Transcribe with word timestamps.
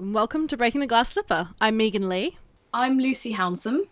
Welcome 0.00 0.48
to 0.48 0.56
Breaking 0.56 0.80
the 0.80 0.88
Glass 0.88 1.10
Slipper. 1.10 1.50
I'm 1.60 1.76
Megan 1.76 2.08
Leigh. 2.08 2.36
I'm 2.72 2.98
Lucy 2.98 3.32
Hounsom. 3.32 3.82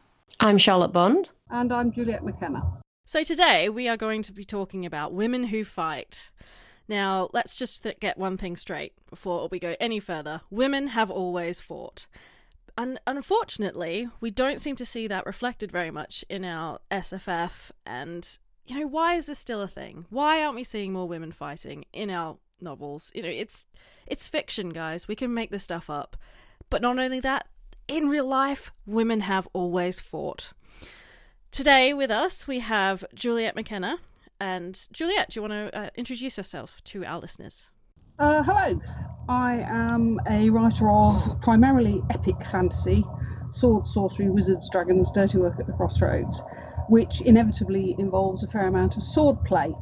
I'm 0.41 0.59
Charlotte 0.59 0.93
Bond. 0.93 1.31
And 1.49 1.73
I'm 1.73 1.93
Juliet 1.93 2.25
McKenna. 2.25 2.61
So 3.07 3.23
today 3.23 3.69
we 3.69 3.87
are 3.87 3.97
going 3.97 4.23
to 4.23 4.33
be 4.33 4.43
talking 4.43 4.85
about 4.85 5.13
women 5.13 5.45
who 5.45 5.63
fight. 5.63 6.33
Now, 6.89 7.31
let's 7.33 7.57
just 7.57 7.85
th- 7.85 8.01
get 8.01 8.19
one 8.19 8.37
thing 8.37 8.57
straight 8.57 8.95
before 9.09 9.47
we 9.49 9.61
go 9.61 9.77
any 9.79 10.01
further. 10.01 10.41
Women 10.51 10.89
have 10.89 11.09
always 11.09 11.61
fought. 11.61 12.09
And 12.77 12.99
unfortunately, 13.07 14.09
we 14.21 14.33
don't 14.33 14.61
seem 14.61 14.75
to 14.77 14.85
see 14.85 15.07
that 15.07 15.25
reflected 15.25 15.71
very 15.71 15.93
much 15.93 16.25
in 16.29 16.45
our 16.45 16.81
SFF. 16.91 17.71
And, 17.87 18.27
you 18.67 18.81
know, 18.81 18.87
why 18.89 19.15
is 19.15 19.27
this 19.27 19.39
still 19.39 19.63
a 19.63 19.69
thing? 19.69 20.07
Why 20.11 20.43
aren't 20.43 20.57
we 20.57 20.65
seeing 20.65 20.93
more 20.93 21.07
women 21.07 21.31
fighting 21.31 21.85
in 21.93 22.11
our 22.11 22.39
novels? 22.63 23.11
You 23.15 23.23
know, 23.23 23.29
it's 23.29 23.67
it's 24.07 24.29
fiction, 24.29 24.71
guys. 24.71 25.09
We 25.09 25.17
can 25.17 25.35
make 25.35 25.51
this 25.51 25.65
stuff 25.65 25.91
up. 25.91 26.17
But 26.71 26.83
not 26.83 26.99
only 26.99 27.21
that, 27.21 27.49
in 27.89 28.09
real 28.09 28.27
life, 28.27 28.73
women 28.87 29.21
have 29.21 29.49
always 29.53 30.01
fought. 30.01 30.53
Today 31.51 31.93
with 31.93 32.11
us, 32.11 32.47
we 32.47 32.61
have 32.61 33.05
Juliet 33.15 33.55
McKenna. 33.55 33.99
And 34.41 34.89
Juliet, 34.93 35.31
do 35.31 35.39
you 35.39 35.49
want 35.49 35.53
to 35.53 35.79
uh, 35.79 35.91
introduce 35.95 36.37
yourself 36.37 36.81
to 36.85 37.05
our 37.05 37.21
listeners? 37.21 37.69
Uh, 38.19 38.43
hello, 38.43 38.81
I 39.29 39.59
am 39.59 40.19
a 40.29 40.51
writer 40.51 40.91
of 40.91 41.41
primarily 41.41 42.03
epic 42.11 42.37
fantasy, 42.51 43.05
swords, 43.51 43.93
sorcery, 43.93 44.31
wizards, 44.31 44.69
dragons, 44.71 45.11
dirty 45.11 45.39
work 45.39 45.61
at 45.61 45.67
the 45.67 45.73
crossroads, 45.73 46.43
which 46.89 47.21
inevitably 47.21 47.95
involves 47.99 48.43
a 48.43 48.49
fair 48.49 48.67
amount 48.67 48.97
of 48.97 49.03
swordplay. 49.03 49.79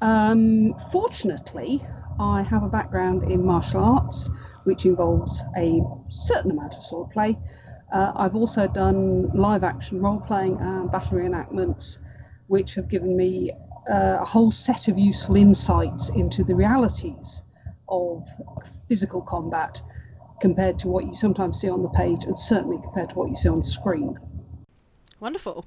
Um, 0.00 0.74
fortunately, 0.92 1.82
I 2.18 2.42
have 2.42 2.62
a 2.62 2.68
background 2.68 3.30
in 3.30 3.44
martial 3.44 3.82
arts, 3.82 4.30
which 4.64 4.86
involves 4.86 5.42
a 5.56 5.80
certain 6.08 6.52
amount 6.52 6.74
of 6.74 6.84
sword 6.84 7.10
play. 7.10 7.38
Uh, 7.92 8.12
I've 8.14 8.34
also 8.34 8.66
done 8.66 9.30
live 9.34 9.64
action 9.64 10.00
role 10.00 10.20
playing 10.20 10.58
and 10.58 10.90
battle 10.90 11.18
reenactments, 11.18 11.98
which 12.46 12.74
have 12.74 12.88
given 12.88 13.16
me 13.16 13.52
uh, 13.90 14.18
a 14.20 14.24
whole 14.24 14.50
set 14.50 14.88
of 14.88 14.98
useful 14.98 15.36
insights 15.36 16.08
into 16.10 16.44
the 16.44 16.54
realities 16.54 17.42
of 17.88 18.28
physical 18.88 19.20
combat 19.22 19.82
compared 20.40 20.78
to 20.80 20.88
what 20.88 21.06
you 21.06 21.14
sometimes 21.14 21.60
see 21.60 21.68
on 21.68 21.82
the 21.82 21.88
page 21.90 22.24
and 22.24 22.38
certainly 22.38 22.78
compared 22.82 23.10
to 23.10 23.14
what 23.14 23.28
you 23.28 23.36
see 23.36 23.48
on 23.48 23.62
screen. 23.62 24.18
Wonderful. 25.20 25.66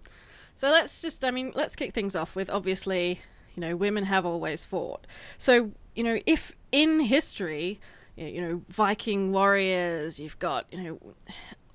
So 0.56 0.70
let's 0.70 1.02
just, 1.02 1.24
I 1.24 1.32
mean, 1.32 1.52
let's 1.56 1.76
kick 1.76 1.94
things 1.94 2.16
off 2.16 2.36
with 2.36 2.50
obviously, 2.50 3.22
you 3.56 3.62
know, 3.62 3.76
women 3.76 4.06
have 4.06 4.26
always 4.26 4.66
fought. 4.66 5.06
So, 5.38 5.72
you 5.96 6.04
know, 6.04 6.20
if 6.26 6.52
in 6.72 7.00
history, 7.00 7.80
you 8.16 8.42
know, 8.42 8.62
Viking 8.68 9.32
warriors, 9.32 10.20
you've 10.20 10.40
got, 10.40 10.66
you 10.72 10.84
know, 10.84 11.16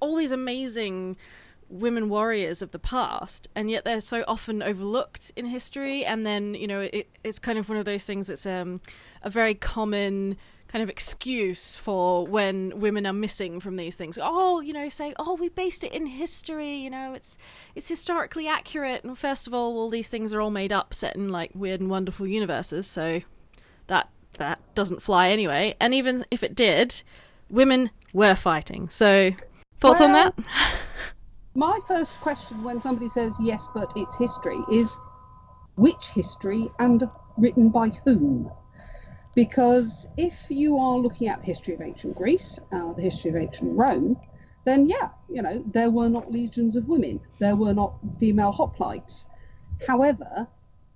all 0.01 0.17
these 0.17 0.33
amazing 0.33 1.17
women 1.69 2.09
warriors 2.09 2.63
of 2.63 2.73
the 2.73 2.79
past, 2.79 3.48
and 3.55 3.71
yet 3.71 3.85
they're 3.85 4.01
so 4.01 4.25
often 4.27 4.63
overlooked 4.63 5.33
in 5.37 5.47
history. 5.47 6.05
And 6.05 6.27
then 6.27 6.55
you 6.55 6.67
know, 6.67 6.81
it, 6.81 7.09
it's 7.25 7.39
kind 7.39 7.59
of 7.59 7.69
one 7.69 7.79
of 7.79 7.85
those 7.85 8.05
things 8.05 8.27
that's 8.27 8.47
um, 8.47 8.81
a 9.23 9.31
very 9.31 9.55
common 9.55 10.37
kind 10.69 10.85
of 10.85 10.89
excuse 10.89 11.75
for 11.77 12.25
when 12.25 12.79
women 12.79 13.05
are 13.05 13.13
missing 13.13 13.59
from 13.59 13.75
these 13.75 13.97
things. 13.97 14.19
Oh, 14.23 14.61
you 14.61 14.73
know, 14.73 14.89
say, 14.89 15.15
oh, 15.19 15.35
we 15.35 15.48
based 15.48 15.83
it 15.83 15.93
in 15.93 16.07
history. 16.07 16.77
You 16.77 16.91
know, 16.91 17.15
it's 17.15 17.39
it's 17.75 17.89
historically 17.89 18.47
accurate. 18.47 19.05
And 19.05 19.17
first 19.17 19.47
of 19.47 19.55
all, 19.55 19.77
all 19.77 19.91
these 19.91 20.09
things 20.09 20.33
are 20.33 20.41
all 20.41 20.51
made 20.51 20.73
up, 20.73 20.93
set 20.95 21.17
in 21.17 21.29
like 21.29 21.51
weird 21.55 21.81
and 21.81 21.91
wonderful 21.91 22.27
universes. 22.27 22.87
So 22.87 23.23
that 23.91 24.08
that 24.38 24.58
doesn't 24.74 25.02
fly 25.02 25.28
anyway. 25.28 25.77
And 25.78 25.92
even 25.92 26.24
if 26.30 26.42
it 26.42 26.55
did, 26.55 27.02
women 27.50 27.91
were 28.12 28.34
fighting. 28.34 28.88
So 28.88 29.33
thoughts 29.78 30.00
well, 30.00 30.08
on 30.08 30.12
that? 30.14 30.34
my 31.55 31.78
first 31.86 32.20
question 32.20 32.64
when 32.64 32.80
somebody 32.80 33.08
says 33.08 33.34
yes, 33.41 33.68
but 33.74 33.92
it's 33.96 34.16
history 34.16 34.58
is 34.72 34.96
which 35.77 36.06
history 36.14 36.70
and 36.79 37.05
written 37.36 37.68
by 37.68 37.90
whom? 38.05 38.50
Because 39.34 40.08
if 40.17 40.46
you 40.48 40.79
are 40.79 40.96
looking 40.96 41.29
at 41.29 41.40
the 41.40 41.46
history 41.46 41.74
of 41.74 41.80
ancient 41.80 42.17
Greece, 42.17 42.58
uh, 42.73 42.92
the 42.95 43.02
history 43.02 43.30
of 43.30 43.36
ancient 43.36 43.77
Rome, 43.77 44.17
then 44.64 44.86
yeah, 44.86 45.11
you 45.29 45.42
know, 45.42 45.62
there 45.67 45.90
were 45.90 46.08
not 46.08 46.30
legions 46.30 46.77
of 46.77 46.89
women, 46.89 47.20
there 47.39 47.56
were 47.56 47.73
not 47.73 47.95
female 48.18 48.52
hoplites. 48.52 49.24
However, 49.86 50.48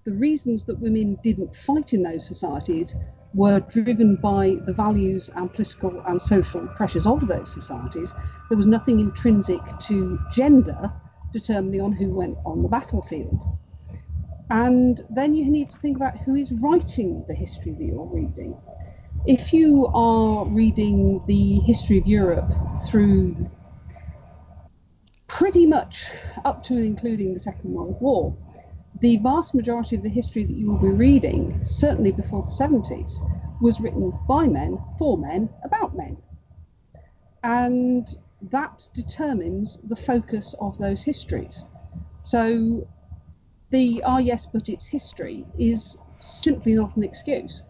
the 0.04 0.12
reasons 0.12 0.65
that 0.65 0.81
women 0.81 1.19
didn't 1.22 1.56
fight 1.56 1.92
in 1.92 2.03
those 2.03 2.26
societies 2.26 2.94
were 3.32 3.60
driven 3.60 4.16
by 4.16 4.56
the 4.66 4.72
values 4.72 5.31
and 5.34 5.53
political 5.53 6.03
and 6.06 6.20
social 6.20 6.66
pressures 6.69 7.06
of 7.06 7.26
those 7.26 7.53
societies. 7.53 8.12
There 8.48 8.56
was 8.56 8.66
nothing 8.66 9.00
intrinsic 9.00 9.60
to 9.81 10.19
gender 10.32 10.92
determining 11.32 11.81
on 11.81 11.92
who 11.92 12.15
went 12.15 12.37
on 12.44 12.62
the 12.62 12.69
battlefield. 12.69 13.42
And 14.50 15.00
then 15.10 15.34
you 15.34 15.50
need 15.50 15.70
to 15.70 15.78
think 15.78 15.97
about 15.97 16.19
who 16.19 16.34
is 16.36 16.53
writing 16.53 17.25
the 17.26 17.34
history 17.34 17.72
that 17.72 17.84
you're 17.84 18.06
reading. 18.06 18.56
If 19.26 19.53
you 19.53 19.86
are 19.94 20.44
reading 20.47 21.22
the 21.26 21.60
history 21.60 21.98
of 21.98 22.06
Europe 22.06 22.53
through 22.86 23.48
pretty 25.26 25.66
much 25.66 26.12
up 26.44 26.62
to 26.65 26.75
and 26.75 26.84
including 26.84 27.32
the 27.32 27.41
Second 27.41 27.72
World 27.72 27.97
War, 28.00 28.36
the 29.04 29.19
vast 29.19 29.54
majority 29.54 29.97
of 29.97 30.03
the 30.03 30.09
history 30.09 30.44
that 30.44 30.56
you 30.56 30.72
will 30.72 30.78
be 30.78 30.88
reading, 30.88 31.62
certainly 31.62 32.10
before 32.10 32.42
the 32.42 32.48
70s, 32.48 33.20
was 33.60 33.78
written 33.78 34.19
by 34.26 34.47
men, 34.47 34.78
for 34.98 35.19
men, 35.19 35.50
about 35.62 35.94
men. 35.94 36.16
And 37.42 38.09
that 38.50 38.88
determines 38.94 39.78
the 39.84 39.94
focus 39.94 40.54
of 40.59 40.78
those 40.78 41.03
histories. 41.03 41.66
So 42.22 42.88
the 43.69 44.03
ah, 44.06 44.20
yes, 44.20 44.47
but 44.47 44.70
it's 44.70 44.87
history 44.87 45.44
is 45.59 45.98
simply 46.21 46.75
not 46.75 46.97
an 46.97 47.03
excuse. 47.03 47.62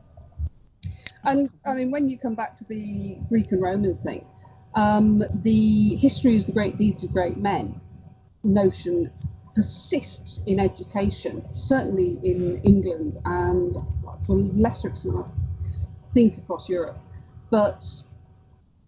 And 1.25 1.51
I 1.67 1.75
mean, 1.75 1.91
when 1.91 2.09
you 2.09 2.17
come 2.17 2.37
back 2.37 2.55
to 2.59 2.65
the 2.65 3.19
Greek 3.29 3.51
and 3.51 3.61
Roman 3.61 3.97
thing, 3.99 4.25
um, 4.75 5.25
the 5.43 5.97
history 5.97 6.37
is 6.37 6.47
the 6.47 6.53
great 6.53 6.77
deeds 6.77 7.03
of 7.03 7.13
great 7.13 7.39
men 7.39 7.81
notion 8.45 9.11
persists 9.55 10.43
in 10.47 10.59
education, 10.59 11.45
certainly 11.53 12.19
in 12.23 12.59
England 12.59 13.19
and 13.25 13.77
to 14.25 14.33
a 14.33 14.35
lesser 14.35 14.89
extent, 14.89 15.17
I 15.17 16.13
think, 16.13 16.39
across 16.39 16.69
Europe, 16.69 16.99
but 17.51 17.85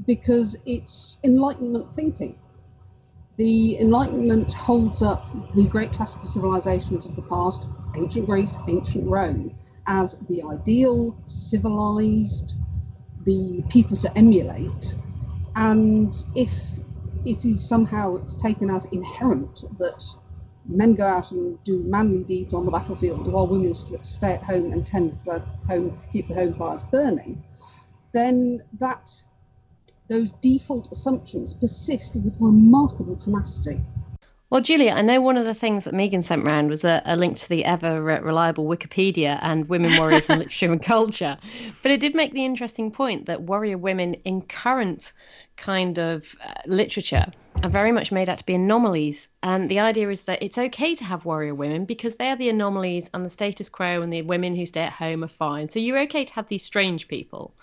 because 0.07 0.57
it's 0.67 1.19
Enlightenment 1.25 1.91
thinking. 1.91 2.39
The 3.37 3.79
Enlightenment 3.79 4.53
holds 4.55 5.03
up 5.03 5.31
the 5.55 5.67
great 5.67 5.93
classical 5.93 6.27
civilizations 6.27 7.05
of 7.05 7.17
the 7.17 7.23
past, 7.23 7.67
ancient 7.95 8.27
Greece, 8.27 8.57
ancient 8.69 9.07
Rome, 9.07 9.55
as 9.87 10.17
the 10.29 10.43
ideal, 10.43 11.17
civilized, 11.27 12.57
the 13.25 13.63
people 13.69 13.97
to 13.99 14.19
emulate. 14.19 14.97
And 15.55 16.17
if 16.35 16.55
it 17.25 17.45
is 17.45 17.69
somehow 17.69 18.19
taken 18.39 18.71
as 18.71 18.87
inherent 18.87 19.65
that 19.79 20.03
men 20.69 20.95
go 20.95 21.05
out 21.05 21.31
and 21.33 21.63
do 21.65 21.83
manly 21.85 22.25
deeds 22.25 22.55
on 22.55 22.65
the 22.65 22.71
battlefield 22.71 23.27
while 23.27 23.47
women 23.47 23.75
stay 23.75 24.33
at 24.33 24.43
home 24.43 24.73
and 24.73 24.85
tend 24.85 25.19
the 25.25 25.41
home, 25.67 25.97
keep 26.13 26.29
the 26.29 26.35
home 26.35 26.55
fires 26.55 26.83
burning, 26.85 27.43
then 28.13 28.63
that 28.79 29.11
those 30.09 30.33
default 30.43 30.91
assumptions 30.93 31.55
persist 31.55 32.15
with 32.15 32.37
remarkable 32.41 33.17
tenacity. 33.17 33.81
Well, 34.49 34.61
Julia, 34.61 34.93
I 34.93 35.03
know 35.03 35.21
one 35.21 35.37
of 35.37 35.45
the 35.45 35.55
things 35.55 35.83
that 35.85 35.95
Megan 35.95 36.23
sent 36.23 36.45
round 36.45 36.71
was 36.71 36.85
a, 36.85 37.03
a 37.05 37.17
link 37.17 37.37
to 37.39 37.49
the 37.49 37.65
ever 37.65 38.01
reliable 38.01 38.65
Wikipedia 38.65 39.41
and 39.43 39.69
women 39.69 39.97
warriors 39.99 40.31
in 40.31 40.39
literature 40.39 40.71
and 40.71 40.81
culture. 40.81 41.37
But 41.83 41.91
it 41.91 41.99
did 42.01 42.15
make 42.15 42.33
the 42.33 42.45
interesting 42.45 42.93
point 42.93 43.27
that 43.27 43.43
warrior 43.43 43.77
women 43.77 44.15
in 44.25 44.43
current 44.43 45.13
kind 45.57 45.99
of 45.99 46.35
uh, 46.45 46.53
literature 46.67 47.27
are 47.63 47.71
very 47.71 47.93
much 47.93 48.13
made 48.13 48.29
out 48.29 48.39
to 48.39 48.45
be 48.45 48.55
anomalies. 48.55 49.29
And 49.43 49.71
the 49.71 49.81
idea 49.81 50.11
is 50.11 50.23
that 50.23 50.43
it's 50.43 50.59
okay 50.59 50.95
to 50.95 51.05
have 51.05 51.25
warrior 51.25 51.55
women 51.55 51.85
because 51.85 52.17
they 52.17 52.29
are 52.31 52.37
the 52.37 52.51
anomalies 52.51 53.09
and 53.15 53.25
the 53.25 53.31
status 53.31 53.69
quo, 53.69 54.03
and 54.03 54.13
the 54.13 54.23
women 54.23 54.55
who 54.55 54.67
stay 54.67 54.83
at 54.83 54.93
home 54.93 55.25
are 55.25 55.29
fine. 55.29 55.71
So 55.71 55.79
you're 55.79 56.01
okay 56.01 56.25
to 56.25 56.35
have 56.35 56.49
these 56.49 56.65
strange 56.65 57.09
people. 57.09 57.55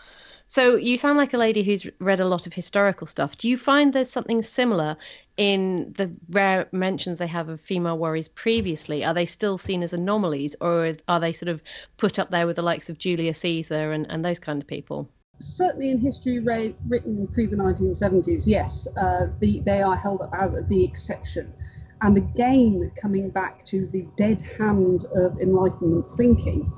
So 0.47 0.75
you 0.75 0.97
sound 0.97 1.17
like 1.17 1.33
a 1.33 1.37
lady 1.37 1.63
who's 1.63 1.87
read 1.99 2.19
a 2.19 2.27
lot 2.27 2.45
of 2.45 2.53
historical 2.53 3.07
stuff. 3.07 3.37
Do 3.37 3.47
you 3.47 3.57
find 3.57 3.91
there's 3.91 4.11
something 4.11 4.41
similar 4.41 4.97
in 5.37 5.93
the 5.97 6.11
rare 6.29 6.67
mentions 6.71 7.17
they 7.17 7.27
have 7.27 7.49
of 7.49 7.61
female 7.61 7.97
warriors 7.97 8.27
previously? 8.27 9.03
Are 9.03 9.13
they 9.13 9.25
still 9.25 9.57
seen 9.57 9.81
as 9.81 9.93
anomalies, 9.93 10.55
or 10.61 10.93
are 11.07 11.19
they 11.19 11.33
sort 11.33 11.49
of 11.49 11.61
put 11.97 12.19
up 12.19 12.29
there 12.29 12.45
with 12.45 12.57
the 12.57 12.61
likes 12.61 12.89
of 12.89 12.99
Julius 12.99 13.39
Caesar 13.39 13.93
and, 13.93 14.05
and 14.11 14.23
those 14.23 14.39
kind 14.39 14.61
of 14.61 14.67
people? 14.67 15.09
Certainly 15.43 15.91
in 15.91 15.99
history 15.99 16.39
re- 16.39 16.75
written 16.87 17.27
pre 17.27 17.45
the 17.45 17.55
1970s, 17.55 18.43
yes, 18.45 18.87
uh, 18.97 19.27
the, 19.39 19.61
they 19.65 19.81
are 19.81 19.95
held 19.95 20.21
up 20.21 20.31
as 20.33 20.55
the 20.69 20.83
exception. 20.83 21.53
And 22.01 22.17
again, 22.17 22.91
coming 23.01 23.29
back 23.29 23.63
to 23.65 23.87
the 23.87 24.05
dead 24.17 24.41
hand 24.57 25.05
of 25.15 25.39
Enlightenment 25.39 26.09
thinking, 26.17 26.71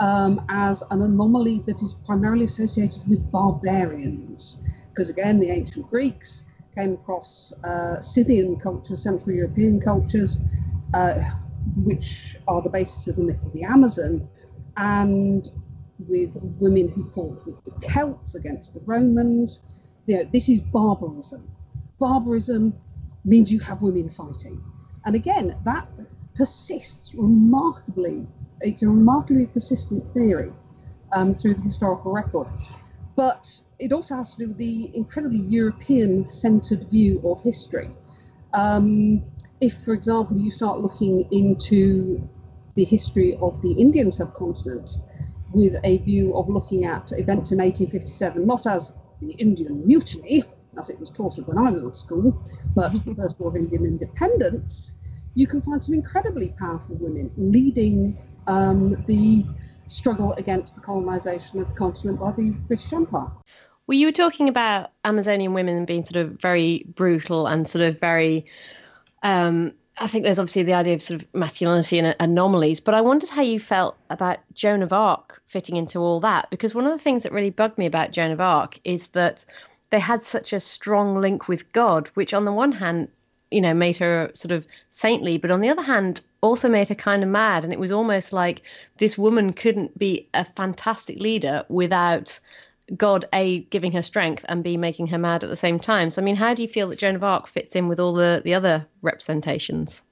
um, 0.00 0.44
as 0.48 0.82
an 0.90 1.02
anomaly 1.02 1.62
that 1.66 1.82
is 1.82 1.94
primarily 2.06 2.44
associated 2.44 3.06
with 3.06 3.30
barbarians. 3.30 4.56
Because 4.88 5.10
again, 5.10 5.38
the 5.38 5.50
ancient 5.50 5.88
Greeks 5.90 6.44
came 6.74 6.94
across 6.94 7.52
uh, 7.64 8.00
Scythian 8.00 8.56
cultures, 8.56 9.02
Central 9.02 9.36
European 9.36 9.80
cultures, 9.80 10.40
uh, 10.94 11.14
which 11.76 12.36
are 12.48 12.62
the 12.62 12.70
basis 12.70 13.06
of 13.08 13.16
the 13.16 13.22
myth 13.22 13.44
of 13.44 13.52
the 13.52 13.64
Amazon, 13.64 14.28
and 14.76 15.50
with 16.08 16.36
women 16.58 16.88
who 16.88 17.08
fought 17.08 17.44
with 17.46 17.62
the 17.64 17.86
Celts 17.86 18.34
against 18.34 18.74
the 18.74 18.80
Romans. 18.80 19.60
You 20.06 20.18
know, 20.18 20.30
this 20.32 20.48
is 20.48 20.60
barbarism. 20.60 21.48
Barbarism 21.98 22.74
means 23.24 23.52
you 23.52 23.60
have 23.60 23.82
women 23.82 24.10
fighting. 24.10 24.62
And 25.04 25.14
again, 25.14 25.56
that 25.64 25.88
persists 26.34 27.14
remarkably. 27.14 28.26
It's 28.60 28.82
a 28.82 28.88
remarkably 28.88 29.46
persistent 29.46 30.06
theory 30.06 30.52
um, 31.12 31.34
through 31.34 31.54
the 31.54 31.62
historical 31.62 32.12
record. 32.12 32.48
But 33.16 33.60
it 33.78 33.92
also 33.92 34.16
has 34.16 34.34
to 34.34 34.38
do 34.40 34.48
with 34.48 34.58
the 34.58 34.90
incredibly 34.94 35.40
European 35.40 36.28
centered 36.28 36.88
view 36.90 37.20
of 37.24 37.42
history. 37.42 37.90
Um, 38.52 39.22
if, 39.60 39.76
for 39.84 39.92
example, 39.92 40.38
you 40.38 40.50
start 40.50 40.80
looking 40.80 41.28
into 41.32 42.28
the 42.74 42.84
history 42.84 43.36
of 43.42 43.60
the 43.62 43.72
Indian 43.72 44.10
subcontinent 44.10 44.98
with 45.52 45.74
a 45.84 45.98
view 45.98 46.34
of 46.36 46.48
looking 46.48 46.84
at 46.84 47.12
events 47.12 47.52
in 47.52 47.58
1857 47.58 48.46
not 48.46 48.66
as 48.66 48.92
the 49.20 49.32
Indian 49.32 49.86
Mutiny, 49.86 50.44
as 50.78 50.90
it 50.90 50.98
was 50.98 51.10
taught 51.10 51.36
when 51.46 51.58
I 51.58 51.70
was 51.70 51.84
at 51.84 51.96
school, 51.96 52.42
but 52.74 52.92
the 52.92 53.14
First 53.14 53.38
War 53.38 53.50
of 53.50 53.56
Indian 53.56 53.84
Independence, 53.84 54.94
you 55.34 55.46
can 55.46 55.60
find 55.62 55.82
some 55.82 55.94
incredibly 55.94 56.50
powerful 56.50 56.96
women 56.96 57.30
leading 57.36 58.16
um, 58.46 59.04
the 59.06 59.44
struggle 59.86 60.32
against 60.34 60.74
the 60.74 60.80
colonization 60.80 61.60
of 61.60 61.68
the 61.68 61.74
continent 61.74 62.20
by 62.20 62.32
the 62.32 62.50
British 62.50 62.92
Empire. 62.92 63.30
Well, 63.86 63.98
you 63.98 64.06
were 64.06 64.12
talking 64.12 64.48
about 64.48 64.90
Amazonian 65.04 65.52
women 65.52 65.84
being 65.84 66.04
sort 66.04 66.24
of 66.24 66.40
very 66.40 66.86
brutal 66.94 67.46
and 67.46 67.66
sort 67.66 67.84
of 67.84 67.98
very. 67.98 68.46
Um, 69.22 69.74
I 70.00 70.06
think 70.06 70.24
there's 70.24 70.38
obviously 70.38 70.62
the 70.62 70.72
idea 70.72 70.94
of 70.94 71.02
sort 71.02 71.20
of 71.20 71.34
masculinity 71.34 71.98
and 71.98 72.16
anomalies, 72.18 72.80
but 72.80 72.94
I 72.94 73.02
wondered 73.02 73.28
how 73.28 73.42
you 73.42 73.60
felt 73.60 73.98
about 74.08 74.38
Joan 74.54 74.82
of 74.82 74.94
Arc 74.94 75.42
fitting 75.46 75.76
into 75.76 75.98
all 75.98 76.20
that. 76.20 76.48
Because 76.48 76.74
one 76.74 76.86
of 76.86 76.92
the 76.92 76.98
things 76.98 77.22
that 77.22 77.32
really 77.32 77.50
bugged 77.50 77.76
me 77.76 77.84
about 77.84 78.10
Joan 78.10 78.30
of 78.30 78.40
Arc 78.40 78.80
is 78.84 79.08
that 79.10 79.44
they 79.90 80.00
had 80.00 80.24
such 80.24 80.54
a 80.54 80.60
strong 80.60 81.20
link 81.20 81.48
with 81.48 81.70
God, 81.74 82.08
which 82.14 82.32
on 82.32 82.46
the 82.46 82.52
one 82.52 82.72
hand, 82.72 83.08
you 83.50 83.60
know, 83.60 83.74
made 83.74 83.98
her 83.98 84.30
sort 84.32 84.52
of 84.52 84.64
saintly, 84.88 85.36
but 85.36 85.50
on 85.50 85.60
the 85.60 85.68
other 85.68 85.82
hand, 85.82 86.22
also 86.40 86.70
made 86.70 86.88
her 86.88 86.94
kind 86.94 87.22
of 87.22 87.28
mad. 87.28 87.62
And 87.62 87.72
it 87.72 87.78
was 87.78 87.92
almost 87.92 88.32
like 88.32 88.62
this 88.98 89.18
woman 89.18 89.52
couldn't 89.52 89.98
be 89.98 90.26
a 90.32 90.46
fantastic 90.46 91.18
leader 91.18 91.66
without 91.68 92.40
God 92.96 93.26
A 93.32 93.60
giving 93.64 93.92
her 93.92 94.02
strength 94.02 94.44
and 94.48 94.64
B 94.64 94.76
making 94.76 95.08
her 95.08 95.18
mad 95.18 95.44
at 95.44 95.50
the 95.50 95.56
same 95.56 95.78
time. 95.78 96.10
So 96.10 96.20
I 96.20 96.24
mean, 96.24 96.36
how 96.36 96.54
do 96.54 96.62
you 96.62 96.68
feel 96.68 96.88
that 96.88 96.98
Joan 96.98 97.16
of 97.16 97.24
Arc 97.24 97.46
fits 97.46 97.76
in 97.76 97.88
with 97.88 98.00
all 98.00 98.14
the 98.14 98.42
the 98.44 98.54
other 98.54 98.86
representations? 99.02 100.02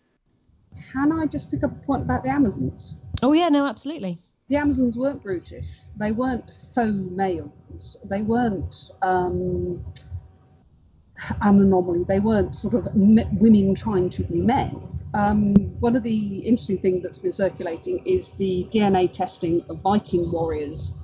Can 0.93 1.13
I 1.13 1.27
just 1.27 1.51
pick 1.51 1.65
up 1.65 1.73
a 1.73 1.87
point 1.87 2.03
about 2.03 2.23
the 2.23 2.31
Amazons? 2.31 2.97
Oh 3.23 3.33
yeah, 3.33 3.49
no, 3.49 3.67
absolutely. 3.67 4.21
The 4.49 4.57
Amazons 4.57 4.97
weren't 4.97 5.23
brutish. 5.23 5.69
They 5.97 6.13
weren't 6.13 6.45
faux 6.75 6.93
males. 6.93 7.97
They 8.05 8.23
weren't 8.23 8.75
um, 9.03 9.85
an 11.43 11.61
anomaly. 11.61 12.05
They 12.05 12.21
weren't 12.21 12.57
sort 12.57 12.75
of 12.75 12.89
women 12.95 13.75
trying 13.75 14.09
to 14.11 14.23
be 14.23 14.41
men. 14.41 14.81
Um, 15.15 15.55
one 15.81 15.97
of 15.97 16.03
the 16.03 16.39
interesting 16.39 16.79
things 16.79 17.03
that's 17.03 17.19
been 17.19 17.33
circulating 17.33 18.07
is 18.07 18.33
the 18.35 18.67
DNA 18.71 19.11
testing 19.11 19.65
of 19.69 19.81
Viking 19.81 20.31
warriors 20.31 20.95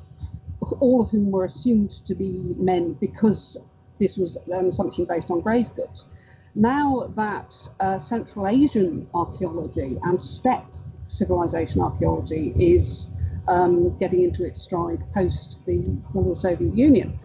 all 0.72 1.02
of 1.02 1.11
whom 1.11 1.31
were 1.31 1.44
assumed 1.44 1.90
to 1.90 2.14
be 2.14 2.55
men 2.58 2.94
because 2.94 3.56
this 4.00 4.16
was 4.16 4.37
an 4.49 4.66
assumption 4.66 5.05
based 5.05 5.31
on 5.31 5.40
grave 5.40 5.66
goods. 5.76 6.06
Now 6.55 7.12
that 7.16 7.55
uh, 7.81 7.99
Central 7.99 8.46
Asian 8.46 9.08
archaeology 9.14 9.99
and 10.02 10.20
steppe 10.20 10.66
civilization 11.06 11.81
archaeology 11.81 12.55
is 12.56 13.11
um, 13.49 13.96
getting 13.99 14.22
into 14.22 14.44
its 14.44 14.61
stride 14.62 15.02
post 15.12 15.61
the 15.66 15.84
fall 16.12 16.22
of 16.22 16.28
the 16.28 16.37
Soviet 16.37 16.75
Union, 16.75 17.19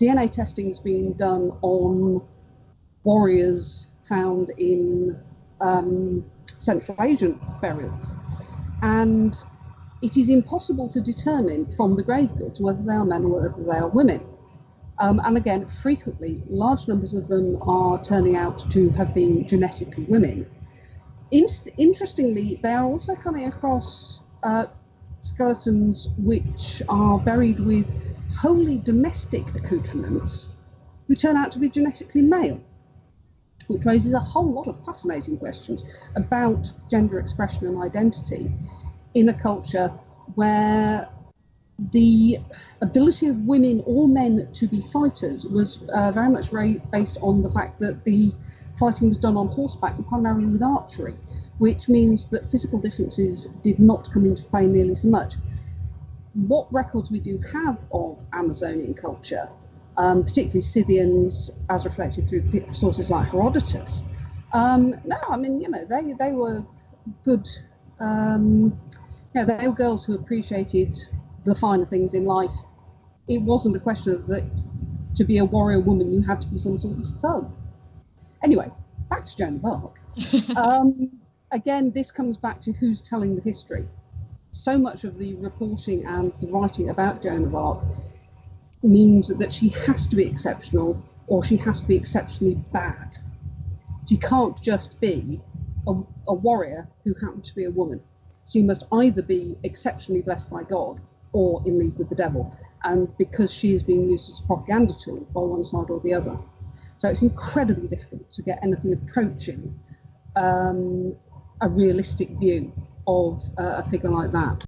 DNA 0.00 0.30
testing 0.30 0.70
is 0.70 0.78
being 0.78 1.12
done 1.14 1.52
on 1.62 2.22
warriors 3.04 3.88
found 4.08 4.50
in 4.58 5.18
um, 5.60 6.24
Central 6.58 6.96
Asian 7.00 7.40
burials. 7.60 8.12
And 8.82 9.36
it 10.02 10.16
is 10.16 10.28
impossible 10.28 10.88
to 10.90 11.00
determine 11.00 11.72
from 11.76 11.96
the 11.96 12.02
grave 12.02 12.36
goods 12.36 12.60
whether 12.60 12.82
they 12.82 12.92
are 12.92 13.04
men 13.04 13.24
or 13.24 13.40
whether 13.40 13.62
they 13.62 13.78
are 13.78 13.88
women. 13.88 14.20
Um, 14.98 15.20
and 15.24 15.36
again, 15.36 15.66
frequently, 15.66 16.42
large 16.48 16.88
numbers 16.88 17.14
of 17.14 17.28
them 17.28 17.58
are 17.62 18.02
turning 18.02 18.36
out 18.36 18.70
to 18.70 18.90
have 18.90 19.14
been 19.14 19.46
genetically 19.46 20.04
women. 20.04 20.46
Inst- 21.30 21.68
interestingly, 21.76 22.60
they 22.62 22.72
are 22.72 22.84
also 22.84 23.14
coming 23.14 23.46
across 23.46 24.22
uh, 24.42 24.66
skeletons 25.20 26.08
which 26.18 26.82
are 26.88 27.18
buried 27.18 27.60
with 27.60 27.94
wholly 28.38 28.78
domestic 28.78 29.54
accoutrements 29.54 30.50
who 31.08 31.14
turn 31.14 31.36
out 31.36 31.52
to 31.52 31.58
be 31.58 31.68
genetically 31.68 32.22
male, 32.22 32.60
which 33.66 33.84
raises 33.84 34.12
a 34.12 34.18
whole 34.18 34.50
lot 34.52 34.66
of 34.66 34.84
fascinating 34.84 35.36
questions 35.36 35.84
about 36.16 36.70
gender 36.90 37.18
expression 37.18 37.66
and 37.66 37.82
identity 37.82 38.50
in 39.16 39.30
a 39.30 39.34
culture 39.34 39.88
where 40.34 41.08
the 41.92 42.38
ability 42.82 43.26
of 43.28 43.36
women 43.40 43.82
or 43.86 44.06
men 44.08 44.48
to 44.52 44.66
be 44.66 44.82
fighters 44.82 45.46
was 45.46 45.80
uh, 45.94 46.10
very 46.12 46.28
much 46.28 46.50
based 46.92 47.18
on 47.20 47.42
the 47.42 47.50
fact 47.50 47.78
that 47.80 48.04
the 48.04 48.32
fighting 48.78 49.08
was 49.08 49.18
done 49.18 49.36
on 49.36 49.48
horseback 49.48 49.96
and 49.96 50.06
primarily 50.06 50.46
with 50.46 50.62
archery, 50.62 51.16
which 51.58 51.88
means 51.88 52.26
that 52.28 52.50
physical 52.50 52.78
differences 52.78 53.48
did 53.62 53.78
not 53.78 54.10
come 54.10 54.26
into 54.26 54.44
play 54.44 54.66
nearly 54.66 54.94
so 54.94 55.08
much. 55.08 55.34
What 56.34 56.70
records 56.72 57.10
we 57.10 57.20
do 57.20 57.38
have 57.52 57.78
of 57.92 58.22
Amazonian 58.34 58.92
culture, 58.92 59.48
um, 59.96 60.22
particularly 60.24 60.60
Scythians, 60.60 61.50
as 61.70 61.86
reflected 61.86 62.28
through 62.28 62.44
sources 62.72 63.10
like 63.10 63.30
Herodotus, 63.30 64.04
um, 64.52 64.94
no, 65.04 65.16
I 65.30 65.36
mean, 65.36 65.60
you 65.60 65.70
know, 65.70 65.84
they, 65.86 66.12
they 66.18 66.32
were 66.32 66.64
good 67.24 67.48
um, 67.98 68.78
yeah, 69.36 69.44
they 69.44 69.68
were 69.68 69.74
girls 69.74 70.02
who 70.02 70.14
appreciated 70.14 70.98
the 71.44 71.54
finer 71.54 71.84
things 71.84 72.14
in 72.14 72.24
life. 72.24 72.56
It 73.28 73.42
wasn't 73.42 73.76
a 73.76 73.80
question 73.80 74.14
of 74.14 74.26
that 74.28 74.44
to 75.14 75.24
be 75.24 75.38
a 75.38 75.44
warrior 75.44 75.80
woman, 75.80 76.10
you 76.10 76.22
had 76.22 76.40
to 76.40 76.46
be 76.46 76.56
some 76.56 76.78
sort 76.78 76.98
of 76.98 77.04
thug. 77.20 77.52
Anyway, 78.42 78.70
back 79.10 79.26
to 79.26 79.36
Joan 79.36 79.56
of 79.56 79.64
Arc. 79.66 79.98
um, 80.56 81.10
again, 81.52 81.90
this 81.90 82.10
comes 82.10 82.38
back 82.38 82.62
to 82.62 82.72
who's 82.72 83.02
telling 83.02 83.36
the 83.36 83.42
history. 83.42 83.86
So 84.52 84.78
much 84.78 85.04
of 85.04 85.18
the 85.18 85.34
reporting 85.34 86.06
and 86.06 86.32
the 86.40 86.46
writing 86.46 86.88
about 86.88 87.22
Joan 87.22 87.44
of 87.44 87.54
Arc 87.54 87.84
means 88.82 89.28
that 89.28 89.54
she 89.54 89.68
has 89.86 90.06
to 90.08 90.16
be 90.16 90.24
exceptional 90.24 91.02
or 91.26 91.44
she 91.44 91.58
has 91.58 91.82
to 91.82 91.86
be 91.86 91.96
exceptionally 91.96 92.54
bad. 92.72 93.16
She 94.08 94.16
can't 94.16 94.58
just 94.62 94.98
be 94.98 95.42
a, 95.86 95.92
a 96.28 96.34
warrior 96.34 96.88
who 97.04 97.12
happened 97.14 97.44
to 97.44 97.54
be 97.54 97.64
a 97.64 97.70
woman 97.70 98.00
she 98.48 98.62
must 98.62 98.84
either 98.92 99.22
be 99.22 99.56
exceptionally 99.64 100.22
blessed 100.22 100.50
by 100.50 100.62
God 100.62 101.00
or 101.32 101.62
in 101.66 101.78
league 101.78 101.96
with 101.96 102.08
the 102.08 102.14
devil. 102.14 102.56
And 102.84 103.08
because 103.18 103.52
she 103.52 103.74
is 103.74 103.82
being 103.82 104.08
used 104.08 104.30
as 104.30 104.40
a 104.40 104.42
propaganda 104.44 104.94
tool 104.94 105.26
by 105.34 105.40
one 105.40 105.64
side 105.64 105.90
or 105.90 106.00
the 106.00 106.14
other. 106.14 106.38
So 106.98 107.08
it's 107.08 107.22
incredibly 107.22 107.88
difficult 107.88 108.30
to 108.30 108.42
get 108.42 108.58
anything 108.62 108.92
approaching 108.92 109.78
um, 110.36 111.14
a 111.60 111.68
realistic 111.68 112.30
view 112.38 112.72
of 113.06 113.42
uh, 113.58 113.76
a 113.76 113.82
figure 113.82 114.10
like 114.10 114.32
that. 114.32 114.64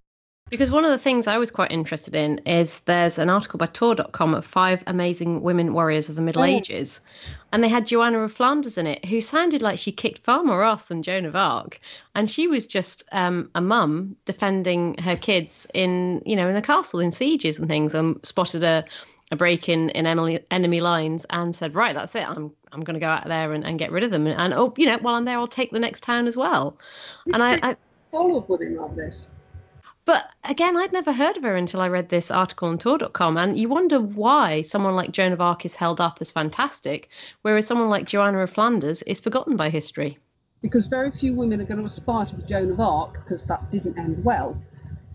Because 0.51 0.71
one 0.71 0.85
of 0.85 0.91
the 0.91 0.99
things 0.99 1.27
I 1.27 1.37
was 1.37 1.51
quite 1.51 1.73
interested 1.73 2.15
in 2.15 2.39
is 2.47 2.81
there's 2.81 3.19
an 3.19 3.29
article 3.29 3.59
by 3.59 3.67
Tor.com 3.67 4.35
of 4.35 4.47
five 4.47 4.83
amazing 4.87 5.43
women 5.43 5.75
warriors 5.75 6.09
of 6.09 6.17
the 6.17 6.23
Middle 6.23 6.43
oh. 6.43 6.47
Ages. 6.47 7.01
And 7.53 7.63
they 7.63 7.69
had 7.69 7.87
Joanna 7.87 8.21
of 8.21 8.33
Flanders 8.33 8.79
in 8.79 8.87
it, 8.87 9.05
who 9.05 9.21
sounded 9.21 9.63
like 9.63 9.79
she 9.79 9.93
kicked 9.93 10.25
far 10.25 10.43
more 10.43 10.65
ass 10.65 10.85
than 10.85 11.03
Joan 11.03 11.25
of 11.27 11.37
Arc. 11.37 11.81
And 12.15 12.31
she 12.31 12.47
was 12.47 12.67
just 12.67 13.03
um, 13.13 13.51
a 13.55 13.61
mum 13.61 14.17
defending 14.25 14.97
her 14.99 15.17
kids 15.17 15.67
in, 15.75 16.23
you 16.25 16.37
know, 16.37 16.49
in 16.49 16.57
a 16.57 16.63
castle 16.63 17.01
in 17.01 17.11
sieges 17.11 17.59
and 17.59 17.69
things 17.69 17.95
and 17.95 18.19
spotted 18.25 18.65
a, 18.65 18.85
a 19.31 19.37
break 19.37 19.69
in, 19.69 19.91
in 19.91 20.07
enemy, 20.07 20.41
enemy 20.51 20.81
lines 20.81 21.27
and 21.31 21.55
said, 21.55 21.75
right, 21.75 21.95
that's 21.95 22.15
it. 22.15 22.29
I'm 22.29 22.53
I'm 22.73 22.85
going 22.85 22.95
to 22.95 23.01
go 23.01 23.09
out 23.09 23.27
there 23.27 23.53
and, 23.55 23.65
and 23.65 23.79
get 23.79 23.91
rid 23.91 24.05
of 24.05 24.11
them. 24.11 24.27
And, 24.27 24.39
and, 24.39 24.53
oh, 24.53 24.75
you 24.77 24.87
know, 24.87 24.99
while 24.99 25.15
I'm 25.15 25.25
there, 25.25 25.39
I'll 25.39 25.49
take 25.49 25.71
the 25.71 25.79
next 25.79 26.03
town 26.03 26.27
as 26.27 26.37
well. 26.37 26.77
and 27.33 27.43
I, 27.43 27.59
I 27.63 27.77
full 28.11 28.37
of 28.37 28.49
women 28.49 28.77
like 28.77 28.95
this. 28.95 29.27
But 30.09 30.25
again, 30.43 30.75
I'd 30.75 30.91
never 30.91 31.13
heard 31.13 31.37
of 31.37 31.43
her 31.43 31.55
until 31.55 31.83
I 31.83 31.89
read 31.89 32.09
this 32.09 32.31
article 32.31 32.69
on 32.69 32.79
Tor.com. 32.79 33.37
And 33.37 33.61
you 33.61 33.69
wonder 33.69 34.01
why 34.01 34.63
someone 34.63 34.97
like 34.97 35.13
Joan 35.13 35.35
of 35.35 35.43
Arc 35.43 35.67
is 35.67 35.77
held 35.77 36.01
up 36.01 36.17
as 36.23 36.31
fantastic, 36.31 37.11
whereas 37.43 37.67
someone 37.67 37.91
like 37.91 38.07
Joanna 38.07 38.39
of 38.39 38.49
Flanders 38.49 39.03
is 39.03 39.21
forgotten 39.21 39.55
by 39.55 39.69
history. 39.69 40.17
Because 40.63 40.87
very 40.87 41.11
few 41.11 41.35
women 41.35 41.61
are 41.61 41.67
going 41.67 41.81
to 41.81 41.85
aspire 41.85 42.25
to 42.25 42.37
be 42.37 42.43
Joan 42.45 42.71
of 42.71 42.81
Arc, 42.81 43.23
because 43.23 43.45
that 43.45 43.71
didn't 43.71 43.99
end 43.99 44.25
well. 44.25 44.59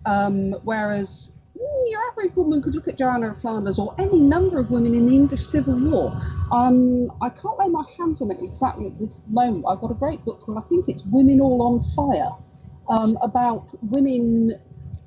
Um, 0.06 0.52
whereas 0.62 1.32
mm, 1.58 1.90
your 1.90 2.00
average 2.12 2.36
woman 2.36 2.62
could 2.62 2.76
look 2.76 2.86
at 2.86 2.96
Joanna 2.96 3.32
of 3.32 3.40
Flanders 3.40 3.80
or 3.80 3.96
any 3.98 4.20
number 4.20 4.60
of 4.60 4.70
women 4.70 4.94
in 4.94 5.08
the 5.08 5.14
English 5.16 5.44
Civil 5.44 5.74
War. 5.74 6.16
Um, 6.52 7.10
I 7.20 7.30
can't 7.30 7.58
lay 7.58 7.66
my 7.66 7.84
hands 7.98 8.22
on 8.22 8.30
it 8.30 8.38
exactly 8.40 8.86
at 8.86 8.98
this 9.00 9.10
moment. 9.26 9.64
I've 9.68 9.80
got 9.80 9.90
a 9.90 9.94
great 9.94 10.24
book 10.24 10.42
called, 10.42 10.58
I 10.58 10.68
think 10.68 10.88
it's 10.88 11.02
Women 11.02 11.40
All 11.40 11.62
on 11.62 11.82
Fire, 11.82 12.30
um, 12.88 13.18
about 13.22 13.66
women 13.82 14.56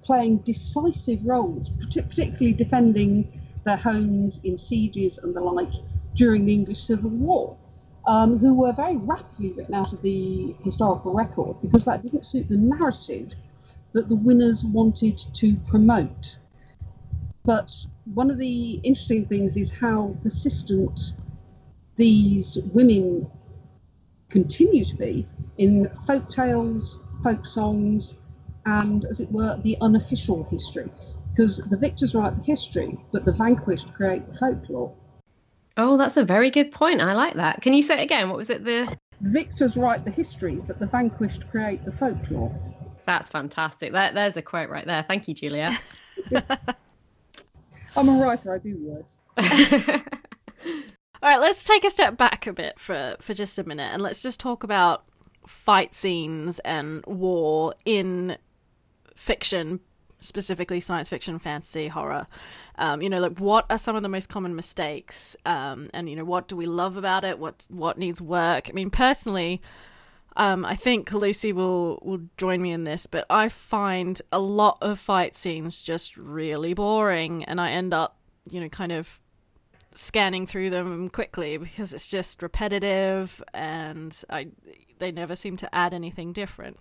playing 0.08 0.38
decisive 0.38 1.24
roles, 1.26 1.70
particularly 1.70 2.54
defending 2.54 3.42
their 3.66 3.78
homes 3.78 4.40
in 4.44 4.58
sieges 4.58 5.20
and 5.20 5.36
the 5.36 5.42
like 5.42 5.74
during 6.16 6.46
the 6.46 6.54
English 6.54 6.82
Civil 6.82 7.12
War. 7.12 7.56
Um, 8.08 8.38
who 8.38 8.54
were 8.54 8.72
very 8.72 8.96
rapidly 8.96 9.52
written 9.52 9.74
out 9.74 9.92
of 9.92 10.02
the 10.02 10.56
historical 10.64 11.12
record 11.14 11.58
because 11.62 11.84
that 11.84 12.02
didn't 12.04 12.26
suit 12.26 12.48
the 12.48 12.56
narrative 12.56 13.34
that 13.92 14.08
the 14.08 14.16
winners 14.16 14.64
wanted 14.64 15.18
to 15.34 15.58
promote. 15.68 16.38
But 17.44 17.70
one 18.14 18.32
of 18.32 18.38
the 18.38 18.80
interesting 18.84 19.26
things 19.26 19.58
is 19.58 19.72
how 19.72 20.16
persistent 20.24 21.14
these 21.98 22.58
women 22.74 23.30
continue 24.30 24.86
to 24.86 24.96
be 24.96 25.28
in 25.58 25.90
folk 26.06 26.30
tales, 26.30 26.98
folk 27.24 27.46
songs, 27.46 28.16
and, 28.68 29.06
as 29.06 29.22
it 29.22 29.32
were, 29.32 29.58
the 29.64 29.78
unofficial 29.82 30.44
history. 30.44 30.92
Because 31.32 31.58
the 31.58 31.78
victors 31.78 32.14
write 32.14 32.36
the 32.36 32.44
history, 32.44 33.00
but 33.12 33.26
the 33.26 33.32
vanquished 33.32 33.94
create 33.94 34.28
the 34.28 34.38
folklore. 34.38 34.94
Oh, 35.78 35.98
that's 35.98 36.18
a 36.18 36.26
very 36.26 36.52
good 36.52 36.72
point. 36.72 37.02
I 37.02 37.14
like 37.14 37.36
that. 37.36 37.62
Can 37.62 37.74
you 37.74 37.82
say 37.82 38.00
it 38.00 38.04
again? 38.04 38.30
What 38.30 38.38
was 38.38 38.50
it? 38.50 38.64
The 38.64 38.98
victors 39.22 39.78
write 39.78 40.04
the 40.04 40.12
history, 40.12 40.56
but 40.56 40.80
the 40.80 40.88
vanquished 40.88 41.50
create 41.50 41.86
the 41.86 41.92
folklore. 41.92 42.54
That's 43.06 43.30
fantastic. 43.30 43.94
That, 43.94 44.14
there's 44.16 44.36
a 44.36 44.42
quote 44.42 44.70
right 44.70 44.86
there. 44.86 45.06
Thank 45.08 45.28
you, 45.28 45.34
Julia. 45.34 45.78
I'm 47.96 48.10
a 48.10 48.20
writer. 48.20 48.54
I 48.54 48.58
do 48.58 48.76
words. 48.82 49.18
All 51.24 51.32
right, 51.32 51.40
let's 51.40 51.64
take 51.64 51.86
a 51.86 51.90
step 51.90 52.18
back 52.18 52.46
a 52.46 52.54
bit 52.54 52.80
for 52.80 53.16
for 53.20 53.34
just 53.34 53.58
a 53.58 53.64
minute, 53.64 53.92
and 53.92 54.02
let's 54.02 54.22
just 54.22 54.40
talk 54.40 54.64
about 54.64 55.06
fight 55.48 55.96
scenes 55.96 56.60
and 56.60 57.04
war 57.08 57.74
in 57.86 58.38
fiction, 59.18 59.82
specifically 60.20 60.80
science 60.80 61.10
fiction, 61.10 61.40
fantasy, 61.40 61.90
horror. 61.90 62.28
Um, 62.78 63.02
you 63.02 63.10
know, 63.10 63.20
like 63.20 63.40
what 63.40 63.66
are 63.70 63.78
some 63.78 63.96
of 63.96 64.04
the 64.04 64.10
most 64.10 64.30
common 64.30 64.56
mistakes, 64.56 65.36
um, 65.46 65.90
and 65.94 66.10
you 66.10 66.16
know, 66.16 66.24
what 66.24 66.48
do 66.48 66.56
we 66.56 66.66
love 66.66 66.96
about 66.96 67.24
it? 67.24 67.40
What 67.40 67.68
what 67.70 67.98
needs 67.98 68.22
work? 68.22 68.70
I 68.70 68.74
mean, 68.74 68.90
personally, 68.90 69.62
um, 70.36 70.64
I 70.66 70.76
think 70.76 71.12
Lucy 71.12 71.52
will 71.52 72.00
will 72.04 72.22
join 72.38 72.62
me 72.62 72.72
in 72.72 72.84
this, 72.84 73.08
but 73.08 73.26
I 73.30 73.50
find 73.50 74.22
a 74.32 74.40
lot 74.40 74.78
of 74.82 75.00
fight 75.00 75.36
scenes 75.36 75.82
just 75.82 76.16
really 76.16 76.74
boring, 76.74 77.44
and 77.44 77.60
I 77.60 77.72
end 77.72 77.94
up, 77.94 78.18
you 78.50 78.62
know, 78.62 78.70
kind 78.70 78.92
of 78.92 79.20
scanning 79.96 80.46
through 80.46 80.70
them 80.70 81.10
quickly 81.10 81.58
because 81.58 81.94
it's 81.94 82.08
just 82.08 82.42
repetitive, 82.42 83.44
and 83.54 84.24
I 84.30 84.50
they 85.00 85.12
never 85.12 85.36
seem 85.36 85.58
to 85.58 85.76
add 85.76 85.94
anything 85.94 86.34
different. 86.34 86.78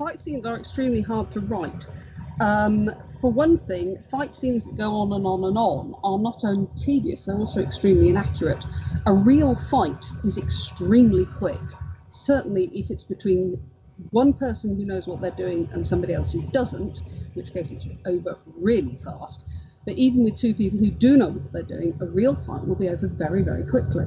Fight 0.00 0.18
scenes 0.18 0.46
are 0.46 0.56
extremely 0.56 1.02
hard 1.02 1.30
to 1.32 1.40
write. 1.40 1.86
Um, 2.40 2.90
for 3.20 3.30
one 3.30 3.58
thing, 3.58 4.02
fight 4.10 4.34
scenes 4.34 4.64
that 4.64 4.78
go 4.78 4.94
on 4.94 5.12
and 5.12 5.26
on 5.26 5.44
and 5.44 5.58
on 5.58 5.94
are 6.02 6.18
not 6.18 6.40
only 6.42 6.68
tedious, 6.78 7.24
they're 7.24 7.36
also 7.36 7.60
extremely 7.60 8.08
inaccurate. 8.08 8.64
A 9.04 9.12
real 9.12 9.54
fight 9.54 10.02
is 10.24 10.38
extremely 10.38 11.26
quick 11.26 11.60
certainly 12.10 12.70
if 12.72 12.90
it's 12.90 13.04
between 13.04 13.60
one 14.10 14.32
person 14.32 14.76
who 14.76 14.84
knows 14.84 15.06
what 15.06 15.20
they're 15.20 15.30
doing 15.32 15.68
and 15.72 15.86
somebody 15.86 16.14
else 16.14 16.32
who 16.32 16.42
doesn't, 16.50 17.00
in 17.00 17.30
which 17.34 17.52
case 17.52 17.70
it's 17.70 17.86
over 18.06 18.38
really 18.56 18.98
fast. 19.04 19.44
But 19.84 19.94
even 19.94 20.24
with 20.24 20.36
two 20.36 20.54
people 20.54 20.78
who 20.78 20.90
do 20.90 21.16
know 21.16 21.28
what 21.28 21.52
they're 21.52 21.62
doing, 21.62 21.96
a 22.00 22.06
real 22.06 22.34
fight 22.34 22.66
will 22.66 22.74
be 22.74 22.88
over 22.88 23.06
very, 23.06 23.42
very 23.42 23.64
quickly. 23.64 24.06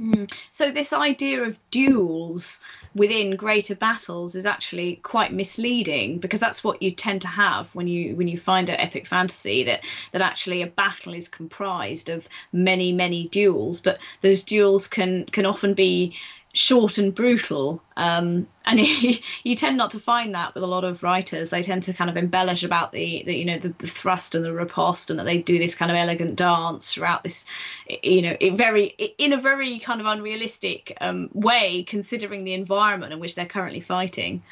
Mm. 0.00 0.30
So 0.50 0.70
this 0.70 0.92
idea 0.92 1.42
of 1.42 1.56
duels 1.70 2.60
within 2.94 3.36
greater 3.36 3.74
battles 3.74 4.34
is 4.34 4.46
actually 4.46 4.96
quite 4.96 5.32
misleading 5.32 6.18
because 6.18 6.40
that's 6.40 6.62
what 6.62 6.82
you 6.82 6.90
tend 6.90 7.22
to 7.22 7.28
have 7.28 7.74
when 7.74 7.86
you 7.88 8.16
when 8.16 8.28
you 8.28 8.38
find 8.38 8.68
an 8.68 8.76
epic 8.76 9.06
fantasy 9.06 9.64
that 9.64 9.84
that 10.12 10.22
actually 10.22 10.62
a 10.62 10.66
battle 10.66 11.14
is 11.14 11.28
comprised 11.28 12.08
of 12.08 12.28
many 12.52 12.92
many 12.92 13.28
duels 13.28 13.80
but 13.80 13.98
those 14.20 14.44
duels 14.44 14.88
can 14.88 15.24
can 15.26 15.46
often 15.46 15.74
be 15.74 16.16
short 16.56 16.96
and 16.96 17.14
brutal. 17.14 17.82
Um, 17.96 18.46
and 18.64 18.80
you 19.44 19.56
tend 19.56 19.76
not 19.76 19.90
to 19.90 20.00
find 20.00 20.34
that 20.34 20.54
with 20.54 20.62
a 20.64 20.66
lot 20.66 20.84
of 20.84 21.02
writers. 21.02 21.50
They 21.50 21.62
tend 21.62 21.84
to 21.84 21.92
kind 21.92 22.08
of 22.08 22.16
embellish 22.16 22.62
about 22.62 22.92
the, 22.92 23.22
the 23.24 23.36
you 23.36 23.44
know, 23.44 23.58
the, 23.58 23.74
the, 23.78 23.86
thrust 23.86 24.34
and 24.34 24.44
the 24.44 24.52
riposte, 24.52 25.10
and 25.10 25.18
that 25.18 25.24
they 25.24 25.42
do 25.42 25.58
this 25.58 25.74
kind 25.74 25.90
of 25.90 25.96
elegant 25.96 26.36
dance 26.36 26.92
throughout 26.92 27.22
this, 27.22 27.46
you 28.02 28.22
know, 28.22 28.36
very 28.56 28.86
in 29.18 29.32
a 29.32 29.40
very 29.40 29.78
kind 29.78 30.00
of 30.00 30.06
unrealistic 30.06 30.96
um, 31.00 31.28
way, 31.32 31.84
considering 31.84 32.44
the 32.44 32.54
environment 32.54 33.12
in 33.12 33.20
which 33.20 33.34
they're 33.34 33.46
currently 33.46 33.80
fighting. 33.80 34.42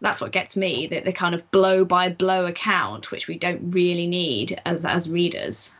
That's 0.00 0.20
what 0.20 0.32
gets 0.32 0.56
me, 0.56 0.88
the, 0.88 1.00
the 1.00 1.12
kind 1.12 1.34
of 1.34 1.48
blow 1.52 1.84
by 1.84 2.10
blow 2.10 2.46
account, 2.46 3.10
which 3.10 3.28
we 3.28 3.38
don't 3.38 3.70
really 3.70 4.06
need 4.06 4.60
as 4.64 4.84
as 4.84 5.10
readers. 5.10 5.74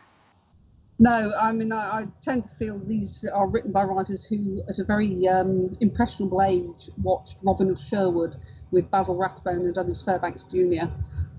No, 1.03 1.33
I 1.37 1.51
mean, 1.51 1.73
I, 1.73 1.99
I, 1.99 2.07
tend 2.21 2.43
to 2.43 2.49
feel 2.55 2.79
these 2.79 3.25
are 3.33 3.45
written 3.45 3.73
by 3.73 3.83
writers 3.83 4.25
who, 4.25 4.63
at 4.69 4.79
a 4.79 4.85
very 4.85 5.27
um, 5.27 5.75
impressionable 5.81 6.41
age, 6.41 6.89
watched 7.01 7.39
Robin 7.43 7.69
of 7.71 7.77
Sherwood 7.77 8.37
with 8.71 8.89
Basil 8.89 9.17
Rathbone 9.17 9.65
and 9.65 9.75
Douglas 9.75 10.01
Fairbanks 10.01 10.43
Jr. 10.43 10.85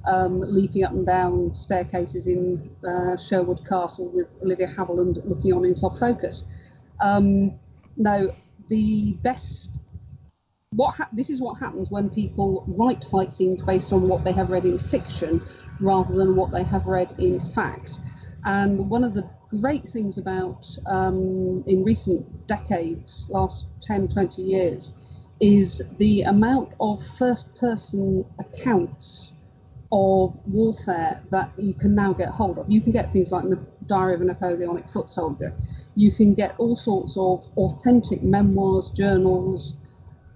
Um, 0.07 0.43
leaping 0.43 0.85
up 0.85 0.93
and 0.93 1.07
down 1.07 1.55
staircases 1.55 2.27
in 2.27 2.69
uh, 2.87 3.17
Sherwood 3.17 3.67
Castle 3.67 4.11
with 4.11 4.27
Olivia 4.43 4.67
Havilland 4.67 5.27
looking 5.27 5.55
on 5.55 5.65
in 5.65 5.75
soft 5.75 5.99
focus. 5.99 6.45
Um, 7.01 7.59
no, 7.97 8.35
the 8.69 9.17
best. 9.23 9.79
What 10.73 10.97
ha- 10.97 11.09
this 11.11 11.31
is 11.31 11.41
what 11.41 11.55
happens 11.59 11.91
when 11.91 12.11
people 12.11 12.67
write 12.67 13.03
fight 13.11 13.33
scenes 13.33 13.63
based 13.63 13.95
on 13.95 14.09
what 14.09 14.27
they 14.27 14.33
have 14.33 14.51
read 14.51 14.67
in 14.67 14.79
fiction 14.79 15.41
rather 15.81 16.15
than 16.15 16.37
what 16.37 16.53
they 16.53 16.65
have 16.65 16.85
read 16.85 17.15
in 17.17 17.41
fact. 17.53 18.01
And 18.45 18.91
one 18.91 19.05
of 19.05 19.15
the 19.15 19.27
great 19.61 19.89
things 19.89 20.19
about 20.19 20.67
um, 20.87 21.65
in 21.67 21.85
recent 21.85 22.47
decades, 22.47 23.27
last 23.31 23.67
10, 23.83 24.09
20 24.09 24.43
years, 24.43 24.93
is 25.41 25.83
the 25.99 26.23
amount 26.23 26.73
of 26.81 27.05
first 27.19 27.55
person 27.57 28.25
accounts 28.39 29.33
of 29.93 30.35
warfare 30.47 31.23
that 31.31 31.51
you 31.57 31.75
can 31.75 31.95
now 31.95 32.13
get 32.13 32.29
hold 32.29 32.59
of. 32.59 32.71
You 32.71 32.81
can 32.81 32.93
get 32.93 33.13
things 33.13 33.31
like 33.31 33.45
the 33.45 33.59
Diary 33.87 34.15
of 34.15 34.23
a 34.23 34.25
Napoleonic 34.25 34.89
Foot 34.89 35.09
Soldier. 35.09 35.55
You 35.95 36.11
can 36.13 36.35
get 36.35 36.55
all 36.59 36.77
sorts 36.77 37.17
of 37.17 37.45
authentic 37.57 38.23
memoirs, 38.23 38.91
journals, 38.91 39.77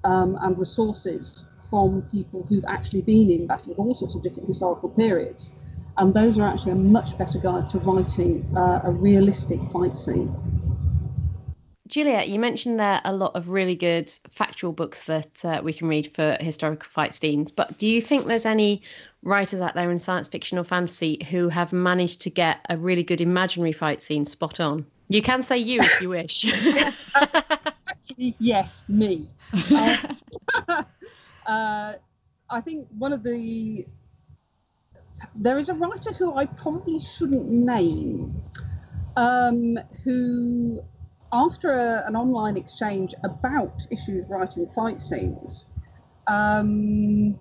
um, 0.05 0.39
and 0.41 0.57
resources 0.59 1.47
from 1.69 2.03
people 2.03 2.45
who've 2.49 2.65
actually 2.69 3.03
been 3.03 3.31
in 3.31 3.47
battle 3.47 3.73
at 3.73 3.79
all 3.79 3.95
sorts 3.95 4.15
of 4.15 4.23
different 4.23 4.49
historical 4.49 4.89
periods 4.89 5.51
and 5.99 6.15
those 6.15 6.39
are 6.39 6.47
actually 6.47 6.73
a 6.73 6.77
much 6.77 7.19
better 7.19 7.39
guide 7.39 7.69
to 7.71 7.79
writing 7.81 8.49
uh, 8.57 8.81
a 8.85 8.91
realistic 8.91 9.61
fight 9.73 9.97
scene. 9.97 10.35
Juliet, 11.89 12.29
you 12.29 12.39
mentioned 12.39 12.79
there 12.79 13.01
are 13.05 13.13
a 13.13 13.13
lot 13.13 13.35
of 13.35 13.49
really 13.49 13.75
good 13.75 14.13
factual 14.31 14.73
books 14.73 15.05
that 15.05 15.45
uh, 15.45 15.61
we 15.65 15.73
can 15.73 15.89
read 15.89 16.15
for 16.15 16.37
historical 16.39 16.89
fight 16.89 17.15
scenes, 17.15 17.51
but 17.51 17.79
do 17.79 17.87
you 17.87 18.03
think 18.03 18.27
there's 18.27 18.45
any 18.47 18.83
writers 19.23 19.61
out 19.61 19.75
there 19.75 19.91
in 19.91 19.99
science 19.99 20.29
fiction 20.29 20.59
or 20.59 20.65
fantasy 20.65 21.25
who 21.31 21.49
have 21.49 21.73
managed 21.73 22.21
to 22.23 22.31
get 22.31 22.59
a 22.69 22.77
really 22.77 23.03
good 23.03 23.21
imaginary 23.21 23.73
fight 23.73 24.03
scene 24.03 24.27
spot 24.27 24.61
on? 24.61 24.85
You 25.09 25.23
can 25.23 25.43
say 25.43 25.57
you 25.59 25.81
if 25.81 26.01
you 26.03 26.11
wish. 26.11 26.45
Actually, 27.89 28.37
yes, 28.39 28.85
me. 28.89 29.29
Uh, 30.67 30.83
uh, 31.47 31.95
I 32.51 32.61
think 32.61 32.87
one 32.99 33.15
of 33.15 33.23
the 33.23 33.87
there 35.39 35.59
is 35.59 35.69
a 35.69 35.75
writer 35.75 36.13
who 36.13 36.35
I 36.35 36.47
probably 36.47 37.01
shouldn't 37.01 37.49
name, 37.49 38.43
um, 39.17 39.79
who, 40.05 40.81
after 41.33 41.73
a, 41.73 42.07
an 42.07 42.17
online 42.17 42.57
exchange 42.57 43.15
about 43.25 43.87
issues 43.91 44.29
writing 44.29 44.69
fight 44.75 45.01
scenes, 45.01 45.67
um, 46.27 47.39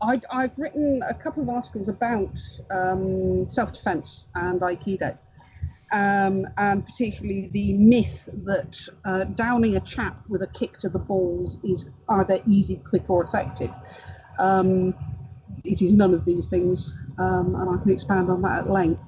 I, 0.00 0.20
have 0.30 0.52
written 0.56 1.02
a 1.08 1.12
couple 1.12 1.42
of 1.42 1.48
articles 1.48 1.88
about 1.88 2.38
um, 2.70 3.48
self 3.48 3.72
defense 3.72 4.26
and 4.34 4.60
Aikido. 4.60 5.18
Um, 5.92 6.46
and 6.56 6.86
particularly 6.86 7.50
the 7.52 7.72
myth 7.72 8.28
that 8.44 8.78
uh, 9.04 9.24
downing 9.24 9.74
a 9.74 9.80
chap 9.80 10.22
with 10.28 10.40
a 10.40 10.46
kick 10.46 10.78
to 10.78 10.88
the 10.88 11.00
balls 11.00 11.58
is 11.64 11.86
either 12.08 12.40
easy, 12.46 12.76
quick, 12.76 13.10
or 13.10 13.24
effective. 13.24 13.72
Um, 14.38 14.94
it 15.64 15.82
is 15.82 15.92
none 15.92 16.14
of 16.14 16.24
these 16.24 16.46
things, 16.46 16.94
um, 17.20 17.54
and 17.54 17.70
I 17.70 17.82
can 17.82 17.92
expand 17.92 18.30
on 18.30 18.42
that 18.42 18.60
at 18.60 18.70
length. 18.70 19.02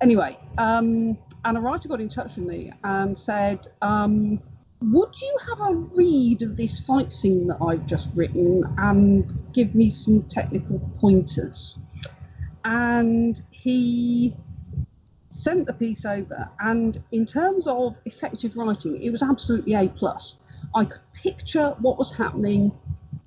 Anyway, 0.00 0.38
um, 0.58 1.16
and 1.44 1.56
a 1.56 1.60
writer 1.60 1.88
got 1.88 2.00
in 2.00 2.08
touch 2.08 2.36
with 2.36 2.46
me 2.46 2.72
and 2.84 3.16
said, 3.16 3.66
um, 3.82 4.40
would 4.82 5.14
you 5.20 5.38
have 5.48 5.60
a 5.60 5.74
read 5.74 6.42
of 6.42 6.56
this 6.56 6.80
fight 6.80 7.12
scene 7.12 7.46
that 7.46 7.56
I've 7.62 7.86
just 7.86 8.10
written 8.14 8.62
and 8.76 9.52
give 9.52 9.74
me 9.74 9.88
some 9.88 10.22
technical 10.24 10.78
pointers? 11.00 11.78
And 12.64 13.40
he 13.50 14.34
sent 15.30 15.66
the 15.66 15.72
piece 15.72 16.04
over, 16.04 16.48
and 16.60 17.02
in 17.12 17.24
terms 17.24 17.66
of 17.66 17.96
effective 18.04 18.56
writing, 18.56 19.00
it 19.02 19.10
was 19.10 19.22
absolutely 19.22 19.74
A 19.74 19.88
plus. 19.88 20.36
I 20.74 20.84
could 20.84 21.00
picture 21.14 21.74
what 21.78 21.98
was 21.98 22.12
happening 22.12 22.72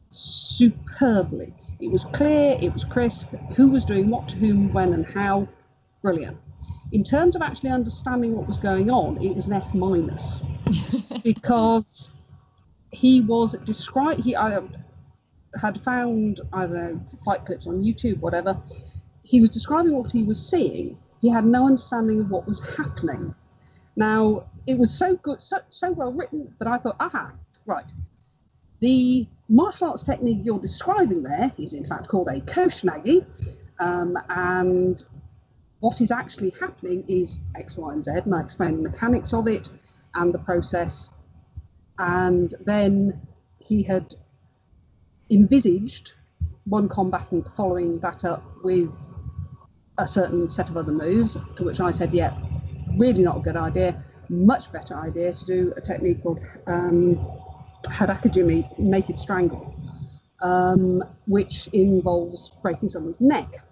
superbly. 0.10 1.54
It 1.80 1.92
was 1.92 2.06
clear, 2.06 2.58
it 2.62 2.74
was 2.74 2.84
crisp, 2.84 3.28
who 3.56 3.70
was 3.70 3.86
doing 3.86 4.10
what 4.10 4.28
to 4.30 4.38
whom, 4.38 4.74
when, 4.74 4.94
and 4.94 5.06
how. 5.06 5.48
Brilliant. 6.02 6.38
In 6.92 7.04
terms 7.04 7.36
of 7.36 7.42
actually 7.42 7.70
understanding 7.70 8.36
what 8.36 8.48
was 8.48 8.58
going 8.58 8.90
on, 8.90 9.24
it 9.24 9.36
was 9.36 9.48
an 9.48 9.54
F 9.54 9.74
minus 9.74 10.42
because 11.24 12.12
he 12.92 13.22
was 13.22 13.56
described. 13.64 14.22
He 14.22 14.36
I 14.36 14.60
had 15.60 15.82
found 15.84 16.42
I 16.52 16.62
don't 16.62 16.74
know 16.74 17.02
fight 17.24 17.46
clips 17.46 17.68
on 17.68 17.82
YouTube, 17.82 18.20
whatever. 18.20 18.58
He 19.24 19.40
was 19.40 19.50
describing 19.50 19.94
what 19.94 20.12
he 20.12 20.24
was 20.24 20.50
seeing. 20.50 20.98
He 21.22 21.30
had 21.30 21.46
no 21.46 21.68
understanding 21.68 22.20
of 22.20 22.30
what 22.30 22.48
was 22.48 22.60
happening. 22.60 23.36
Now 23.96 24.50
it 24.66 24.78
was 24.78 24.98
so 24.98 25.16
good, 25.16 25.42
so, 25.42 25.60
so 25.70 25.92
well 25.92 26.12
written 26.12 26.56
that 26.60 26.68
I 26.68 26.78
thought, 26.78 26.96
aha, 27.00 27.34
right. 27.66 27.86
The 28.80 29.28
martial 29.50 29.89
arts 29.89 30.03
technique 30.03 30.39
you're 30.44 30.60
describing 30.60 31.24
there 31.24 31.51
is 31.58 31.74
in 31.74 31.86
fact 31.86 32.08
called 32.08 32.27
a 32.27 32.39
Koshinage, 32.41 33.25
um, 33.79 34.18
and 34.29 35.03
what 35.79 36.01
is 36.01 36.12
actually 36.12 36.53
happening 36.60 37.03
is 37.08 37.39
X, 37.56 37.77
Y, 37.77 37.94
and 37.94 38.03
Z, 38.03 38.12
and 38.12 38.36
I 38.36 38.41
explain 38.41 38.77
the 38.77 38.89
mechanics 38.89 39.34
of 39.34 39.48
it 39.48 39.70
and 40.13 40.34
the 40.34 40.39
process. 40.39 41.12
And 41.98 42.53
then 42.65 43.22
he 43.60 43.84
had 43.84 44.13
envisaged 45.29 46.13
one 46.65 46.89
combatant 46.89 47.48
following 47.56 48.00
that 48.00 48.25
up 48.25 48.44
with 48.63 48.91
a 49.98 50.08
certain 50.08 50.51
set 50.51 50.70
of 50.70 50.77
other 50.77 50.91
moves, 50.91 51.38
to 51.56 51.63
which 51.63 51.79
I 51.79 51.91
said, 51.91 52.13
yeah, 52.13 52.38
really 52.98 53.24
not 53.24 53.38
a 53.38 53.39
good 53.39 53.58
idea. 53.58 54.03
Much 54.29 54.72
better 54.72 54.96
idea 54.96 55.34
to 55.34 55.46
do 55.46 55.74
a 55.75 55.82
technique 55.82 56.22
called 56.24 56.39
um, 56.68 57.20
Hadakajime, 57.86 58.78
naked 58.78 59.18
strangle, 59.18 59.74
um, 60.42 61.04
which 61.26 61.68
involves 61.74 62.52
breaking 62.62 62.90
someone's 62.90 63.22
neck 63.22 63.64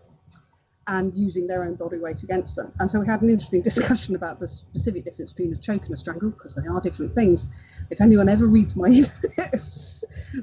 and 0.88 1.14
using 1.14 1.48
their 1.48 1.64
own 1.64 1.76
body 1.76 2.00
weight 2.00 2.24
against 2.24 2.56
them. 2.56 2.72
And 2.80 2.90
so 2.90 3.00
we 3.00 3.08
had 3.08 3.22
an 3.22 3.30
interesting 3.30 3.62
discussion 3.72 4.16
about 4.16 4.40
the 4.40 4.48
specific 4.48 5.04
difference 5.04 5.34
between 5.34 5.54
a 5.54 5.58
choke 5.58 5.84
and 5.86 5.94
a 5.94 5.98
strangle 5.98 6.32
because 6.32 6.56
they 6.56 6.66
are 6.66 6.80
different 6.80 7.14
things. 7.14 7.46
If 7.90 8.00
anyone 8.00 8.30
ever 8.30 8.48
reads 8.48 8.76
my 8.76 8.88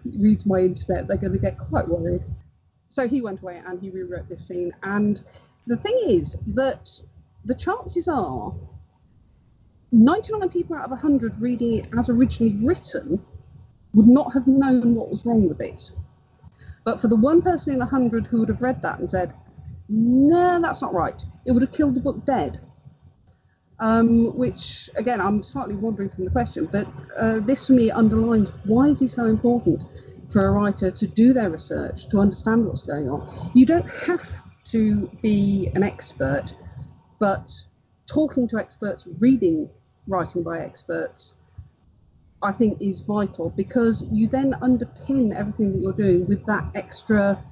reads 0.05 0.47
my 0.47 0.59
internet, 0.59 1.09
they're 1.09 1.17
going 1.17 1.33
to 1.33 1.39
get 1.39 1.59
quite 1.59 1.89
worried. 1.89 2.23
So 2.91 3.09
he 3.09 3.23
went 3.23 3.41
away 3.41 3.63
and 3.67 3.81
he 3.81 3.91
rewrote 3.91 4.29
this 4.29 4.47
scene. 4.47 4.73
And 4.83 5.21
the 5.67 5.77
thing 5.77 5.99
is 6.07 6.37
that 6.49 6.91
the 7.47 7.55
chances 7.55 8.07
are 8.07 8.55
99 9.93 10.49
people 10.51 10.77
out 10.77 10.85
of 10.85 10.91
100 10.91 11.41
reading 11.41 11.79
it 11.79 11.89
as 11.97 12.09
originally 12.09 12.57
written 12.57 13.25
would 13.95 14.07
not 14.07 14.33
have 14.33 14.47
known 14.47 14.95
what 14.95 15.11
was 15.11 15.25
wrong 15.25 15.49
with 15.49 15.61
it. 15.61 15.91
But 16.85 17.01
for 17.01 17.09
the 17.09 17.17
one 17.17 17.43
person 17.43 17.73
in 17.73 17.81
a 17.81 17.87
100 17.87 18.27
who 18.27 18.41
would 18.41 18.49
have 18.49 18.61
read 18.61 18.83
that 18.83 18.99
and 18.99 19.11
said, 19.11 19.35
no, 19.89 20.61
that's 20.61 20.83
not 20.83 20.93
right. 20.93 21.23
It 21.47 21.53
would 21.53 21.63
have 21.63 21.73
killed 21.73 21.95
the 21.95 22.01
book 22.01 22.25
dead. 22.25 22.61
Um, 23.81 24.37
which, 24.37 24.89
again, 24.95 25.21
I'm 25.21 25.43
slightly 25.43 25.75
wandering 25.75 26.09
from 26.09 26.25
the 26.25 26.31
question, 26.31 26.69
but 26.71 26.87
uh, 27.19 27.41
this 27.41 27.67
for 27.67 27.73
me 27.73 27.91
underlines 27.91 28.51
why 28.65 28.91
it 28.91 29.03
is 29.03 29.13
so 29.13 29.27
important 29.27 29.83
for 30.33 30.47
a 30.47 30.51
writer 30.53 30.91
to 30.91 31.07
do 31.07 31.33
their 31.33 31.51
research, 31.51 32.09
to 32.11 32.19
understand 32.19 32.67
what's 32.67 32.83
going 32.83 33.09
on. 33.09 33.51
You 33.53 33.67
don't 33.67 33.89
have 34.07 34.43
to 34.67 35.11
be 35.23 35.71
an 35.75 35.83
expert, 35.83 36.55
but 37.19 37.53
talking 38.07 38.47
to 38.49 38.59
experts, 38.59 39.07
reading 39.19 39.69
writing 40.07 40.43
by 40.43 40.61
experts, 40.61 41.35
I 42.45 42.53
think 42.53 42.81
is 42.81 43.01
vital 43.01 43.51
because 43.51 44.05
you 44.11 44.29
then 44.29 44.53
underpin 44.63 45.35
everything 45.35 45.73
that 45.73 45.79
you're 45.79 45.93
doing 45.93 46.27
with 46.27 46.45
that 46.47 46.71
extra 46.75 47.43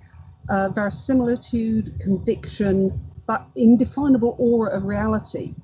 uh, 0.49 0.69
verisimilitude, 0.69 1.99
conviction, 2.01 3.01
that 3.29 3.47
indefinable 3.57 4.37
aura 4.39 4.77
of 4.77 4.85
reality 4.85 5.55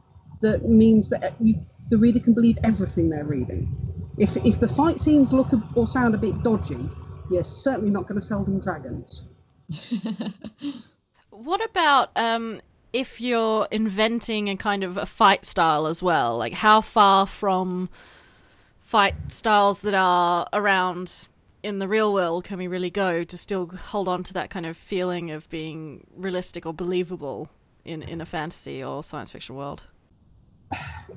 that 0.41 0.69
means 0.69 1.09
that 1.11 1.35
you, 1.41 1.55
the 1.91 1.99
reader 1.99 2.21
can 2.21 2.33
believe 2.33 2.59
everything 2.65 3.11
they're 3.11 3.25
reading. 3.25 3.77
If, 4.19 4.37
if 4.39 4.61
the 4.61 4.69
fight 4.69 5.01
scenes 5.01 5.33
look 5.33 5.49
or 5.75 5.87
sound 5.87 6.15
a 6.15 6.19
bit 6.19 6.43
dodgy, 6.43 6.89
you're 7.31 7.45
certainly 7.45 7.91
not 7.91 8.07
going 8.07 8.21
to 8.21 8.27
sell 8.27 8.45
them 8.45 8.61
dragons. 8.61 9.23
what 11.31 11.65
about 11.65 12.11
um, 12.17 12.61
if 12.93 13.21
you're 13.21 13.69
inventing 13.71 14.49
a 14.49 14.57
kind 14.57 14.83
of 14.83 14.97
a 14.97 15.07
fight 15.07 15.45
style 15.45 15.87
as 15.87 16.03
well? 16.03 16.37
Like, 16.37 16.55
how 16.55 16.81
far 16.81 17.27
from 17.27 17.91
fight 18.89 19.15
styles 19.31 19.83
that 19.83 19.93
are 19.93 20.49
around 20.55 21.29
in 21.63 21.79
the 21.79 21.87
real 21.87 22.11
world 22.11 22.43
can 22.43 22.57
we 22.57 22.67
really 22.67 22.89
go 22.89 23.23
to 23.23 23.37
still 23.37 23.67
hold 23.67 24.09
on 24.09 24.23
to 24.23 24.33
that 24.33 24.49
kind 24.49 24.65
of 24.65 24.79
feeling 24.79 25.31
of 25.31 25.47
being 25.51 26.07
realistic 26.17 26.65
or 26.65 26.73
believable 26.73 27.51
in, 27.85 28.01
in 28.01 28.23
a 28.23 28.25
fantasy 28.25 28.83
or 28.83 29.05
science 29.05 29.31
fiction 29.31 29.55
world? 29.55 29.83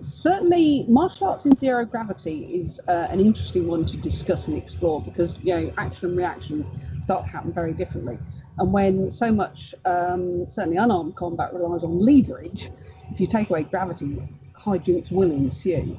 Certainly, 0.01 0.85
martial 0.89 1.27
arts 1.27 1.45
in 1.45 1.55
zero 1.55 1.85
gravity 1.85 2.43
is 2.53 2.81
uh, 2.89 3.07
an 3.09 3.21
interesting 3.21 3.69
one 3.69 3.85
to 3.85 3.95
discuss 3.95 4.49
and 4.49 4.57
explore 4.57 5.01
because 5.01 5.39
you 5.41 5.53
know 5.53 5.73
action 5.77 6.09
and 6.09 6.17
reaction 6.17 6.65
start 7.01 7.23
to 7.23 7.31
happen 7.31 7.53
very 7.53 7.71
differently. 7.71 8.17
And 8.57 8.73
when 8.73 9.09
so 9.09 9.31
much, 9.31 9.73
um, 9.85 10.45
certainly 10.49 10.75
unarmed 10.75 11.15
combat 11.15 11.53
relies 11.53 11.85
on 11.85 12.01
leverage, 12.01 12.69
if 13.11 13.21
you 13.21 13.27
take 13.27 13.49
away 13.49 13.63
gravity, 13.63 14.21
hijinks 14.57 15.09
will 15.09 15.31
ensue 15.31 15.97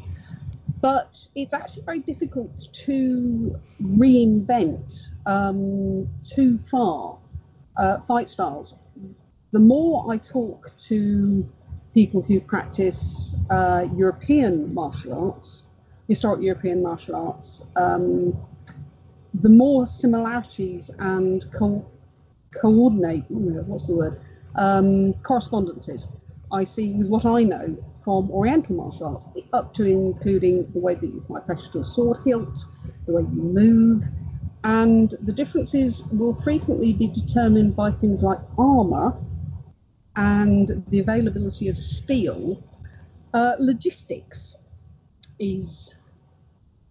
but 0.82 1.28
it's 1.36 1.54
actually 1.54 1.84
very 1.84 2.00
difficult 2.00 2.68
to 2.72 3.54
reinvent 3.80 5.10
um, 5.26 6.08
too 6.24 6.58
far 6.58 7.18
uh, 7.76 8.00
fight 8.00 8.28
styles. 8.28 8.74
The 9.52 9.60
more 9.60 10.12
I 10.12 10.16
talk 10.18 10.72
to 10.88 11.48
people 11.94 12.20
who 12.20 12.40
practice 12.40 13.36
uh, 13.48 13.86
European 13.94 14.74
martial 14.74 15.32
arts, 15.32 15.64
historic 16.08 16.42
European 16.42 16.82
martial 16.82 17.14
arts, 17.14 17.62
um, 17.76 18.36
the 19.34 19.48
more 19.48 19.86
similarities 19.86 20.90
and 20.98 21.46
co- 21.52 21.86
coordinate, 22.60 23.24
what's 23.30 23.86
the 23.86 23.94
word, 23.94 24.20
um, 24.56 25.14
correspondences 25.22 26.08
I 26.50 26.64
see 26.64 26.92
with 26.92 27.06
what 27.06 27.24
I 27.24 27.44
know 27.44 27.78
from 28.04 28.30
Oriental 28.30 28.76
martial 28.76 29.06
arts, 29.06 29.26
up 29.52 29.72
to 29.74 29.84
including 29.84 30.70
the 30.72 30.78
way 30.78 30.94
that 30.94 31.06
you 31.06 31.18
apply 31.18 31.40
pressure 31.40 31.72
to 31.72 31.78
a 31.80 31.84
sword 31.84 32.18
hilt, 32.24 32.66
the 33.06 33.12
way 33.12 33.22
you 33.22 33.42
move, 33.42 34.04
and 34.64 35.14
the 35.22 35.32
differences 35.32 36.04
will 36.12 36.34
frequently 36.42 36.92
be 36.92 37.08
determined 37.08 37.74
by 37.74 37.90
things 37.90 38.22
like 38.22 38.38
armor 38.58 39.16
and 40.16 40.84
the 40.88 41.00
availability 41.00 41.68
of 41.68 41.78
steel. 41.78 42.62
Uh, 43.34 43.54
logistics 43.58 44.56
is 45.38 45.98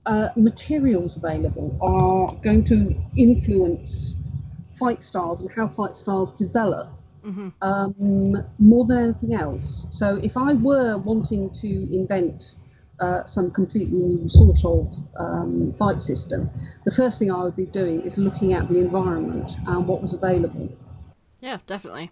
uh, 0.06 0.30
materials 0.36 1.18
available 1.18 1.78
are 1.82 2.36
going 2.42 2.64
to 2.64 2.96
influence 3.16 4.16
fight 4.74 5.04
styles 5.04 5.42
and 5.42 5.52
how 5.52 5.68
fight 5.68 5.96
styles 5.96 6.34
develop 6.34 6.90
mm-hmm. 7.26 7.50
um, 7.62 8.46
more 8.60 8.86
than 8.86 8.98
anything 8.98 9.36
else. 9.36 9.88
So 9.90 10.18
if 10.22 10.38
I 10.38 10.54
were 10.54 10.98
wanting 10.98 11.50
to 11.62 11.96
invent 11.96 12.56
uh, 13.00 13.26
some 13.26 13.52
completely 13.52 13.98
new 13.98 14.30
sort 14.30 14.64
of 14.64 14.94
um, 15.18 15.74
fight 15.78 16.00
system, 16.00 16.50
the 16.86 16.92
first 16.92 17.20
thing 17.20 17.32
I 17.32 17.44
would 17.44 17.56
be 17.56 17.66
doing 17.66 18.02
is 18.02 18.18
looking 18.18 18.54
at 18.54 18.70
the 18.70 18.78
environment 18.78 19.52
and 19.68 19.88
what 19.88 20.02
was 20.02 20.14
available. 20.14 20.70
Yeah, 21.40 21.58
definitely. 21.66 22.12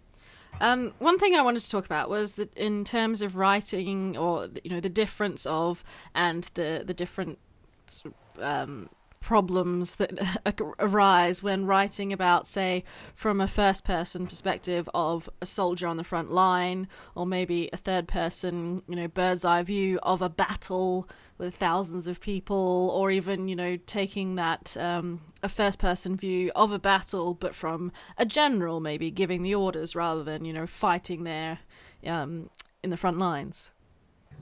Um, 0.61 0.93
one 0.99 1.17
thing 1.17 1.35
I 1.35 1.41
wanted 1.41 1.61
to 1.61 1.69
talk 1.69 1.85
about 1.85 2.09
was 2.09 2.35
that 2.35 2.53
in 2.57 2.83
terms 2.83 3.21
of 3.21 3.35
writing, 3.35 4.17
or 4.17 4.49
you 4.63 4.71
know, 4.71 4.79
the 4.79 4.89
difference 4.89 5.45
of 5.45 5.83
and 6.13 6.49
the 6.55 6.83
the 6.85 6.93
different 6.93 7.39
um, 8.39 8.89
problems 9.19 9.95
that 9.95 10.11
arise 10.79 11.43
when 11.43 11.65
writing 11.65 12.13
about, 12.13 12.47
say, 12.47 12.83
from 13.15 13.41
a 13.41 13.47
first 13.47 13.83
person 13.83 14.27
perspective 14.27 14.89
of 14.93 15.29
a 15.41 15.45
soldier 15.45 15.87
on 15.87 15.97
the 15.97 16.03
front 16.03 16.31
line, 16.31 16.87
or 17.15 17.25
maybe 17.25 17.69
a 17.73 17.77
third 17.77 18.07
person, 18.07 18.81
you 18.87 18.95
know, 18.95 19.07
bird's 19.07 19.45
eye 19.45 19.63
view 19.63 19.99
of 20.03 20.21
a 20.21 20.29
battle 20.29 21.07
with 21.37 21.55
thousands 21.55 22.07
of 22.07 22.19
people, 22.19 22.91
or 22.93 23.11
even, 23.11 23.47
you 23.47 23.55
know, 23.55 23.77
taking 23.85 24.35
that 24.35 24.75
um, 24.77 25.21
a 25.43 25.49
first 25.49 25.79
person 25.79 26.15
view 26.15 26.51
of 26.55 26.71
a 26.71 26.79
battle, 26.79 27.33
but 27.33 27.55
from 27.55 27.91
a 28.17 28.25
general, 28.25 28.79
maybe 28.79 29.11
giving 29.11 29.43
the 29.43 29.55
orders 29.55 29.95
rather 29.95 30.23
than, 30.23 30.45
you 30.45 30.53
know, 30.53 30.67
fighting 30.67 31.23
there 31.23 31.59
um, 32.05 32.49
in 32.83 32.89
the 32.89 32.97
front 32.97 33.17
lines. 33.17 33.71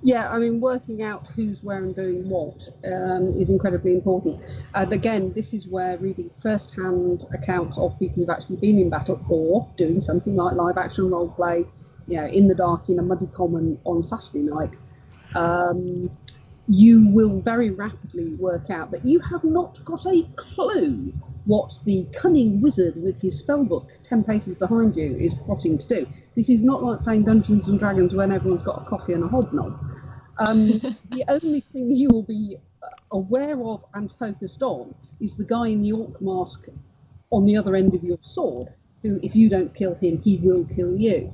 Yeah, 0.03 0.29
I 0.29 0.37
mean, 0.37 0.59
working 0.59 1.01
out 1.01 1.27
who's 1.27 1.63
where 1.63 1.83
and 1.83 1.95
doing 1.95 2.29
what 2.29 2.67
um, 2.85 3.33
is 3.35 3.49
incredibly 3.49 3.93
important. 3.93 4.43
And 4.75 4.93
again, 4.93 5.33
this 5.33 5.53
is 5.53 5.67
where 5.67 5.97
reading 5.97 6.29
first-hand 6.41 7.25
accounts 7.33 7.77
of 7.79 7.97
people 7.97 8.17
who've 8.17 8.29
actually 8.29 8.57
been 8.57 8.77
in 8.77 8.89
battle 8.89 9.19
or 9.27 9.67
doing 9.75 9.99
something 9.99 10.35
like 10.35 10.55
live 10.55 10.77
action 10.77 11.09
role 11.09 11.29
play, 11.29 11.65
you 12.07 12.17
know, 12.17 12.27
in 12.27 12.47
the 12.47 12.53
dark 12.53 12.89
in 12.89 12.99
a 12.99 13.01
muddy 13.01 13.27
common 13.33 13.79
on 13.85 14.03
Saturday 14.03 14.43
night, 14.43 14.75
um, 15.35 16.11
you 16.67 17.07
will 17.09 17.41
very 17.41 17.71
rapidly 17.71 18.35
work 18.35 18.69
out 18.69 18.91
that 18.91 19.03
you 19.03 19.19
have 19.19 19.43
not 19.43 19.83
got 19.83 20.05
a 20.05 20.23
clue 20.35 21.11
what 21.47 21.79
the 21.85 22.05
cunning 22.13 22.61
wizard 22.61 23.01
with 23.01 23.21
his 23.21 23.41
spellbook 23.41 24.01
10 24.03 24.25
paces 24.25 24.53
behind 24.55 24.95
you 24.95 25.15
is 25.15 25.33
plotting 25.33 25.77
to 25.77 25.87
do. 25.87 26.07
This 26.35 26.49
is 26.49 26.61
not 26.61 26.83
like 26.83 27.01
playing 27.03 27.23
Dungeons 27.23 27.69
and 27.69 27.79
Dragons 27.79 28.13
when 28.13 28.33
everyone's 28.33 28.63
got 28.63 28.81
a 28.81 28.85
coffee 28.85 29.13
and 29.13 29.23
a 29.23 29.27
hobnob. 29.27 29.79
Um, 30.39 30.67
the 31.09 31.23
only 31.29 31.61
thing 31.61 31.89
you 31.89 32.09
will 32.09 32.23
be 32.23 32.57
aware 33.11 33.61
of 33.63 33.85
and 33.93 34.11
focused 34.11 34.61
on 34.61 34.93
is 35.21 35.37
the 35.37 35.45
guy 35.45 35.67
in 35.67 35.81
the 35.81 35.93
orc 35.93 36.21
mask 36.21 36.67
on 37.31 37.45
the 37.45 37.55
other 37.55 37.75
end 37.75 37.95
of 37.95 38.03
your 38.03 38.17
sword, 38.21 38.67
who, 39.01 39.17
if 39.23 39.33
you 39.35 39.49
don't 39.49 39.73
kill 39.73 39.95
him, 39.95 40.21
he 40.21 40.37
will 40.37 40.65
kill 40.65 40.95
you. 40.95 41.31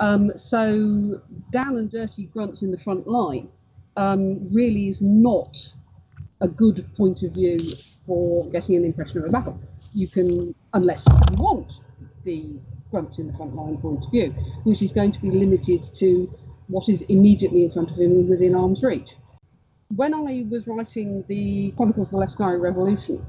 Um, 0.00 0.36
so, 0.36 1.20
down 1.50 1.76
and 1.76 1.88
dirty 1.88 2.24
grunts 2.24 2.62
in 2.62 2.72
the 2.72 2.78
front 2.78 3.06
line 3.06 3.48
um, 3.96 4.52
really 4.52 4.88
is 4.88 5.00
not 5.00 5.72
a 6.44 6.48
good 6.48 6.86
point 6.96 7.22
of 7.22 7.32
view 7.32 7.58
for 8.06 8.48
getting 8.50 8.76
an 8.76 8.84
impression 8.84 9.18
of 9.18 9.24
a 9.24 9.30
battle. 9.30 9.58
You 9.92 10.06
can, 10.06 10.54
unless 10.74 11.04
you 11.08 11.36
want 11.36 11.80
the 12.24 12.56
grunts 12.90 13.18
in 13.18 13.26
the 13.26 13.32
front 13.32 13.56
line 13.56 13.78
point 13.78 14.04
of 14.04 14.10
view, 14.10 14.30
which 14.64 14.82
is 14.82 14.92
going 14.92 15.12
to 15.12 15.20
be 15.20 15.30
limited 15.30 15.82
to 15.94 16.30
what 16.68 16.88
is 16.88 17.02
immediately 17.02 17.64
in 17.64 17.70
front 17.70 17.90
of 17.90 17.96
him 17.98 18.12
and 18.12 18.28
within 18.28 18.54
arm's 18.54 18.82
reach. 18.82 19.16
When 19.96 20.12
I 20.12 20.44
was 20.50 20.68
writing 20.68 21.24
the 21.28 21.72
Chronicles 21.76 22.12
of 22.12 22.20
the 22.20 22.26
Lescari 22.26 22.60
Revolution, 22.60 23.24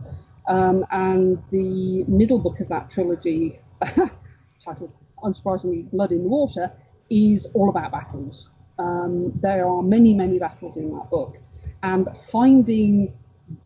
um, 0.47 0.85
and 0.91 1.41
the 1.51 2.03
middle 2.07 2.39
book 2.39 2.59
of 2.59 2.67
that 2.69 2.89
trilogy, 2.89 3.59
titled 4.63 4.93
unsurprisingly 5.23 5.89
Blood 5.89 6.11
in 6.11 6.23
the 6.23 6.29
Water, 6.29 6.71
is 7.09 7.47
all 7.53 7.69
about 7.69 7.91
battles. 7.91 8.51
Um, 8.77 9.31
there 9.41 9.67
are 9.67 9.81
many, 9.81 10.13
many 10.13 10.37
battles 10.37 10.77
in 10.77 10.91
that 10.91 11.09
book, 11.09 11.37
and 11.85 12.07
finding 12.31 13.13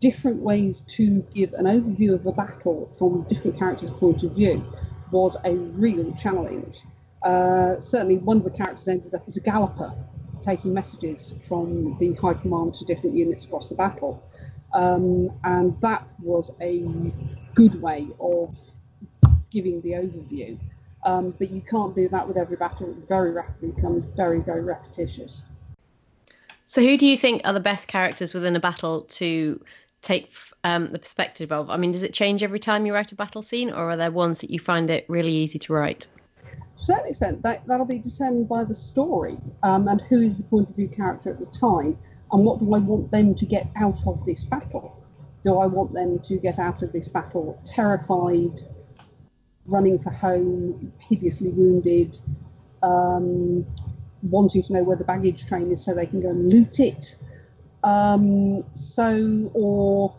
different 0.02 0.42
ways 0.42 0.82
to 0.82 1.22
give 1.34 1.54
an 1.54 1.66
overview 1.66 2.14
of 2.14 2.26
a 2.26 2.34
battle 2.34 2.94
from 3.00 3.24
different 3.30 3.58
characters' 3.58 3.90
point 3.92 4.24
of 4.24 4.34
view 4.34 4.62
was 5.12 5.38
a 5.46 5.56
real 5.56 6.12
challenge. 6.16 6.82
Uh, 7.24 7.80
certainly, 7.80 8.18
one 8.18 8.38
of 8.38 8.44
the 8.44 8.52
characters 8.52 8.90
ended 8.90 9.14
up 9.16 9.24
as 9.26 9.38
a 9.38 9.40
galloper, 9.40 9.94
taking 10.42 10.74
messages 10.74 11.34
from 11.48 11.98
the 12.00 12.14
high 12.16 12.34
command 12.34 12.74
to 12.74 12.84
different 12.84 13.16
units 13.16 13.46
across 13.46 13.70
the 13.70 13.76
battle. 13.76 14.22
Um, 14.74 15.32
and 15.46 15.80
that 15.80 16.10
was 16.22 16.52
a 16.60 16.84
good 17.56 17.82
way 17.82 18.10
of 18.20 18.58
giving 19.50 19.80
the 19.82 19.92
overview. 19.92 20.60
Um, 21.06 21.34
but 21.40 21.50
you 21.52 21.62
can't 21.62 21.96
do 21.96 22.10
that 22.10 22.28
with 22.28 22.36
every 22.36 22.58
battle. 22.58 22.90
It 22.90 23.08
very 23.08 23.32
rapidly 23.32 23.72
becomes 23.72 24.04
very, 24.18 24.42
very 24.42 24.62
repetitious. 24.62 25.46
So, 26.70 26.84
who 26.84 27.00
do 27.00 27.08
you 27.08 27.18
think 27.18 27.42
are 27.46 27.54
the 27.54 27.60
best 27.60 27.88
characters 27.88 28.32
within 28.32 28.56
a 28.56 28.60
battle 28.60 29.02
to 29.02 29.60
take 30.04 30.32
um, 30.64 30.92
the 30.92 31.00
perspective 31.00 31.52
of? 31.52 31.68
I 31.72 31.78
mean, 31.78 31.92
does 31.92 32.04
it 32.04 32.14
change 32.14 32.44
every 32.44 32.60
time 32.60 32.86
you 32.86 32.94
write 32.94 33.12
a 33.12 33.16
battle 33.16 33.42
scene, 33.42 33.72
or 33.72 33.90
are 33.90 33.98
there 33.98 34.12
ones 34.12 34.42
that 34.42 34.52
you 34.52 34.60
find 34.60 34.92
it 34.92 35.04
really 35.08 35.32
easy 35.32 35.58
to 35.58 35.74
write? 35.74 36.02
To 36.42 36.48
a 36.48 36.78
certain 36.78 37.08
extent, 37.08 37.42
that, 37.42 37.66
that'll 37.66 37.88
be 37.88 37.98
determined 37.98 38.48
by 38.48 38.66
the 38.66 38.76
story 38.76 39.38
um, 39.64 39.88
and 39.88 40.00
who 40.10 40.22
is 40.22 40.38
the 40.38 40.44
point 40.44 40.70
of 40.70 40.76
view 40.76 40.88
character 40.88 41.32
at 41.32 41.40
the 41.40 41.48
time, 41.48 41.98
and 42.32 42.46
what 42.46 42.60
do 42.60 42.72
I 42.76 42.78
want 42.78 43.10
them 43.10 43.34
to 43.34 43.46
get 43.48 43.72
out 43.76 44.06
of 44.06 44.24
this 44.28 44.46
battle. 44.46 45.04
Do 45.44 45.58
I 45.58 45.66
want 45.66 45.92
them 45.92 46.20
to 46.20 46.38
get 46.38 46.60
out 46.60 46.84
of 46.84 46.92
this 46.92 47.08
battle 47.08 47.60
terrified, 47.66 48.62
running 49.66 49.98
for 49.98 50.12
home, 50.12 50.94
hideously 51.00 51.50
wounded, 51.50 52.20
um, 52.84 53.66
wanting 54.22 54.64
to 54.64 54.74
know 54.74 54.84
where 54.84 54.98
the 54.98 55.04
baggage 55.04 55.46
train 55.46 55.72
is 55.72 55.84
so 55.84 55.94
they 55.94 56.06
can 56.06 56.22
go 56.22 56.30
and 56.30 56.50
loot 56.50 56.80
it. 56.80 57.18
Um, 57.84 58.66
so, 58.74 59.52
or 59.54 60.16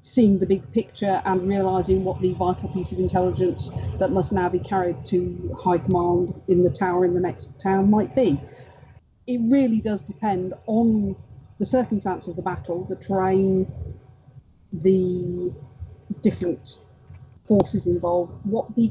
seeing 0.00 0.38
the 0.38 0.46
big 0.46 0.70
picture 0.72 1.22
and 1.24 1.48
realizing 1.48 2.02
what 2.02 2.20
the 2.20 2.32
vital 2.34 2.68
piece 2.70 2.90
of 2.90 2.98
intelligence 2.98 3.70
that 4.00 4.10
must 4.10 4.32
now 4.32 4.48
be 4.48 4.58
carried 4.58 5.06
to 5.06 5.56
high 5.62 5.78
command 5.78 6.34
in 6.48 6.64
the 6.64 6.70
tower 6.70 7.04
in 7.04 7.14
the 7.14 7.20
next 7.20 7.48
town 7.60 7.88
might 7.88 8.14
be. 8.16 8.40
It 9.28 9.40
really 9.44 9.80
does 9.80 10.02
depend 10.02 10.54
on 10.66 11.14
the 11.60 11.64
circumstance 11.64 12.26
of 12.26 12.34
the 12.34 12.42
battle, 12.42 12.84
the 12.88 12.96
terrain, 12.96 13.72
the 14.72 15.54
different 16.20 16.80
forces 17.46 17.86
involved, 17.86 18.32
what 18.44 18.74
the 18.74 18.90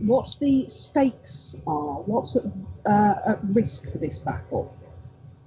what 0.00 0.36
the 0.40 0.66
stakes 0.68 1.56
are, 1.66 2.02
what's 2.02 2.36
at, 2.36 2.44
uh, 2.86 3.14
at 3.26 3.38
risk 3.44 3.90
for 3.90 3.98
this 3.98 4.18
battle. 4.18 4.74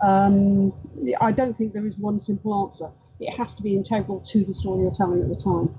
Um, 0.02 0.74
I 1.20 1.32
don't 1.32 1.56
think 1.56 1.74
there 1.74 1.86
is 1.86 1.98
one 1.98 2.20
simple 2.20 2.68
answer. 2.68 2.90
It 3.20 3.32
has 3.38 3.54
to 3.56 3.62
be 3.62 3.76
integral 3.76 4.20
to 4.20 4.44
the 4.44 4.54
story 4.54 4.84
you're 4.84 4.92
telling 4.92 5.22
at 5.22 5.30
the 5.30 5.36
time. 5.36 5.74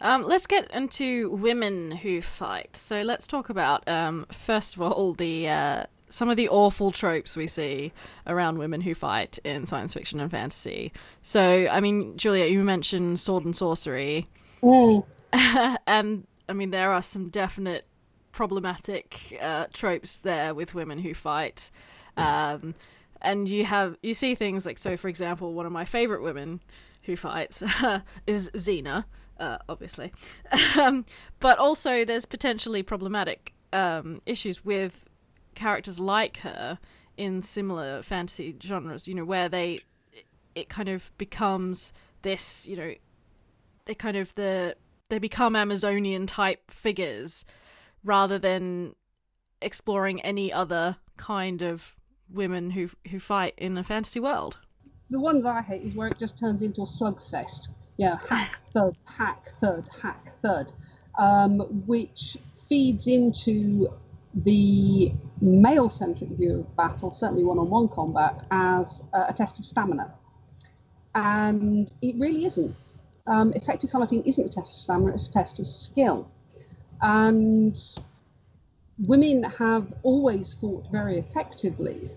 Um, 0.00 0.22
let's 0.22 0.46
get 0.46 0.70
into 0.70 1.30
women 1.30 1.90
who 1.90 2.22
fight. 2.22 2.76
So 2.76 3.02
let's 3.02 3.26
talk 3.26 3.48
about 3.50 3.86
um, 3.88 4.26
first 4.30 4.76
of 4.76 4.82
all 4.82 5.12
the 5.14 5.48
uh, 5.48 5.84
some 6.08 6.28
of 6.28 6.36
the 6.36 6.48
awful 6.48 6.92
tropes 6.92 7.36
we 7.36 7.48
see 7.48 7.92
around 8.26 8.58
women 8.58 8.82
who 8.82 8.94
fight 8.94 9.38
in 9.44 9.66
science 9.66 9.94
fiction 9.94 10.20
and 10.20 10.30
fantasy. 10.30 10.92
So 11.20 11.66
I 11.68 11.80
mean, 11.80 12.16
Julia, 12.16 12.46
you 12.46 12.62
mentioned 12.62 13.18
sword 13.18 13.44
and 13.44 13.56
sorcery, 13.56 14.28
mm. 14.62 15.04
and 15.86 16.26
I 16.48 16.52
mean, 16.52 16.70
there 16.70 16.90
are 16.90 17.02
some 17.02 17.28
definite 17.28 17.86
problematic 18.32 19.38
uh, 19.40 19.66
tropes 19.72 20.18
there 20.18 20.54
with 20.54 20.74
women 20.74 20.98
who 21.00 21.14
fight. 21.14 21.70
Um, 22.16 22.74
and 23.20 23.48
you 23.48 23.64
have 23.64 23.96
you 24.02 24.14
see 24.14 24.34
things 24.34 24.66
like 24.66 24.78
so 24.78 24.96
for 24.96 25.08
example 25.08 25.52
one 25.54 25.66
of 25.66 25.72
my 25.72 25.84
favorite 25.84 26.22
women 26.22 26.60
who 27.04 27.16
fights 27.16 27.62
is 28.26 28.50
Xena 28.54 29.04
uh, 29.40 29.58
obviously 29.68 30.12
um, 30.78 31.04
but 31.40 31.58
also 31.58 32.04
there's 32.04 32.26
potentially 32.26 32.82
problematic 32.82 33.54
um, 33.72 34.20
issues 34.26 34.64
with 34.64 35.06
characters 35.54 35.98
like 35.98 36.38
her 36.38 36.78
in 37.16 37.42
similar 37.42 38.02
fantasy 38.02 38.54
genres 38.62 39.06
you 39.06 39.14
know 39.14 39.24
where 39.24 39.48
they 39.48 39.80
it 40.54 40.68
kind 40.68 40.88
of 40.88 41.10
becomes 41.18 41.92
this 42.22 42.68
you 42.68 42.76
know 42.76 42.94
they 43.86 43.94
kind 43.94 44.16
of 44.16 44.34
the 44.34 44.76
they 45.08 45.18
become 45.18 45.56
Amazonian 45.56 46.26
type 46.26 46.70
figures 46.70 47.44
rather 48.04 48.38
than 48.38 48.94
exploring 49.60 50.20
any 50.22 50.52
other 50.52 50.96
kind 51.16 51.62
of 51.62 51.96
women 52.30 52.70
who 52.70 52.90
who 53.10 53.18
fight 53.18 53.54
in 53.56 53.76
a 53.76 53.84
fantasy 53.84 54.20
world. 54.20 54.58
The 55.10 55.18
ones 55.18 55.46
I 55.46 55.62
hate 55.62 55.82
is 55.82 55.94
where 55.94 56.08
it 56.08 56.18
just 56.18 56.38
turns 56.38 56.62
into 56.62 56.82
a 56.82 56.86
slugfest. 56.86 57.68
Yeah, 57.96 58.18
hack 58.28 58.60
third, 58.72 58.96
hack 59.04 59.48
third, 59.60 59.88
hack 60.00 60.32
third, 60.40 60.72
um, 61.18 61.60
which 61.86 62.36
feeds 62.68 63.06
into 63.06 63.88
the 64.34 65.10
male-centric 65.40 66.30
view 66.30 66.60
of 66.60 66.76
battle, 66.76 67.14
certainly 67.14 67.42
one-on-one 67.42 67.88
combat, 67.88 68.46
as 68.50 69.02
a 69.14 69.32
test 69.32 69.58
of 69.58 69.64
stamina, 69.64 70.12
and 71.14 71.90
it 72.02 72.14
really 72.16 72.44
isn't 72.44 72.76
um, 73.28 73.52
effective 73.52 73.90
fighting 73.90 74.24
isn't 74.24 74.44
a 74.44 74.48
test 74.48 74.70
of 74.70 74.76
stamina, 74.76 75.14
it's 75.14 75.28
a 75.28 75.32
test 75.32 75.60
of 75.60 75.68
skill. 75.68 76.30
And 77.00 77.78
women 78.98 79.44
have 79.44 79.92
always 80.02 80.54
fought 80.54 80.86
very 80.90 81.18
effectively 81.18 82.10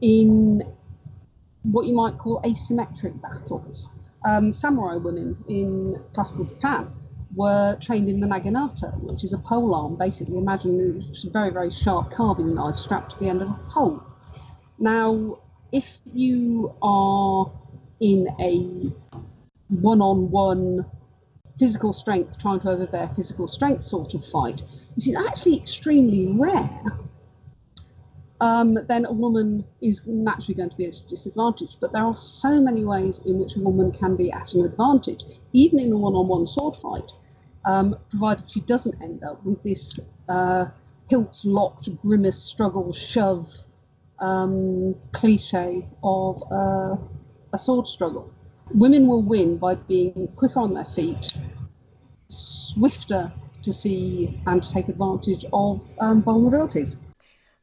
in 0.00 0.62
what 1.62 1.86
you 1.86 1.94
might 1.94 2.18
call 2.18 2.40
asymmetric 2.42 3.20
battles. 3.20 3.88
Um, 4.24 4.52
samurai 4.52 4.96
women 4.96 5.36
in 5.48 6.02
classical 6.12 6.44
Japan 6.44 6.92
were 7.34 7.76
trained 7.80 8.08
in 8.08 8.20
the 8.20 8.26
naginata, 8.26 8.98
which 9.00 9.24
is 9.24 9.32
a 9.32 9.38
pole 9.38 9.74
arm. 9.74 9.96
Basically, 9.96 10.38
imagine 10.38 11.12
a 11.26 11.30
very, 11.30 11.50
very 11.50 11.70
sharp 11.70 12.12
carving 12.12 12.54
knife 12.54 12.76
strapped 12.76 13.12
to 13.12 13.18
the 13.18 13.28
end 13.28 13.42
of 13.42 13.48
a 13.48 13.60
pole. 13.68 14.02
Now, 14.78 15.38
if 15.72 15.98
you 16.12 16.74
are 16.80 17.50
in 18.00 18.28
a 18.40 18.92
one 19.68 20.00
on 20.00 20.30
one 20.30 20.84
physical 21.58 21.92
strength 21.92 22.38
trying 22.38 22.60
to 22.60 22.70
overbear 22.70 23.10
physical 23.16 23.48
strength 23.48 23.84
sort 23.84 24.14
of 24.14 24.24
fight, 24.24 24.62
which 24.94 25.08
is 25.08 25.16
actually 25.16 25.56
extremely 25.56 26.26
rare, 26.26 26.70
um, 28.40 28.78
then 28.86 29.04
a 29.04 29.12
woman 29.12 29.64
is 29.82 30.00
naturally 30.06 30.54
going 30.54 30.70
to 30.70 30.76
be 30.76 30.86
at 30.86 30.96
a 30.96 31.08
disadvantage. 31.08 31.76
But 31.80 31.92
there 31.92 32.04
are 32.04 32.16
so 32.16 32.60
many 32.60 32.84
ways 32.84 33.20
in 33.24 33.38
which 33.38 33.56
a 33.56 33.60
woman 33.60 33.92
can 33.92 34.16
be 34.16 34.30
at 34.30 34.54
an 34.54 34.64
advantage, 34.64 35.24
even 35.52 35.80
in 35.80 35.92
a 35.92 35.96
one 35.96 36.14
on 36.14 36.28
one 36.28 36.46
sword 36.46 36.76
fight, 36.76 37.10
um, 37.64 37.96
provided 38.10 38.50
she 38.50 38.60
doesn't 38.60 39.02
end 39.02 39.24
up 39.24 39.44
with 39.44 39.62
this 39.64 39.98
uh, 40.28 40.66
hilt 41.08 41.42
locked, 41.44 41.88
grimace, 42.02 42.38
struggle, 42.38 42.92
shove 42.92 43.52
um, 44.20 44.94
cliche 45.12 45.86
of 46.02 46.42
uh, 46.52 46.96
a 47.52 47.58
sword 47.58 47.86
struggle. 47.88 48.32
Women 48.74 49.06
will 49.06 49.22
win 49.22 49.56
by 49.56 49.74
being 49.74 50.28
quicker 50.36 50.60
on 50.60 50.74
their 50.74 50.84
feet, 50.84 51.32
swifter 52.28 53.32
to 53.62 53.72
see 53.72 54.40
and 54.46 54.62
to 54.62 54.70
take 54.70 54.88
advantage 54.88 55.44
of 55.52 55.80
um, 56.00 56.22
vulnerabilities. 56.22 56.94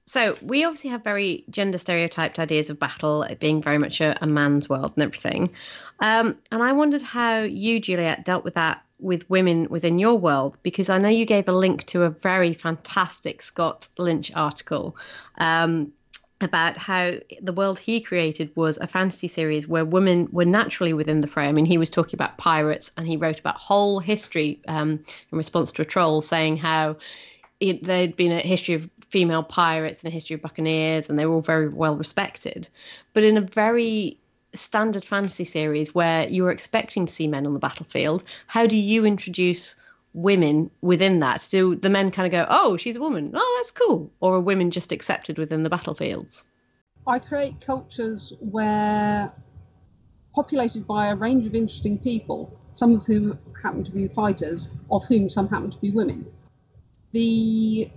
So 0.08 0.38
we 0.42 0.64
obviously 0.64 0.92
have 0.92 1.04
very 1.04 1.46
gender 1.50 1.78
stereotyped 1.78 2.38
ideas 2.38 2.70
of 2.70 2.80
battle, 2.80 3.24
it 3.24 3.40
being 3.40 3.62
very 3.62 3.80
much 3.80 4.02
a, 4.02 4.18
a 4.22 4.28
man's 4.28 4.70
world 4.70 4.94
and 4.96 5.04
everything. 5.04 5.52
Um, 6.00 6.38
and 6.52 6.62
I 6.62 6.74
wondered 6.74 7.02
how 7.02 7.42
you, 7.42 7.80
Juliet, 7.80 8.26
dealt 8.26 8.44
with 8.44 8.54
that 8.56 8.84
with 9.00 9.30
women 9.30 9.68
within 9.70 10.00
your 10.00 10.16
world, 10.16 10.58
because 10.64 10.90
I 10.90 10.98
know 11.00 11.10
you 11.10 11.26
gave 11.26 11.48
a 11.48 11.52
link 11.52 11.86
to 11.88 12.04
a 12.04 12.10
very 12.10 12.54
fantastic 12.54 13.42
Scott 13.42 13.88
Lynch 13.98 14.32
article 14.36 14.96
um, 15.38 15.92
about 16.42 16.78
how 16.78 17.14
the 17.42 17.54
world 17.54 17.80
he 17.80 18.02
created 18.02 18.52
was 18.56 18.78
a 18.78 18.88
fantasy 18.88 19.28
series 19.28 19.68
where 19.68 19.86
women 19.86 20.28
were 20.32 20.46
naturally 20.46 20.94
within 20.94 21.22
the 21.22 21.28
fray. 21.28 21.48
I 21.48 21.52
mean, 21.52 21.66
he 21.66 21.78
was 21.78 21.90
talking 21.90 22.18
about 22.18 22.38
pirates 22.38 22.92
and 22.98 23.08
he 23.08 23.16
wrote 23.16 23.40
about 23.40 23.56
whole 23.56 24.00
history 24.00 24.60
um, 24.68 25.04
in 25.32 25.38
response 25.38 25.72
to 25.74 25.82
a 25.82 25.86
troll 25.86 26.22
saying 26.22 26.58
how 26.58 26.98
it, 27.60 27.84
there'd 27.84 28.18
been 28.18 28.34
a 28.34 28.40
history 28.40 28.74
of 28.76 28.90
female 29.10 29.44
pirates 29.44 30.04
and 30.04 30.12
a 30.12 30.14
history 30.14 30.34
of 30.34 30.42
buccaneers, 30.42 31.10
and 31.10 31.18
they 31.18 31.26
were 31.26 31.36
all 31.36 31.42
very 31.42 31.70
well 31.70 31.96
respected. 31.96 32.68
But 33.14 33.24
in 33.24 33.38
a 33.38 33.42
very 33.42 34.18
standard 34.54 35.06
fantasy 35.06 35.46
series 35.46 35.96
where 35.96 36.28
you 36.28 36.44
were 36.44 36.52
expecting 36.52 37.06
to 37.06 37.14
see 37.14 37.28
men 37.28 37.46
on 37.46 37.54
the 37.54 37.60
battlefield, 37.60 38.24
how 38.48 38.68
do 38.68 38.76
you 38.76 39.06
introduce 39.06 39.76
women 40.16 40.72
within 40.82 41.20
that? 41.20 41.48
Do 41.52 41.76
the 41.76 41.90
men 41.90 42.10
kind 42.10 42.26
of 42.26 42.32
go, 42.32 42.48
oh, 42.50 42.78
she's 42.78 42.96
a 42.96 43.02
woman, 43.02 43.32
oh, 43.36 43.56
that's 43.58 43.72
cool? 43.72 44.12
Or 44.20 44.36
are 44.36 44.40
women 44.40 44.72
just 44.72 44.92
accepted 44.92 45.38
within 45.38 45.64
the 45.64 45.70
battlefields? 45.70 46.44
I 47.06 47.20
create 47.20 47.62
cultures 47.62 48.34
where 48.40 49.32
populated 50.34 50.88
by 50.88 51.08
a 51.08 51.16
range 51.16 51.46
of 51.46 51.54
interesting 51.54 52.00
people, 52.00 52.58
some 52.74 52.96
of 52.96 53.06
whom 53.06 53.38
happen 53.62 53.84
to 53.84 53.92
be 53.92 54.08
fighters, 54.08 54.70
of 54.90 55.04
whom 55.06 55.30
some 55.30 55.48
happen 55.48 55.70
to 55.70 55.78
be 55.78 55.92
women. 55.92 56.26
The 57.12 57.92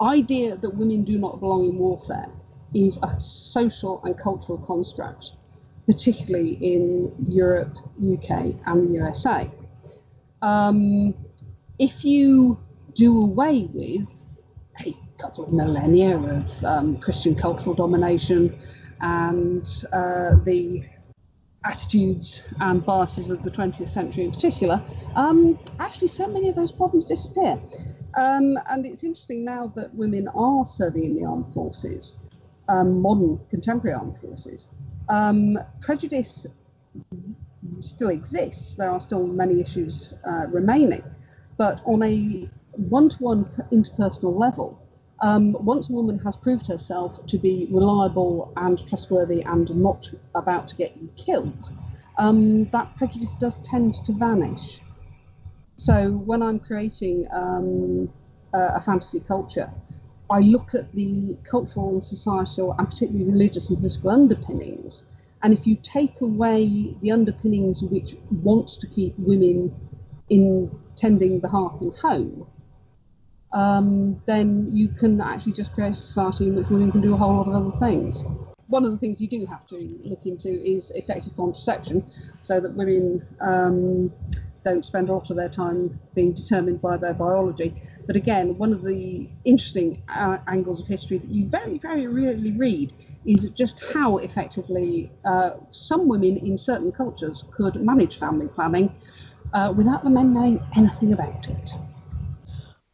idea 0.00 0.56
that 0.56 0.70
women 0.70 1.04
do 1.04 1.18
not 1.18 1.40
belong 1.40 1.66
in 1.66 1.78
warfare 1.78 2.30
is 2.74 2.98
a 3.02 3.18
social 3.20 4.00
and 4.04 4.18
cultural 4.18 4.58
construct, 4.58 5.32
particularly 5.86 6.52
in 6.52 7.12
Europe, 7.28 7.76
UK, 7.96 8.54
and 8.66 8.88
the 8.88 8.92
USA. 8.94 9.50
Um, 10.40 11.14
if 11.78 12.04
you 12.04 12.58
do 12.94 13.20
away 13.20 13.68
with 13.72 14.24
a 14.80 14.96
couple 15.18 15.44
of 15.44 15.52
millennia 15.52 16.16
of 16.18 16.64
um, 16.64 16.98
Christian 16.98 17.34
cultural 17.34 17.74
domination 17.74 18.58
and 19.00 19.66
uh, 19.92 20.34
the 20.44 20.84
attitudes 21.64 22.44
and 22.60 22.84
biases 22.84 23.30
of 23.30 23.42
the 23.42 23.50
20th 23.50 23.88
century 23.88 24.24
in 24.24 24.32
particular, 24.32 24.82
um, 25.14 25.58
actually 25.78 26.08
so 26.08 26.26
many 26.26 26.48
of 26.48 26.56
those 26.56 26.72
problems 26.72 27.04
disappear. 27.04 27.60
Um, 28.16 28.58
and 28.68 28.86
it's 28.86 29.04
interesting 29.04 29.44
now 29.44 29.72
that 29.76 29.94
women 29.94 30.28
are 30.28 30.64
serving 30.64 31.04
in 31.04 31.14
the 31.14 31.24
armed 31.24 31.52
forces, 31.52 32.16
um, 32.68 33.00
modern 33.02 33.38
contemporary 33.50 33.94
armed 33.94 34.18
forces. 34.18 34.68
Um, 35.08 35.58
prejudice 35.80 36.46
still 37.80 38.08
exists. 38.08 38.76
There 38.76 38.90
are 38.90 39.00
still 39.00 39.26
many 39.26 39.60
issues 39.60 40.14
uh, 40.26 40.46
remaining, 40.46 41.02
but 41.58 41.82
on 41.84 42.02
a 42.02 42.48
one-to-one 42.72 43.44
interpersonal 43.72 44.38
level, 44.38 44.80
um, 45.20 45.52
once 45.64 45.90
a 45.90 45.92
woman 45.92 46.18
has 46.20 46.36
proved 46.36 46.68
herself 46.68 47.26
to 47.26 47.38
be 47.38 47.66
reliable 47.70 48.52
and 48.56 48.86
trustworthy 48.86 49.42
and 49.42 49.74
not 49.74 50.08
about 50.36 50.68
to 50.68 50.76
get 50.76 50.96
you 50.96 51.10
killed, 51.16 51.72
um, 52.18 52.70
that 52.70 52.96
prejudice 52.96 53.34
does 53.34 53.56
tend 53.64 53.94
to 54.06 54.12
vanish. 54.12 54.80
So 55.76 56.12
when 56.12 56.42
I'm 56.42 56.60
creating 56.60 57.26
um, 57.32 58.08
a, 58.54 58.76
a 58.76 58.80
fantasy 58.80 59.20
culture, 59.20 59.70
I 60.30 60.40
look 60.40 60.74
at 60.74 60.92
the 60.94 61.36
cultural 61.48 61.88
and 61.88 62.04
societal 62.04 62.74
and 62.78 62.88
particularly 62.88 63.24
religious 63.30 63.68
and 63.68 63.78
political 63.78 64.10
underpinnings. 64.10 65.04
And 65.42 65.52
if 65.52 65.66
you 65.66 65.76
take 65.82 66.20
away 66.20 66.94
the 67.00 67.10
underpinnings 67.10 67.82
which 67.82 68.16
want 68.42 68.68
to 68.68 68.86
keep 68.86 69.14
women 69.18 69.74
in 70.28 70.70
tending 70.98 71.40
the 71.40 71.48
hearth 71.48 71.80
and 71.80 71.94
home, 71.96 72.46
um, 73.52 74.22
then 74.26 74.66
you 74.70 74.88
can 74.88 75.20
actually 75.20 75.52
just 75.52 75.72
create 75.72 75.92
a 75.92 75.94
society 75.94 76.46
in 76.46 76.54
which 76.54 76.68
women 76.68 76.92
can 76.92 77.00
do 77.00 77.14
a 77.14 77.16
whole 77.16 77.36
lot 77.36 77.48
of 77.48 77.54
other 77.54 77.78
things. 77.78 78.24
One 78.66 78.84
of 78.84 78.90
the 78.90 78.98
things 78.98 79.20
you 79.20 79.28
do 79.28 79.46
have 79.46 79.66
to 79.68 80.00
look 80.04 80.26
into 80.26 80.48
is 80.48 80.90
effective 80.90 81.34
contraception, 81.36 82.04
so 82.42 82.60
that 82.60 82.74
women 82.74 83.26
um, 83.40 84.12
don't 84.64 84.84
spend 84.84 85.08
a 85.08 85.12
lot 85.14 85.30
of 85.30 85.36
their 85.36 85.48
time 85.48 85.98
being 86.14 86.32
determined 86.34 86.82
by 86.82 86.98
their 86.98 87.14
biology. 87.14 87.82
But 88.06 88.16
again, 88.16 88.58
one 88.58 88.72
of 88.72 88.82
the 88.82 89.28
interesting 89.44 90.02
uh, 90.08 90.38
angles 90.46 90.80
of 90.80 90.86
history 90.86 91.18
that 91.18 91.30
you 91.30 91.46
very, 91.46 91.78
very 91.78 92.06
rarely 92.06 92.52
read 92.52 92.92
is 93.24 93.50
just 93.50 93.82
how 93.92 94.18
effectively 94.18 95.10
uh, 95.24 95.50
some 95.70 96.08
women 96.08 96.36
in 96.38 96.56
certain 96.56 96.92
cultures 96.92 97.44
could 97.50 97.76
manage 97.76 98.18
family 98.18 98.48
planning 98.48 98.94
uh, 99.54 99.72
without 99.76 100.04
the 100.04 100.10
men 100.10 100.32
knowing 100.32 100.62
anything 100.76 101.12
about 101.12 101.48
it. 101.48 101.72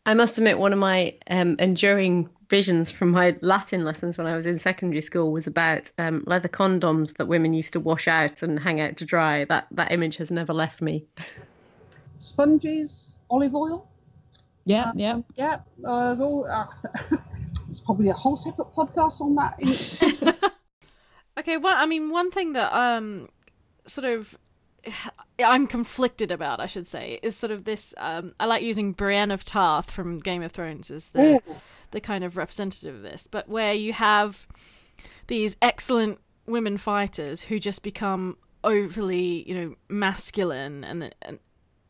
I 0.06 0.14
must 0.14 0.36
admit, 0.36 0.58
one 0.58 0.72
of 0.72 0.78
my 0.78 1.14
um, 1.28 1.56
enduring 1.58 2.28
visions 2.50 2.90
from 2.90 3.10
my 3.10 3.36
Latin 3.40 3.84
lessons 3.84 4.18
when 4.18 4.26
I 4.26 4.36
was 4.36 4.46
in 4.46 4.58
secondary 4.58 5.00
school 5.00 5.32
was 5.32 5.46
about 5.46 5.90
um, 5.98 6.22
leather 6.26 6.48
condoms 6.48 7.16
that 7.16 7.26
women 7.26 7.54
used 7.54 7.72
to 7.72 7.80
wash 7.80 8.06
out 8.06 8.42
and 8.42 8.60
hang 8.60 8.80
out 8.80 8.98
to 8.98 9.04
dry. 9.04 9.44
That 9.46 9.66
that 9.72 9.92
image 9.92 10.16
has 10.18 10.30
never 10.30 10.52
left 10.52 10.82
me. 10.82 11.06
Sponges, 12.18 13.16
olive 13.30 13.54
oil. 13.54 13.88
Yeah, 14.66 14.88
uh, 14.88 14.92
yeah, 14.94 15.20
yeah. 15.36 15.58
Uh, 15.84 16.16
all, 16.20 16.46
uh, 16.50 16.66
there's 17.66 17.80
probably 17.80 18.10
a 18.10 18.14
whole 18.14 18.36
separate 18.36 18.72
podcast 18.74 19.20
on 19.20 19.34
that. 19.36 20.52
okay, 21.38 21.56
well, 21.56 21.74
I 21.76 21.86
mean, 21.86 22.10
one 22.10 22.30
thing 22.30 22.52
that 22.52 22.72
um, 22.72 23.28
sort 23.86 24.04
of 24.04 24.38
I'm 25.44 25.66
conflicted 25.66 26.30
about, 26.30 26.60
I 26.60 26.66
should 26.66 26.86
say, 26.86 27.18
is 27.22 27.36
sort 27.36 27.50
of 27.50 27.64
this. 27.64 27.94
Um, 27.98 28.30
I 28.38 28.46
like 28.46 28.62
using 28.62 28.92
Brienne 28.92 29.30
of 29.30 29.44
Tarth 29.44 29.90
from 29.90 30.18
Game 30.18 30.42
of 30.42 30.52
Thrones 30.52 30.90
as 30.90 31.08
the 31.10 31.36
Ooh. 31.36 31.56
the 31.90 32.00
kind 32.00 32.22
of 32.24 32.36
representative 32.36 32.94
of 32.94 33.02
this, 33.02 33.26
but 33.26 33.48
where 33.48 33.74
you 33.74 33.92
have 33.92 34.46
these 35.26 35.56
excellent 35.60 36.20
women 36.46 36.76
fighters 36.76 37.42
who 37.42 37.58
just 37.58 37.82
become 37.82 38.36
overly, 38.62 39.48
you 39.48 39.54
know, 39.54 39.74
masculine, 39.88 40.84
and, 40.84 41.14
and 41.22 41.38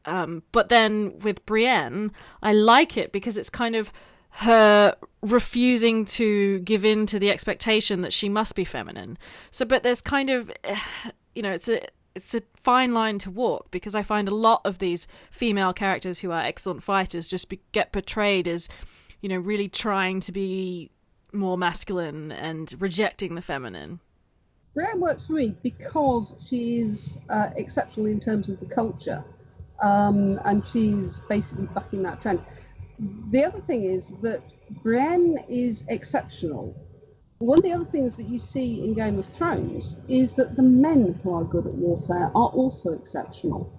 um, 0.06 0.42
but 0.52 0.68
then 0.68 1.18
with 1.20 1.44
Brienne, 1.46 2.12
I 2.42 2.52
like 2.52 2.96
it 2.96 3.12
because 3.12 3.36
it's 3.36 3.50
kind 3.50 3.76
of 3.76 3.92
her 4.38 4.96
refusing 5.22 6.04
to 6.04 6.58
give 6.60 6.84
in 6.84 7.06
to 7.06 7.18
the 7.18 7.30
expectation 7.30 8.00
that 8.00 8.12
she 8.12 8.28
must 8.28 8.56
be 8.56 8.64
feminine. 8.64 9.16
So, 9.50 9.64
but 9.64 9.82
there's 9.82 10.00
kind 10.00 10.28
of, 10.30 10.50
you 11.34 11.42
know, 11.42 11.52
it's 11.52 11.68
a 11.68 11.80
it's 12.14 12.34
a 12.34 12.42
fine 12.56 12.92
line 12.92 13.18
to 13.20 13.30
walk 13.30 13.70
because 13.70 13.94
I 13.94 14.02
find 14.02 14.28
a 14.28 14.34
lot 14.34 14.60
of 14.64 14.78
these 14.78 15.06
female 15.30 15.72
characters 15.72 16.20
who 16.20 16.30
are 16.30 16.40
excellent 16.40 16.82
fighters 16.82 17.28
just 17.28 17.48
be, 17.48 17.60
get 17.72 17.92
portrayed 17.92 18.46
as, 18.46 18.68
you 19.20 19.28
know, 19.28 19.38
really 19.38 19.68
trying 19.68 20.20
to 20.20 20.32
be 20.32 20.90
more 21.32 21.58
masculine 21.58 22.30
and 22.30 22.72
rejecting 22.78 23.34
the 23.34 23.42
feminine. 23.42 24.00
Brienne 24.74 25.00
works 25.00 25.26
for 25.26 25.34
me 25.34 25.54
because 25.62 26.34
she's 26.44 27.18
uh, 27.28 27.50
exceptional 27.56 28.06
in 28.06 28.20
terms 28.20 28.48
of 28.48 28.58
the 28.60 28.66
culture, 28.66 29.24
um, 29.82 30.40
and 30.44 30.66
she's 30.66 31.20
basically 31.28 31.66
bucking 31.66 32.02
that 32.02 32.20
trend. 32.20 32.40
The 33.30 33.44
other 33.44 33.60
thing 33.60 33.84
is 33.84 34.14
that 34.22 34.40
Brienne 34.82 35.38
is 35.48 35.84
exceptional 35.88 36.74
one 37.38 37.58
of 37.58 37.64
the 37.64 37.72
other 37.72 37.84
things 37.84 38.16
that 38.16 38.28
you 38.28 38.38
see 38.38 38.84
in 38.84 38.94
Game 38.94 39.18
of 39.18 39.26
Thrones 39.26 39.96
is 40.08 40.34
that 40.34 40.56
the 40.56 40.62
men 40.62 41.18
who 41.22 41.34
are 41.34 41.44
good 41.44 41.66
at 41.66 41.74
warfare 41.74 42.30
are 42.34 42.48
also 42.48 42.92
exceptional. 42.92 43.72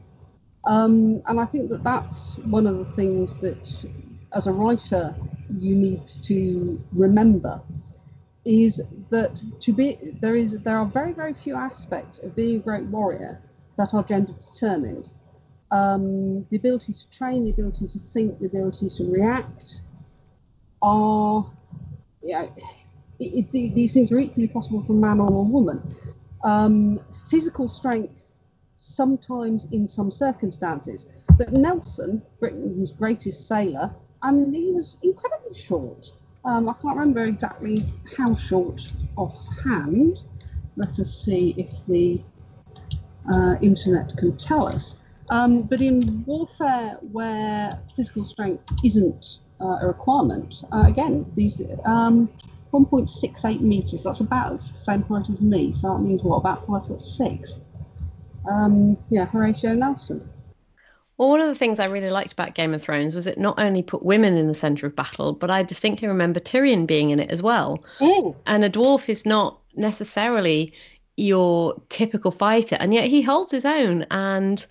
Um, 0.65 1.21
and 1.27 1.39
I 1.39 1.45
think 1.45 1.69
that 1.69 1.83
that's 1.83 2.37
one 2.39 2.67
of 2.67 2.77
the 2.77 2.85
things 2.85 3.37
that, 3.37 3.85
as 4.33 4.47
a 4.47 4.53
writer, 4.53 5.15
you 5.47 5.75
need 5.75 6.07
to 6.23 6.81
remember 6.93 7.61
is 8.45 8.81
that 9.09 9.41
to 9.59 9.73
be 9.73 9.97
there 10.21 10.35
is 10.35 10.51
there 10.59 10.77
are 10.77 10.85
very 10.85 11.13
very 11.13 11.33
few 11.33 11.55
aspects 11.55 12.19
of 12.19 12.35
being 12.35 12.57
a 12.57 12.59
great 12.59 12.83
warrior 12.83 13.41
that 13.77 13.93
are 13.93 14.03
gender 14.03 14.33
determined. 14.33 15.09
Um, 15.71 16.45
the 16.49 16.57
ability 16.57 16.93
to 16.93 17.09
train, 17.09 17.43
the 17.43 17.49
ability 17.49 17.87
to 17.87 17.99
think, 17.99 18.39
the 18.39 18.45
ability 18.45 18.89
to 18.89 19.11
react 19.11 19.81
are 20.81 21.51
you 22.21 22.33
know, 22.33 22.55
it, 23.19 23.47
it, 23.53 23.75
these 23.75 23.93
things 23.93 24.11
are 24.11 24.19
equally 24.19 24.47
possible 24.47 24.83
for 24.83 24.93
man 24.93 25.19
or 25.19 25.45
woman. 25.45 25.95
Um, 26.43 26.99
physical 27.29 27.67
strength, 27.67 28.37
sometimes 28.77 29.67
in 29.71 29.87
some 29.87 30.11
circumstances. 30.11 31.07
But 31.37 31.53
Nelson, 31.53 32.21
Britain's 32.39 32.91
greatest 32.91 33.47
sailor, 33.47 33.93
I 34.21 34.31
mean, 34.31 34.53
he 34.53 34.71
was 34.71 34.97
incredibly 35.01 35.53
short. 35.53 36.11
Um, 36.45 36.69
I 36.69 36.73
can't 36.73 36.95
remember 36.95 37.25
exactly 37.25 37.91
how 38.17 38.35
short 38.35 38.91
offhand. 39.17 40.19
Let 40.75 40.99
us 40.99 41.13
see 41.13 41.55
if 41.57 41.85
the 41.87 42.21
uh, 43.31 43.55
internet 43.61 44.15
can 44.17 44.37
tell 44.37 44.67
us. 44.67 44.95
Um, 45.29 45.63
but 45.63 45.81
in 45.81 46.23
warfare 46.25 46.99
where 47.11 47.71
physical 47.95 48.25
strength 48.25 48.71
isn't 48.83 49.39
uh, 49.59 49.79
a 49.81 49.87
requirement, 49.87 50.63
uh, 50.71 50.83
again, 50.85 51.25
these 51.35 51.61
um, 51.85 52.29
1.68 52.73 53.61
meters, 53.61 54.03
that's 54.03 54.19
about 54.19 54.51
the 54.51 54.57
same 54.57 55.03
height 55.03 55.29
as 55.29 55.39
me, 55.41 55.71
so 55.73 55.93
that 55.93 55.99
means 55.99 56.23
what, 56.23 56.37
about 56.37 56.65
five 56.67 56.85
foot 56.87 57.01
six? 57.01 57.55
Um, 58.49 58.97
yeah, 59.09 59.25
Horatio 59.25 59.73
Nelson. 59.73 60.29
Well, 61.17 61.29
one 61.29 61.39
of 61.39 61.47
the 61.47 61.55
things 61.55 61.79
I 61.79 61.85
really 61.85 62.09
liked 62.09 62.33
about 62.33 62.55
Game 62.55 62.73
of 62.73 62.83
Thrones 62.83 63.15
was 63.15 63.25
it 63.25 63.37
not 63.37 63.57
only 63.57 63.81
put 63.81 64.03
women 64.03 64.35
in 64.35 64.47
the 64.47 64.53
centre 64.53 64.85
of 64.85 64.95
battle, 64.95 65.31
but 65.31 65.49
I 65.49 65.63
distinctly 65.63 66.09
remember 66.09 66.41
Tyrion 66.41 66.85
being 66.85 67.11
in 67.11 67.21
it 67.21 67.29
as 67.29 67.41
well. 67.41 67.83
Oh. 68.01 68.35
And 68.45 68.65
a 68.65 68.69
dwarf 68.69 69.07
is 69.07 69.25
not 69.25 69.59
necessarily 69.75 70.73
your 71.15 71.81
typical 71.87 72.31
fighter, 72.31 72.75
and 72.79 72.93
yet 72.93 73.05
he 73.05 73.21
holds 73.21 73.51
his 73.51 73.63
own. 73.63 74.05
And 74.11 74.65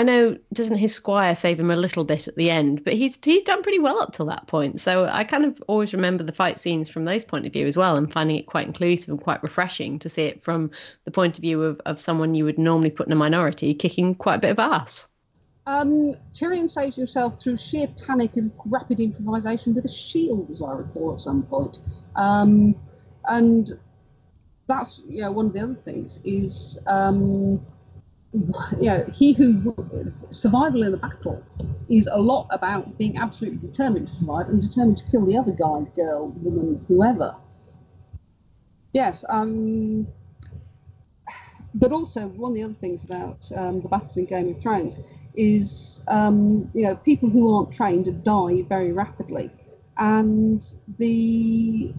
I 0.00 0.02
know 0.02 0.38
doesn't 0.54 0.78
his 0.78 0.94
squire 0.94 1.34
save 1.34 1.60
him 1.60 1.70
a 1.70 1.76
little 1.76 2.04
bit 2.04 2.26
at 2.26 2.34
the 2.34 2.48
end, 2.48 2.84
but 2.84 2.94
he's 2.94 3.18
he's 3.22 3.42
done 3.42 3.62
pretty 3.62 3.78
well 3.78 4.00
up 4.00 4.14
till 4.14 4.24
that 4.26 4.46
point. 4.46 4.80
So 4.80 5.04
I 5.04 5.24
kind 5.24 5.44
of 5.44 5.62
always 5.66 5.92
remember 5.92 6.24
the 6.24 6.32
fight 6.32 6.58
scenes 6.58 6.88
from 6.88 7.04
those 7.04 7.22
point 7.22 7.44
of 7.44 7.52
view 7.52 7.66
as 7.66 7.76
well, 7.76 7.98
and 7.98 8.10
finding 8.10 8.36
it 8.36 8.46
quite 8.46 8.66
inclusive 8.66 9.10
and 9.10 9.20
quite 9.20 9.42
refreshing 9.42 9.98
to 9.98 10.08
see 10.08 10.22
it 10.22 10.42
from 10.42 10.70
the 11.04 11.10
point 11.10 11.36
of 11.36 11.42
view 11.42 11.62
of, 11.62 11.82
of 11.84 12.00
someone 12.00 12.34
you 12.34 12.46
would 12.46 12.56
normally 12.56 12.88
put 12.88 13.08
in 13.08 13.12
a 13.12 13.16
minority 13.16 13.74
kicking 13.74 14.14
quite 14.14 14.36
a 14.36 14.38
bit 14.38 14.52
of 14.52 14.58
ass. 14.58 15.06
Um, 15.66 16.14
Tyrion 16.32 16.70
saves 16.70 16.96
himself 16.96 17.38
through 17.38 17.58
sheer 17.58 17.86
panic 18.06 18.38
and 18.38 18.50
rapid 18.64 19.00
improvisation 19.00 19.74
with 19.74 19.84
a 19.84 19.92
shield, 19.92 20.50
as 20.50 20.62
I 20.62 20.72
recall, 20.72 21.12
at 21.12 21.20
some 21.20 21.42
point. 21.42 21.78
Um, 22.16 22.74
and 23.26 23.78
that's 24.66 25.02
you 25.06 25.20
know 25.20 25.30
one 25.30 25.44
of 25.44 25.52
the 25.52 25.60
other 25.60 25.74
things 25.74 26.18
is 26.24 26.78
um, 26.86 27.60
you 28.32 28.86
know 28.86 29.04
he 29.12 29.32
who 29.32 29.74
survival 30.30 30.82
in 30.84 30.94
a 30.94 30.96
battle 30.96 31.42
is 31.88 32.08
a 32.12 32.18
lot 32.18 32.46
about 32.50 32.96
being 32.96 33.18
absolutely 33.18 33.66
determined 33.66 34.06
to 34.06 34.14
survive 34.14 34.48
and 34.48 34.62
determined 34.62 34.96
to 34.96 35.04
kill 35.10 35.26
the 35.26 35.36
other 35.36 35.50
guy, 35.50 35.82
girl, 35.96 36.28
woman, 36.42 36.84
whoever. 36.86 37.34
Yes. 38.92 39.24
Um, 39.28 40.06
but 41.74 41.92
also 41.92 42.28
one 42.28 42.52
of 42.52 42.54
the 42.54 42.62
other 42.62 42.74
things 42.74 43.04
about 43.04 43.50
um, 43.56 43.80
the 43.80 43.88
battles 43.88 44.16
in 44.16 44.26
Game 44.26 44.54
of 44.54 44.60
Thrones 44.62 44.98
is 45.34 46.00
um, 46.08 46.70
you 46.74 46.82
know 46.82 46.96
people 46.96 47.28
who 47.28 47.54
aren't 47.54 47.72
trained 47.72 48.24
die 48.24 48.62
very 48.68 48.92
rapidly, 48.92 49.50
and 49.98 50.64
the 50.98 51.92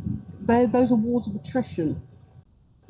those 0.47 0.91
are 0.91 0.95
wars 0.95 1.27
of 1.27 1.35
attrition. 1.35 2.01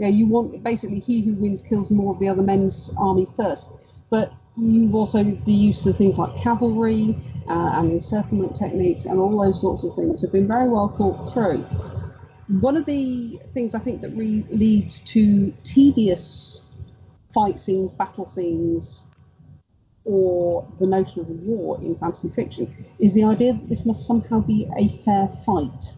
Yeah, 0.02 0.08
you 0.08 0.26
want 0.26 0.64
basically 0.64 0.98
he 0.98 1.22
who 1.22 1.36
wins 1.36 1.62
kills 1.62 1.92
more 1.92 2.12
of 2.16 2.20
the 2.20 2.28
other 2.28 2.42
men's 2.42 2.90
army 2.98 3.28
first, 3.36 3.70
but 4.10 4.34
you've 4.56 4.96
also 4.96 5.24
the 5.24 5.52
use 5.52 5.86
of 5.86 5.96
things 5.96 6.18
like 6.18 6.36
cavalry 6.36 7.16
uh, 7.48 7.74
and 7.76 7.92
encirclement 7.92 8.56
techniques 8.56 9.06
and 9.06 9.20
all 9.20 9.40
those 9.40 9.62
sorts 9.62 9.84
of 9.84 9.94
things 9.94 10.24
have 10.24 10.32
been 10.32 10.48
very 10.48 10.68
well 10.68 10.88
thought 10.88 11.32
through. 11.32 11.60
One 12.62 12.76
of 12.78 12.88
the 12.88 13.40
things 13.54 13.76
I 13.76 13.80
think 13.80 14.02
that 14.02 14.10
re- 14.18 14.44
leads 14.50 15.02
to 15.02 15.54
tedious 15.62 16.64
fight 17.32 17.60
scenes, 17.60 17.92
battle 17.92 18.26
scenes, 18.26 19.06
or 20.04 20.68
the 20.80 20.88
notion 20.88 21.22
of 21.22 21.30
war 21.30 21.80
in 21.80 21.96
fantasy 21.96 22.30
fiction 22.30 22.74
is 22.98 23.14
the 23.14 23.24
idea 23.24 23.54
that 23.54 23.70
this 23.70 23.86
must 23.86 24.08
somehow 24.08 24.40
be 24.40 24.68
a 24.76 24.98
fair 25.06 25.28
fight. 25.46 25.96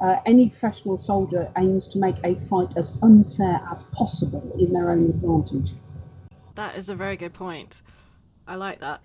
Uh, 0.00 0.16
any 0.26 0.48
professional 0.48 0.96
soldier 0.96 1.50
aims 1.56 1.88
to 1.88 1.98
make 1.98 2.16
a 2.24 2.34
fight 2.46 2.74
as 2.76 2.92
unfair 3.02 3.60
as 3.70 3.84
possible 3.84 4.54
in 4.58 4.72
their 4.72 4.90
own 4.90 5.10
advantage. 5.10 5.74
That 6.54 6.76
is 6.76 6.88
a 6.88 6.94
very 6.94 7.16
good 7.16 7.34
point. 7.34 7.82
I 8.46 8.54
like 8.54 8.80
that. 8.80 9.00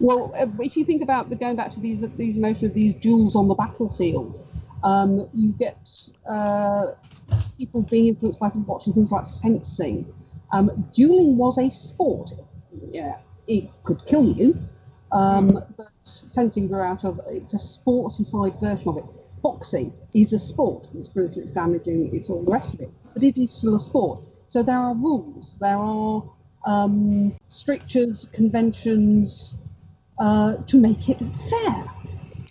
Well, 0.00 0.32
uh, 0.36 0.46
if 0.60 0.76
you 0.76 0.84
think 0.84 1.02
about 1.02 1.30
the 1.30 1.36
going 1.36 1.56
back 1.56 1.70
to 1.72 1.80
these 1.80 2.04
these 2.16 2.38
notion 2.38 2.66
of 2.66 2.74
these 2.74 2.94
duels 2.94 3.36
on 3.36 3.48
the 3.48 3.54
battlefield, 3.54 4.46
um, 4.82 5.28
you 5.32 5.52
get 5.52 5.88
uh, 6.28 6.92
people 7.56 7.82
being 7.82 8.08
influenced 8.08 8.40
by 8.40 8.50
watching 8.54 8.92
things 8.92 9.12
like 9.12 9.24
fencing. 9.42 10.12
Um, 10.52 10.88
dueling 10.92 11.36
was 11.36 11.58
a 11.58 11.70
sport 11.70 12.32
yeah, 12.90 13.16
it 13.46 13.70
could 13.82 14.04
kill 14.06 14.26
you. 14.26 14.58
Um, 15.12 15.58
but 15.76 16.22
fencing 16.34 16.68
grew 16.68 16.82
out 16.82 17.04
of 17.04 17.20
it's 17.26 17.54
a 17.54 17.56
sportified 17.56 18.60
version 18.60 18.88
of 18.88 18.98
it. 18.98 19.04
Boxing 19.42 19.92
is 20.14 20.32
a 20.32 20.38
sport. 20.38 20.88
It's 20.94 21.08
brutal, 21.08 21.42
it's 21.42 21.50
damaging, 21.50 22.14
it's 22.14 22.30
all 22.30 22.42
the 22.42 22.50
rest 22.50 22.74
of 22.74 22.80
it. 22.80 22.90
But 23.14 23.22
it 23.22 23.38
is 23.38 23.52
still 23.52 23.76
a 23.76 23.80
sport. 23.80 24.20
So 24.48 24.62
there 24.62 24.78
are 24.78 24.94
rules, 24.94 25.56
there 25.60 25.76
are 25.76 26.22
um, 26.66 27.36
strictures, 27.48 28.28
conventions 28.32 29.56
uh, 30.18 30.56
to 30.66 30.78
make 30.78 31.08
it 31.08 31.18
fair. 31.18 31.84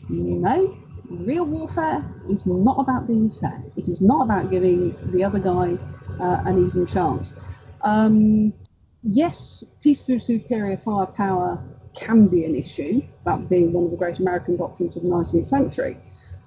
No, 0.10 0.78
real 1.10 1.46
warfare 1.46 2.04
is 2.30 2.46
not 2.46 2.80
about 2.80 3.08
being 3.08 3.32
fair. 3.32 3.64
It 3.76 3.88
is 3.88 4.02
not 4.02 4.24
about 4.24 4.50
giving 4.50 4.96
the 5.12 5.24
other 5.24 5.40
guy 5.40 5.78
uh, 6.20 6.42
an 6.46 6.66
even 6.68 6.88
chance. 6.88 7.34
Um, 7.82 8.54
yes, 9.02 9.64
peace 9.82 10.06
through 10.06 10.20
superior 10.20 10.78
firepower 10.78 11.64
can 11.96 12.28
be 12.28 12.46
an 12.46 12.56
issue, 12.56 13.02
that 13.26 13.50
being 13.50 13.74
one 13.74 13.86
of 13.86 13.92
the 13.92 13.98
great 13.98 14.20
American 14.20 14.58
doctrines 14.58 14.96
of 14.96 15.04
the 15.04 15.10
19th 15.10 15.46
century. 15.46 15.98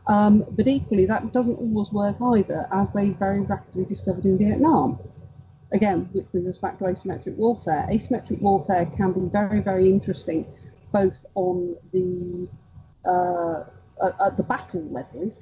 Um, 0.07 0.45
but 0.51 0.67
equally, 0.67 1.07
that 1.07 1.33
doesn't 1.33 1.57
always 1.57 1.93
work 1.93 2.17
either, 2.21 2.67
as 2.73 2.93
they 2.93 3.11
very 3.11 3.41
rapidly 3.41 3.85
discovered 3.85 4.25
in 4.25 4.39
Vietnam. 4.39 4.99
Again, 5.73 6.09
which 6.13 6.31
brings 6.33 6.49
us 6.49 6.59
back 6.59 6.79
to 6.79 6.85
asymmetric 6.85 7.37
warfare. 7.37 7.87
Asymmetric 7.91 8.41
warfare 8.43 8.87
can 8.87 9.13
be 9.13 9.21
very, 9.31 9.61
very 9.61 9.89
interesting, 9.89 10.47
both 10.93 11.25
on 11.35 11.77
the 11.93 12.49
uh, 13.09 13.65
at, 14.21 14.37
the 14.37 14.43
battle 14.43 14.83
level, 14.91 15.35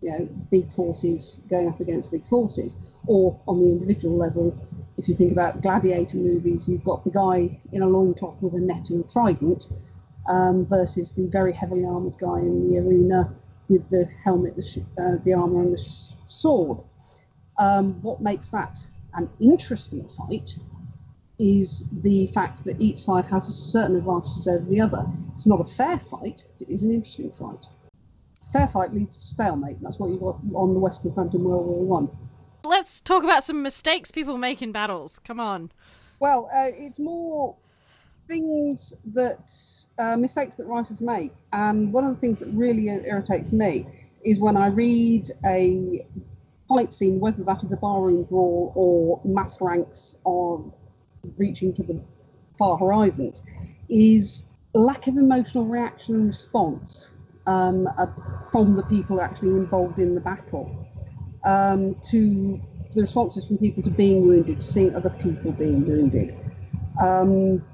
you 0.00 0.10
know, 0.10 0.28
big 0.50 0.70
forces 0.72 1.38
going 1.50 1.68
up 1.68 1.80
against 1.80 2.10
big 2.10 2.26
forces, 2.28 2.76
or 3.06 3.38
on 3.46 3.60
the 3.60 3.66
individual 3.66 4.16
level, 4.16 4.56
if 4.96 5.08
you 5.08 5.14
think 5.14 5.32
about 5.32 5.60
gladiator 5.60 6.16
movies, 6.16 6.68
you've 6.68 6.84
got 6.84 7.04
the 7.04 7.10
guy 7.10 7.60
in 7.72 7.82
a 7.82 7.88
loincloth 7.88 8.42
with 8.42 8.54
a 8.54 8.60
net 8.60 8.90
and 8.90 9.04
a 9.04 9.08
trident 9.08 9.68
um, 10.28 10.66
versus 10.66 11.12
the 11.12 11.26
very 11.28 11.52
heavily 11.52 11.84
armoured 11.84 12.18
guy 12.18 12.38
in 12.38 12.68
the 12.68 12.78
arena 12.78 13.32
with 13.68 13.88
the 13.90 14.08
helmet, 14.24 14.56
the, 14.56 14.62
sh- 14.62 14.78
uh, 15.00 15.16
the 15.24 15.34
armour, 15.34 15.62
and 15.62 15.72
the 15.72 15.82
sh- 15.82 16.16
sword. 16.26 16.78
Um, 17.58 18.00
what 18.02 18.20
makes 18.20 18.48
that 18.50 18.78
an 19.14 19.28
interesting 19.40 20.08
fight 20.08 20.58
is 21.38 21.84
the 22.02 22.26
fact 22.28 22.64
that 22.64 22.80
each 22.80 22.98
side 22.98 23.24
has 23.26 23.46
certain 23.46 23.96
advantages 23.96 24.48
over 24.48 24.64
the 24.64 24.80
other. 24.80 25.04
It's 25.32 25.46
not 25.46 25.60
a 25.60 25.64
fair 25.64 25.98
fight, 25.98 26.44
it 26.60 26.68
is 26.68 26.82
an 26.82 26.90
interesting 26.90 27.30
fight. 27.32 27.66
Fair 28.52 28.66
fight 28.66 28.92
leads 28.92 29.16
to 29.18 29.26
stalemate. 29.26 29.76
That's 29.82 29.98
what 29.98 30.10
you 30.10 30.18
got 30.18 30.38
on 30.54 30.72
the 30.72 30.80
Western 30.80 31.12
Front 31.12 31.34
in 31.34 31.44
World 31.44 31.66
War 31.66 31.84
One 31.84 32.08
let's 32.68 33.00
talk 33.00 33.24
about 33.24 33.44
some 33.44 33.62
mistakes 33.62 34.10
people 34.10 34.38
make 34.38 34.62
in 34.62 34.72
battles. 34.72 35.18
Come 35.24 35.40
on. 35.40 35.72
Well, 36.20 36.50
uh, 36.54 36.70
it's 36.72 36.98
more 36.98 37.56
things 38.28 38.94
that 39.14 39.50
uh, 39.98 40.16
mistakes 40.16 40.56
that 40.56 40.66
writers 40.66 41.00
make, 41.00 41.32
and 41.52 41.92
one 41.92 42.04
of 42.04 42.14
the 42.14 42.20
things 42.20 42.40
that 42.40 42.48
really 42.48 42.88
irritates 42.88 43.52
me 43.52 43.86
is 44.24 44.40
when 44.40 44.56
I 44.56 44.66
read 44.68 45.30
a 45.46 46.06
fight 46.68 46.92
scene, 46.92 47.18
whether 47.18 47.42
that 47.44 47.64
is 47.64 47.72
a 47.72 47.76
barroom 47.76 48.24
brawl 48.24 48.72
or 48.74 49.20
mass 49.24 49.58
ranks 49.60 50.16
on 50.24 50.72
reaching 51.36 51.72
to 51.74 51.82
the 51.82 52.00
far 52.58 52.76
horizons, 52.76 53.42
is 53.88 54.44
lack 54.74 55.06
of 55.06 55.16
emotional 55.16 55.64
reaction 55.66 56.14
and 56.14 56.26
response 56.26 57.12
um, 57.46 57.88
uh, 57.98 58.06
from 58.50 58.76
the 58.76 58.82
people 58.84 59.20
actually 59.20 59.50
involved 59.50 59.98
in 59.98 60.14
the 60.14 60.20
battle 60.20 60.86
um, 61.44 61.96
to 62.10 62.60
the 62.94 63.00
responses 63.00 63.46
from 63.46 63.58
people 63.58 63.82
to 63.82 63.90
being 63.90 64.26
wounded, 64.26 64.60
to 64.60 64.66
seeing 64.66 64.94
other 64.94 65.10
people 65.10 65.52
being 65.52 65.86
wounded. 65.86 66.36
Um, 67.00 67.64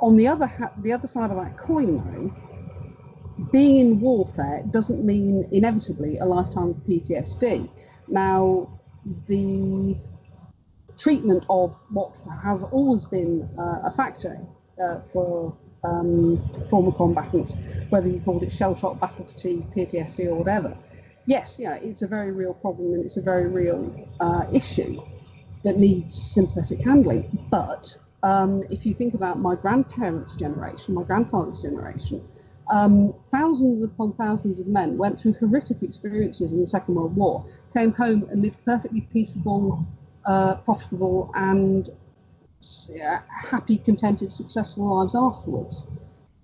on 0.00 0.16
the 0.16 0.28
other 0.28 0.46
ha- 0.46 0.72
the 0.78 0.92
other 0.92 1.06
side 1.06 1.30
of 1.30 1.36
that 1.36 1.58
coin, 1.58 1.96
though, 1.96 3.46
being 3.52 3.78
in 3.78 4.00
warfare 4.00 4.64
doesn't 4.70 5.04
mean 5.04 5.48
inevitably 5.52 6.18
a 6.18 6.24
lifetime 6.24 6.70
of 6.70 6.76
PTSD. 6.88 7.70
Now, 8.08 8.68
the 9.26 9.96
treatment 10.96 11.44
of 11.48 11.76
what 11.90 12.18
has 12.42 12.64
always 12.64 13.04
been 13.04 13.48
uh, 13.58 13.88
a 13.88 13.92
factor 13.92 14.38
uh, 14.82 15.00
for 15.12 15.56
um, 15.84 16.50
former 16.70 16.92
combatants, 16.92 17.56
whether 17.90 18.08
you 18.08 18.20
called 18.20 18.42
it 18.42 18.50
shell 18.50 18.74
shock, 18.74 19.00
battle 19.00 19.24
fatigue, 19.24 19.72
PTSD, 19.74 20.26
or 20.26 20.34
whatever, 20.34 20.76
yes, 21.26 21.58
yeah, 21.60 21.74
it's 21.74 22.02
a 22.02 22.06
very 22.08 22.32
real 22.32 22.54
problem 22.54 22.94
and 22.94 23.04
it's 23.04 23.16
a 23.16 23.22
very 23.22 23.46
real 23.46 24.08
uh, 24.20 24.44
issue 24.52 25.00
that 25.62 25.76
needs 25.76 26.20
sympathetic 26.20 26.80
handling. 26.80 27.46
But 27.50 27.96
um, 28.22 28.62
if 28.70 28.84
you 28.86 28.94
think 28.94 29.14
about 29.14 29.38
my 29.38 29.54
grandparents' 29.54 30.34
generation, 30.36 30.94
my 30.94 31.04
grandfather's 31.04 31.60
generation, 31.60 32.20
Um, 32.70 33.14
thousands 33.30 33.82
upon 33.82 34.12
thousands 34.12 34.60
of 34.60 34.66
men 34.66 34.98
went 34.98 35.18
through 35.18 35.34
horrific 35.40 35.82
experiences 35.82 36.52
in 36.52 36.60
the 36.60 36.66
Second 36.66 36.96
World 36.96 37.16
War, 37.16 37.44
came 37.72 37.92
home 37.92 38.28
and 38.30 38.42
lived 38.42 38.62
perfectly 38.64 39.00
peaceable, 39.00 39.86
uh, 40.26 40.56
profitable, 40.56 41.30
and 41.34 41.88
uh, 42.60 43.18
happy, 43.50 43.78
contented, 43.78 44.30
successful 44.32 44.98
lives 44.98 45.14
afterwards. 45.14 45.86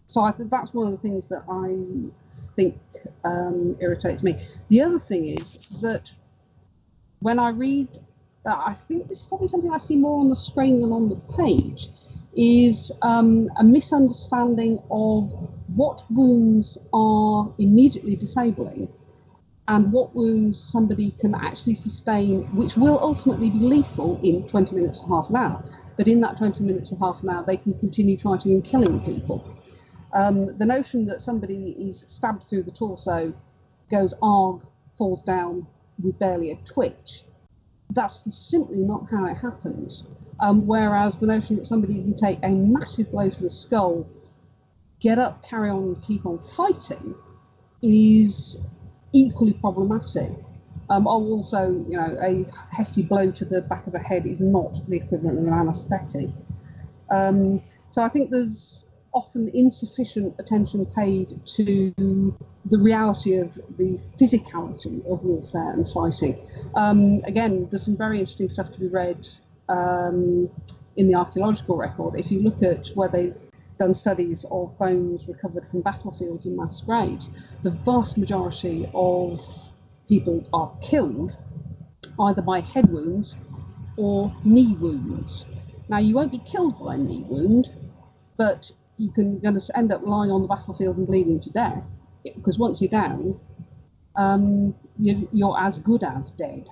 So 0.06 0.22
I 0.22 0.32
that's 0.38 0.72
one 0.72 0.86
of 0.86 0.92
the 0.92 1.02
things 1.08 1.28
that 1.28 1.44
I 1.48 1.68
think 2.56 2.76
um, 3.24 3.76
irritates 3.80 4.22
me. 4.22 4.32
The 4.68 4.80
other 4.82 4.98
thing 4.98 5.24
is 5.26 5.58
that 5.82 6.12
when 7.20 7.38
I 7.38 7.50
read, 7.50 7.88
I 8.46 8.74
think 8.74 9.08
this 9.08 9.20
is 9.20 9.26
probably 9.26 9.48
something 9.48 9.72
I 9.72 9.78
see 9.78 9.96
more 9.96 10.20
on 10.20 10.28
the 10.28 10.36
screen 10.36 10.78
than 10.80 10.92
on 10.92 11.08
the 11.08 11.16
page, 11.36 11.88
is 12.36 12.92
um, 13.02 13.48
a 13.56 13.64
misunderstanding 13.64 14.82
of 14.90 15.32
what 15.74 16.04
wounds 16.10 16.76
are 16.92 17.52
immediately 17.58 18.16
disabling 18.16 18.88
and 19.68 19.92
what 19.92 20.14
wounds 20.14 20.60
somebody 20.60 21.12
can 21.20 21.34
actually 21.34 21.74
sustain, 21.74 22.42
which 22.54 22.76
will 22.76 22.98
ultimately 23.00 23.48
be 23.50 23.58
lethal 23.58 24.20
in 24.22 24.46
20 24.46 24.74
minutes 24.74 25.00
or 25.00 25.08
half 25.08 25.30
an 25.30 25.36
hour. 25.36 25.64
But 25.96 26.08
in 26.08 26.20
that 26.20 26.36
20 26.36 26.62
minutes 26.64 26.92
or 26.92 26.98
half 26.98 27.22
an 27.22 27.30
hour, 27.30 27.44
they 27.46 27.56
can 27.56 27.78
continue 27.78 28.18
fighting 28.18 28.52
and 28.52 28.64
killing 28.64 29.00
people. 29.00 29.56
Um, 30.12 30.58
the 30.58 30.66
notion 30.66 31.06
that 31.06 31.22
somebody 31.22 31.70
is 31.78 32.04
stabbed 32.08 32.44
through 32.44 32.64
the 32.64 32.70
torso, 32.70 33.32
goes 33.90 34.12
arg, 34.20 34.62
falls 34.98 35.22
down 35.22 35.66
with 36.02 36.18
barely 36.18 36.50
a 36.50 36.56
twitch, 36.56 37.24
that's 37.94 38.34
simply 38.34 38.78
not 38.78 39.06
how 39.10 39.26
it 39.26 39.34
happens. 39.34 40.04
Um, 40.40 40.66
whereas 40.66 41.18
the 41.18 41.26
notion 41.26 41.56
that 41.56 41.66
somebody 41.66 41.94
can 41.94 42.16
take 42.16 42.38
a 42.42 42.48
massive 42.48 43.10
blow 43.10 43.30
to 43.30 43.42
the 43.42 43.50
skull, 43.50 44.06
get 45.00 45.18
up, 45.18 45.44
carry 45.48 45.70
on, 45.70 45.96
keep 46.06 46.26
on 46.26 46.38
fighting 46.38 47.14
is 47.82 48.58
equally 49.12 49.52
problematic. 49.52 50.32
Um, 50.90 51.06
also, 51.06 51.84
you 51.88 51.96
know, 51.96 52.16
a 52.20 52.44
hefty 52.74 53.02
blow 53.02 53.30
to 53.30 53.44
the 53.44 53.62
back 53.62 53.86
of 53.86 53.92
the 53.92 53.98
head 53.98 54.26
is 54.26 54.40
not 54.40 54.80
the 54.88 54.96
equivalent 54.96 55.38
of 55.38 55.46
an 55.46 55.52
anaesthetic. 55.52 56.30
Um, 57.10 57.62
so 57.90 58.02
I 58.02 58.08
think 58.08 58.30
there's 58.30 58.86
often 59.14 59.48
insufficient 59.54 60.34
attention 60.38 60.84
paid 60.86 61.40
to 61.46 61.94
the 62.70 62.78
reality 62.78 63.36
of 63.36 63.54
the 63.78 63.98
physicality 64.20 64.98
of 65.10 65.22
warfare 65.22 65.72
and 65.72 65.88
fighting. 65.88 66.36
Um, 66.74 67.22
again, 67.24 67.68
there's 67.70 67.84
some 67.84 67.96
very 67.96 68.18
interesting 68.18 68.48
stuff 68.48 68.72
to 68.72 68.80
be 68.80 68.88
read 68.88 69.28
um, 69.68 70.50
in 70.96 71.08
the 71.08 71.14
archaeological 71.14 71.76
record. 71.76 72.18
If 72.18 72.30
you 72.30 72.42
look 72.42 72.62
at 72.62 72.88
where 72.88 73.08
they've 73.08 73.36
done 73.78 73.94
studies 73.94 74.44
of 74.50 74.76
bones 74.78 75.28
recovered 75.28 75.68
from 75.70 75.82
battlefields 75.82 76.46
and 76.46 76.56
mass 76.56 76.80
graves, 76.80 77.30
the 77.62 77.70
vast 77.70 78.16
majority 78.16 78.88
of 78.94 79.40
people 80.08 80.46
are 80.52 80.72
killed 80.82 81.36
either 82.20 82.42
by 82.42 82.60
head 82.60 82.90
wounds 82.90 83.36
or 83.96 84.34
knee 84.44 84.74
wounds. 84.74 85.46
Now, 85.88 85.98
you 85.98 86.14
won't 86.14 86.32
be 86.32 86.38
killed 86.38 86.78
by 86.78 86.94
a 86.94 86.98
knee 86.98 87.24
wound, 87.28 87.72
but 88.36 88.70
you 88.96 89.10
can 89.10 89.40
going 89.40 89.58
to 89.58 89.78
end 89.78 89.92
up 89.92 90.02
lying 90.04 90.30
on 90.30 90.42
the 90.42 90.48
battlefield 90.48 90.96
and 90.96 91.06
bleeding 91.06 91.40
to 91.40 91.50
death 91.50 91.84
because 92.22 92.58
once 92.58 92.80
you're 92.80 92.90
down, 92.90 93.38
um, 94.16 94.74
you're, 94.98 95.22
you're 95.32 95.58
as 95.58 95.78
good 95.78 96.02
as 96.02 96.30
dead. 96.32 96.68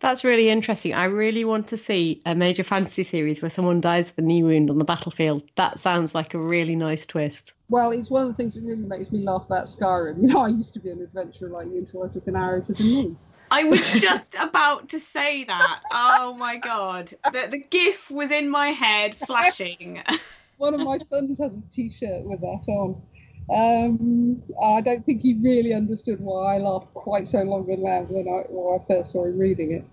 That's 0.00 0.24
really 0.24 0.48
interesting. 0.48 0.94
I 0.94 1.04
really 1.04 1.44
want 1.44 1.68
to 1.68 1.76
see 1.76 2.22
a 2.24 2.34
major 2.34 2.64
fantasy 2.64 3.04
series 3.04 3.42
where 3.42 3.50
someone 3.50 3.82
dies 3.82 4.10
of 4.10 4.18
a 4.18 4.22
knee 4.22 4.42
wound 4.42 4.70
on 4.70 4.78
the 4.78 4.84
battlefield. 4.84 5.42
That 5.56 5.78
sounds 5.78 6.14
like 6.14 6.32
a 6.32 6.38
really 6.38 6.74
nice 6.74 7.04
twist. 7.04 7.52
Well, 7.68 7.90
it's 7.90 8.10
one 8.10 8.22
of 8.22 8.28
the 8.28 8.34
things 8.34 8.54
that 8.54 8.62
really 8.62 8.82
makes 8.82 9.12
me 9.12 9.22
laugh 9.22 9.44
about 9.44 9.66
Skyrim. 9.66 10.16
You 10.22 10.28
know, 10.28 10.40
I 10.40 10.48
used 10.48 10.72
to 10.74 10.80
be 10.80 10.90
an 10.90 11.02
adventurer 11.02 11.50
like 11.50 11.66
you 11.66 11.78
until 11.78 12.02
I 12.02 12.08
took 12.08 12.26
an 12.26 12.36
arrow 12.36 12.62
to 12.62 12.72
the 12.72 12.82
knee. 12.82 13.16
I 13.50 13.64
was 13.64 13.80
just 14.00 14.36
about 14.40 14.88
to 14.90 15.00
say 15.00 15.44
that. 15.44 15.80
Oh 15.92 16.34
my 16.34 16.56
god. 16.56 17.12
The, 17.24 17.48
the 17.50 17.58
GIF 17.58 18.10
was 18.10 18.30
in 18.30 18.48
my 18.48 18.68
head 18.68 19.16
flashing. 19.16 20.02
One 20.60 20.74
of 20.74 20.80
my 20.80 20.98
sons 20.98 21.38
has 21.38 21.56
a 21.56 21.62
t 21.72 21.90
shirt 21.90 22.22
with 22.24 22.42
that 22.42 22.64
on. 22.68 23.00
Um, 23.50 24.42
I 24.62 24.82
don't 24.82 25.06
think 25.06 25.22
he 25.22 25.32
really 25.32 25.72
understood 25.72 26.20
why 26.20 26.56
I 26.56 26.58
laughed 26.58 26.92
quite 26.92 27.26
so 27.26 27.40
long 27.40 27.70
and 27.72 27.82
loud 27.82 28.10
when 28.10 28.28
I, 28.28 28.42
when 28.46 28.78
I 28.78 28.84
first 28.86 29.12
saw 29.12 29.24
him 29.24 29.38
reading 29.38 29.72
it. 29.72 29.84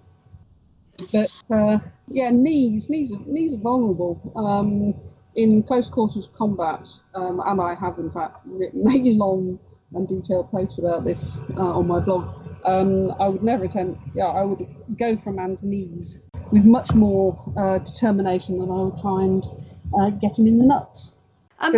But 1.13 1.55
uh, 1.55 1.79
yeah, 2.09 2.31
knees, 2.31 2.89
knees, 2.89 3.13
are, 3.13 3.19
knees 3.25 3.53
are 3.53 3.59
vulnerable. 3.59 4.19
Um, 4.35 4.93
in 5.35 5.63
close 5.63 5.89
quarters 5.89 6.27
combat, 6.35 6.89
um, 7.15 7.41
and 7.45 7.61
I 7.61 7.73
have 7.73 7.97
in 7.97 8.11
fact 8.11 8.41
written 8.45 8.85
a 8.85 9.11
long 9.13 9.59
and 9.93 10.05
detailed 10.05 10.51
post 10.51 10.79
about 10.79 11.05
this 11.05 11.39
uh, 11.55 11.61
on 11.61 11.87
my 11.87 12.01
blog. 12.01 12.45
Um, 12.65 13.13
I 13.21 13.29
would 13.29 13.41
never 13.41 13.63
attempt, 13.63 14.01
yeah, 14.13 14.25
I 14.25 14.43
would 14.43 14.67
go 14.99 15.15
for 15.15 15.29
a 15.29 15.33
man's 15.33 15.63
knees 15.63 16.19
with 16.51 16.65
much 16.65 16.93
more 16.93 17.53
uh, 17.57 17.77
determination 17.77 18.57
than 18.57 18.69
I 18.69 18.81
would 18.81 18.97
try 18.97 19.23
and 19.23 19.45
uh, 19.93 20.09
get 20.09 20.37
him 20.37 20.47
in 20.47 20.59
the 20.59 20.65
nuts. 20.65 21.11
Um, 21.59 21.73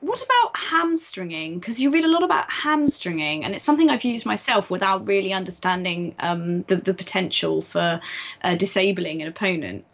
what 0.00 0.22
about 0.22 0.56
hamstringing? 0.56 1.58
Because 1.58 1.78
you 1.78 1.90
read 1.90 2.04
a 2.04 2.08
lot 2.08 2.22
about 2.22 2.50
hamstringing, 2.50 3.44
and 3.44 3.54
it's 3.54 3.64
something 3.64 3.90
I've 3.90 4.04
used 4.04 4.24
myself 4.24 4.70
without 4.70 5.06
really 5.06 5.34
understanding 5.34 6.14
um, 6.18 6.62
the, 6.62 6.76
the 6.76 6.94
potential 6.94 7.60
for 7.60 8.00
uh, 8.42 8.56
disabling 8.56 9.20
an 9.20 9.28
opponent. 9.28 9.84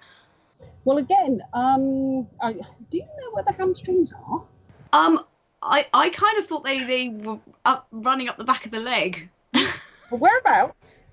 Well, 0.84 0.98
again, 0.98 1.40
um, 1.52 2.28
I, 2.40 2.52
do 2.52 2.62
you 2.92 3.02
know 3.02 3.30
where 3.32 3.42
the 3.42 3.52
hamstrings 3.52 4.12
are? 4.12 4.44
Um, 4.92 5.24
I, 5.61 5.86
I 5.92 6.11
kind 6.11 6.38
of 6.38 6.46
thought 6.46 6.62
they, 6.62 6.84
they 6.84 7.09
were 7.09 7.38
up 7.64 7.88
running 7.90 8.28
up 8.28 8.36
the 8.36 8.44
back 8.44 8.64
of 8.66 8.70
the 8.70 8.78
leg. 8.78 9.28
whereabouts? 10.11 11.04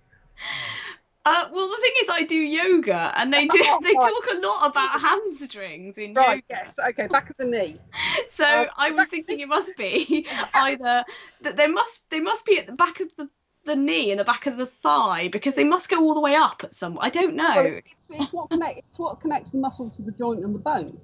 Uh, 1.25 1.47
well, 1.53 1.69
the 1.69 1.77
thing 1.77 1.93
is, 2.01 2.09
I 2.09 2.23
do 2.23 2.35
yoga, 2.35 3.13
and 3.15 3.33
they 3.33 3.47
do 3.47 3.61
oh, 3.63 3.79
they 3.83 3.93
talk 3.93 4.27
a 4.33 4.39
lot 4.45 4.69
about 4.69 4.99
hamstrings 4.99 5.97
in 5.97 6.13
right, 6.13 6.43
yoga. 6.49 6.61
Yes. 6.65 6.77
Okay. 6.77 7.07
Back 7.07 7.29
of 7.29 7.37
the 7.37 7.45
knee. 7.45 7.79
So 8.29 8.45
uh, 8.45 8.65
I 8.77 8.89
was 8.89 9.07
thinking 9.09 9.39
it 9.41 9.47
must 9.47 9.77
be 9.77 10.27
either 10.55 11.03
that 11.41 11.55
there 11.55 11.71
must 11.71 12.09
they 12.09 12.19
must 12.19 12.45
be 12.45 12.57
at 12.57 12.65
the 12.65 12.73
back 12.73 12.99
of 12.99 13.09
the 13.15 13.29
the 13.65 13.75
knee 13.75 14.09
and 14.09 14.19
the 14.19 14.23
back 14.23 14.47
of 14.47 14.57
the 14.57 14.65
thigh 14.65 15.27
because 15.27 15.53
they 15.53 15.63
must 15.63 15.87
go 15.87 15.99
all 15.99 16.15
the 16.15 16.19
way 16.19 16.33
up 16.33 16.63
at 16.63 16.73
some. 16.73 16.97
I 16.99 17.09
don't 17.09 17.35
know. 17.35 17.55
Well, 17.55 17.79
it's, 17.85 18.09
it's, 18.09 18.33
what 18.33 18.49
connect, 18.49 18.79
it's 18.79 18.99
what 18.99 19.19
connects 19.19 19.51
the 19.51 19.59
muscle 19.59 19.89
to 19.91 20.01
the 20.01 20.11
joint 20.11 20.43
and 20.43 20.53
the 20.53 20.59
bone. 20.59 20.99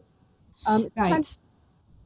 Um, 0.65 0.91
right. 0.97 1.39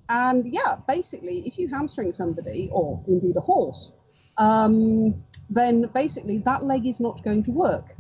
And 0.10 0.54
yeah, 0.54 0.76
basically, 0.88 1.48
if 1.48 1.58
you 1.58 1.70
hamstring 1.70 2.12
somebody 2.12 2.70
or 2.72 3.02
indeed 3.08 3.38
a 3.38 3.42
horse, 3.42 3.94
um, 4.38 5.24
then 5.50 5.90
basically 5.94 6.40
that 6.40 6.64
leg 6.64 6.86
is 6.86 7.00
not 7.00 7.24
going 7.24 7.44
to 7.44 7.52
work 7.52 7.96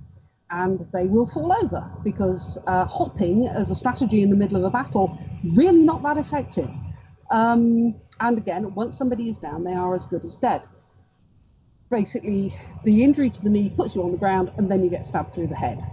and 0.53 0.87
they 0.93 1.07
will 1.07 1.25
fall 1.25 1.51
over 1.63 1.89
because 2.03 2.59
uh, 2.67 2.85
hopping 2.85 3.47
as 3.47 3.71
a 3.71 3.75
strategy 3.75 4.21
in 4.21 4.29
the 4.29 4.35
middle 4.35 4.55
of 4.55 4.63
a 4.63 4.69
battle 4.69 5.17
really 5.43 5.79
not 5.79 6.03
that 6.03 6.17
effective. 6.17 6.69
Um, 7.31 7.95
and 8.19 8.37
again, 8.37 8.75
once 8.75 8.95
somebody 8.95 9.29
is 9.29 9.39
down, 9.39 9.63
they 9.63 9.73
are 9.73 9.95
as 9.95 10.05
good 10.05 10.23
as 10.23 10.35
dead. 10.35 10.61
Basically, 11.89 12.53
the 12.83 13.03
injury 13.03 13.31
to 13.31 13.41
the 13.41 13.49
knee 13.49 13.69
puts 13.69 13.95
you 13.95 14.03
on 14.03 14.11
the 14.11 14.17
ground, 14.17 14.51
and 14.57 14.69
then 14.69 14.83
you 14.83 14.89
get 14.89 15.05
stabbed 15.05 15.33
through 15.33 15.47
the 15.47 15.55
head. 15.55 15.83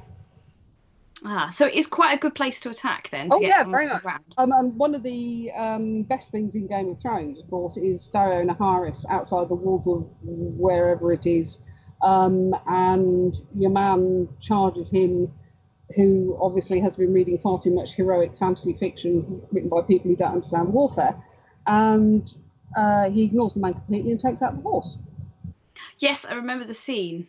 Ah, 1.24 1.48
so 1.50 1.66
it 1.66 1.74
is 1.74 1.86
quite 1.86 2.16
a 2.16 2.18
good 2.18 2.34
place 2.34 2.60
to 2.60 2.70
attack 2.70 3.08
then. 3.10 3.30
To 3.30 3.36
oh 3.36 3.40
yeah, 3.40 3.64
very 3.64 3.88
much. 3.88 4.02
Um, 4.38 4.52
and 4.52 4.76
one 4.76 4.94
of 4.94 5.02
the 5.02 5.50
um, 5.56 6.02
best 6.02 6.32
things 6.32 6.54
in 6.54 6.66
Game 6.66 6.90
of 6.90 7.00
Thrones, 7.00 7.40
of 7.40 7.48
course, 7.50 7.76
is 7.76 8.08
Daario 8.12 8.48
Naharis 8.48 9.04
outside 9.10 9.48
the 9.48 9.54
walls 9.54 9.86
of 9.86 10.06
wherever 10.22 11.12
it 11.12 11.26
is 11.26 11.58
um, 12.02 12.54
and 12.66 13.36
your 13.54 13.70
man 13.70 14.28
charges 14.40 14.90
him, 14.90 15.32
who 15.96 16.38
obviously 16.40 16.80
has 16.80 16.96
been 16.96 17.12
reading 17.12 17.38
far 17.38 17.60
too 17.60 17.74
much 17.74 17.94
heroic 17.94 18.36
fantasy 18.38 18.74
fiction 18.74 19.42
written 19.50 19.68
by 19.68 19.82
people 19.82 20.10
who 20.10 20.16
don't 20.16 20.32
understand 20.32 20.72
warfare, 20.72 21.16
and 21.66 22.34
uh, 22.76 23.10
he 23.10 23.24
ignores 23.24 23.54
the 23.54 23.60
man 23.60 23.74
completely 23.74 24.12
and 24.12 24.20
takes 24.20 24.42
out 24.42 24.56
the 24.56 24.62
horse. 24.62 24.98
Yes, 25.98 26.24
I 26.24 26.34
remember 26.34 26.64
the 26.64 26.74
scene 26.74 27.26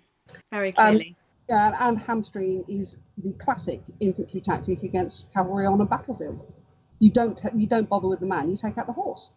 very 0.52 0.70
um, 0.70 0.96
clearly. 0.96 1.08
Um, 1.10 1.16
yeah, 1.50 1.88
and 1.88 2.00
hamstring 2.00 2.64
is 2.68 2.98
the 3.18 3.34
classic 3.34 3.82
infantry 4.00 4.40
tactic 4.42 4.84
against 4.84 5.32
cavalry 5.34 5.66
on 5.66 5.82
a 5.82 5.86
battlefield. 5.86 6.40
You 7.00 7.10
don't 7.10 7.42
you 7.56 7.68
don't 7.68 7.90
bother 7.90 8.08
with 8.08 8.20
the 8.20 8.26
man, 8.28 8.50
you 8.50 8.58
take 8.58 8.78
out 8.78 8.88
the 8.88 8.94
horse 8.94 9.32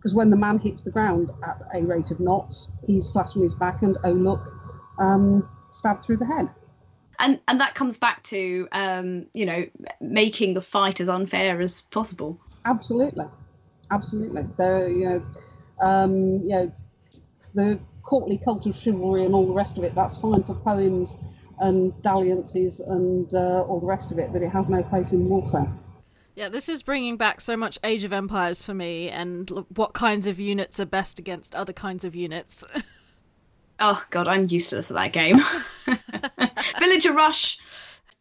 because 0.00 0.14
when 0.14 0.30
the 0.30 0.36
man 0.36 0.58
hits 0.58 0.82
the 0.82 0.90
ground 0.90 1.30
at 1.46 1.60
a 1.74 1.82
rate 1.82 2.10
of 2.10 2.20
knots, 2.20 2.68
he's 2.86 3.10
flat 3.10 3.36
on 3.36 3.42
his 3.42 3.54
back 3.54 3.82
and 3.82 3.98
oh 4.02 4.12
look, 4.12 4.40
um, 4.98 5.46
stabbed 5.72 6.04
through 6.04 6.16
the 6.16 6.26
head. 6.26 6.48
And 7.18 7.38
and 7.46 7.60
that 7.60 7.74
comes 7.74 7.98
back 7.98 8.22
to 8.24 8.66
um, 8.72 9.26
you 9.34 9.44
know 9.44 9.66
making 10.00 10.54
the 10.54 10.62
fight 10.62 11.00
as 11.00 11.08
unfair 11.10 11.60
as 11.60 11.82
possible. 11.82 12.40
Absolutely, 12.64 13.26
absolutely. 13.90 14.42
There, 14.56 14.88
you 14.88 15.04
know, 15.04 15.86
um, 15.86 16.36
you 16.42 16.50
know, 16.50 16.72
the 17.54 17.80
courtly 18.02 18.40
cult 18.42 18.64
of 18.66 18.74
chivalry 18.74 19.26
and 19.26 19.34
all 19.34 19.46
the 19.46 19.52
rest 19.52 19.76
of 19.76 19.84
it. 19.84 19.94
That's 19.94 20.16
fine 20.16 20.42
for 20.44 20.54
poems 20.54 21.14
and 21.58 21.92
dalliances 22.00 22.80
and 22.80 23.28
uh, 23.34 23.64
all 23.68 23.80
the 23.80 23.86
rest 23.86 24.12
of 24.12 24.18
it, 24.18 24.32
but 24.32 24.40
it 24.40 24.48
has 24.48 24.66
no 24.68 24.82
place 24.82 25.12
in 25.12 25.28
warfare. 25.28 25.70
Yeah, 26.40 26.48
this 26.48 26.70
is 26.70 26.82
bringing 26.82 27.18
back 27.18 27.38
so 27.42 27.54
much 27.54 27.78
Age 27.84 28.02
of 28.02 28.14
Empires 28.14 28.62
for 28.62 28.72
me, 28.72 29.10
and 29.10 29.50
l- 29.50 29.66
what 29.74 29.92
kinds 29.92 30.26
of 30.26 30.40
units 30.40 30.80
are 30.80 30.86
best 30.86 31.18
against 31.18 31.54
other 31.54 31.74
kinds 31.74 32.02
of 32.02 32.14
units. 32.14 32.64
Oh 33.82 34.02
god, 34.10 34.28
I'm 34.28 34.46
useless 34.46 34.90
at 34.90 34.94
that 34.94 35.12
game. 35.14 35.38
Villager 36.78 37.14
Rush. 37.14 37.58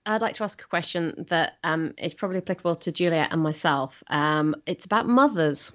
I'd 0.06 0.22
like 0.22 0.36
to 0.36 0.46
ask 0.46 0.62
a 0.62 0.66
question 0.66 1.26
that 1.28 1.58
um, 1.66 1.94
is 1.98 2.14
probably 2.14 2.38
applicable 2.38 2.78
to 2.78 2.94
Juliet 2.94 3.28
and 3.32 3.42
myself. 3.42 4.02
Um, 4.08 4.56
it's 4.66 4.86
about 4.86 5.06
mothers 5.06 5.74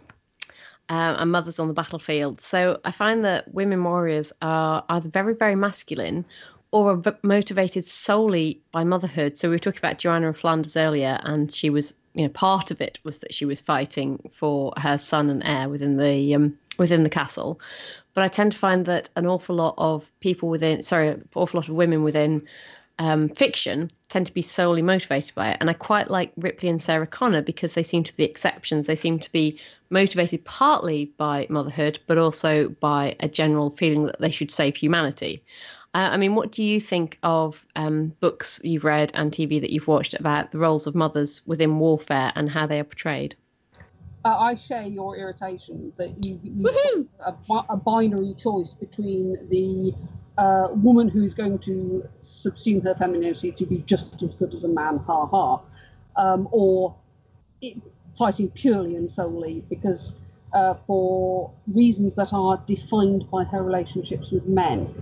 um, 0.88 1.16
and 1.18 1.30
mothers 1.30 1.58
on 1.58 1.68
the 1.68 1.74
battlefield. 1.74 2.40
So 2.40 2.80
I 2.86 2.92
find 2.92 3.26
that 3.26 3.52
women 3.52 3.84
warriors 3.84 4.32
are 4.40 4.82
either 4.88 5.10
very, 5.10 5.34
very 5.34 5.54
masculine 5.54 6.24
or 6.72 6.92
are 6.92 6.96
v- 6.96 7.10
motivated 7.22 7.86
solely 7.86 8.62
by 8.72 8.84
motherhood. 8.84 9.36
So 9.36 9.50
we 9.50 9.56
were 9.56 9.60
talking 9.60 9.80
about 9.80 9.98
Joanna 9.98 10.30
of 10.30 10.38
Flanders 10.38 10.78
earlier, 10.78 11.20
and 11.24 11.52
she 11.52 11.68
was, 11.68 11.92
you 12.14 12.22
know, 12.22 12.28
part 12.28 12.70
of 12.70 12.80
it 12.80 12.98
was 13.02 13.18
that 13.18 13.34
she 13.34 13.44
was 13.44 13.60
fighting 13.60 14.30
for 14.32 14.72
her 14.76 14.98
son 14.98 15.30
and 15.30 15.42
heir 15.44 15.68
within 15.68 15.96
the 15.96 16.34
um, 16.34 16.58
within 16.78 17.02
the 17.02 17.10
castle. 17.10 17.60
But 18.14 18.22
I 18.22 18.28
tend 18.28 18.52
to 18.52 18.58
find 18.58 18.86
that 18.86 19.10
an 19.16 19.26
awful 19.26 19.56
lot 19.56 19.74
of 19.76 20.10
people 20.20 20.48
within, 20.48 20.82
sorry, 20.84 21.08
an 21.08 21.28
awful 21.34 21.58
lot 21.58 21.68
of 21.68 21.74
women 21.74 22.04
within 22.04 22.46
um, 23.00 23.28
fiction 23.28 23.90
tend 24.08 24.26
to 24.26 24.34
be 24.34 24.42
solely 24.42 24.82
motivated 24.82 25.34
by 25.34 25.50
it. 25.50 25.56
And 25.60 25.68
I 25.68 25.72
quite 25.72 26.08
like 26.08 26.32
Ripley 26.36 26.68
and 26.68 26.80
Sarah 26.80 27.08
Connor 27.08 27.42
because 27.42 27.74
they 27.74 27.82
seem 27.82 28.04
to 28.04 28.16
be 28.16 28.24
the 28.24 28.30
exceptions. 28.30 28.86
They 28.86 28.94
seem 28.94 29.18
to 29.18 29.32
be 29.32 29.58
motivated 29.90 30.44
partly 30.44 31.12
by 31.16 31.48
motherhood, 31.50 31.98
but 32.06 32.18
also 32.18 32.68
by 32.68 33.16
a 33.18 33.28
general 33.28 33.70
feeling 33.70 34.06
that 34.06 34.20
they 34.20 34.30
should 34.30 34.52
save 34.52 34.76
humanity. 34.76 35.42
Uh, 35.94 36.08
I 36.10 36.16
mean, 36.16 36.34
what 36.34 36.50
do 36.50 36.64
you 36.64 36.80
think 36.80 37.18
of 37.22 37.64
um, 37.76 38.08
books 38.18 38.60
you've 38.64 38.82
read 38.82 39.12
and 39.14 39.30
TV 39.30 39.60
that 39.60 39.70
you've 39.70 39.86
watched 39.86 40.14
about 40.14 40.50
the 40.50 40.58
roles 40.58 40.88
of 40.88 40.96
mothers 40.96 41.40
within 41.46 41.78
warfare 41.78 42.32
and 42.34 42.50
how 42.50 42.66
they 42.66 42.80
are 42.80 42.84
portrayed? 42.84 43.36
Uh, 44.24 44.36
I 44.36 44.54
share 44.56 44.82
your 44.82 45.16
irritation 45.16 45.92
that 45.96 46.24
you, 46.24 46.40
you 46.42 47.08
a, 47.24 47.34
a 47.68 47.76
binary 47.76 48.34
choice 48.34 48.72
between 48.72 49.36
the 49.50 49.94
uh, 50.36 50.68
woman 50.72 51.08
who's 51.08 51.32
going 51.32 51.60
to 51.60 52.08
subsume 52.22 52.82
her 52.82 52.94
femininity 52.96 53.52
to 53.52 53.64
be 53.64 53.78
just 53.86 54.22
as 54.22 54.34
good 54.34 54.52
as 54.52 54.64
a 54.64 54.68
man, 54.68 54.98
ha 54.98 55.26
ha, 55.26 55.60
um, 56.16 56.48
or 56.50 56.96
it, 57.60 57.76
fighting 58.18 58.48
purely 58.50 58.96
and 58.96 59.08
solely 59.08 59.64
because 59.68 60.14
uh, 60.54 60.74
for 60.86 61.52
reasons 61.66 62.14
that 62.14 62.32
are 62.32 62.62
defined 62.66 63.30
by 63.30 63.44
her 63.44 63.62
relationships 63.62 64.30
with 64.30 64.46
men. 64.46 64.92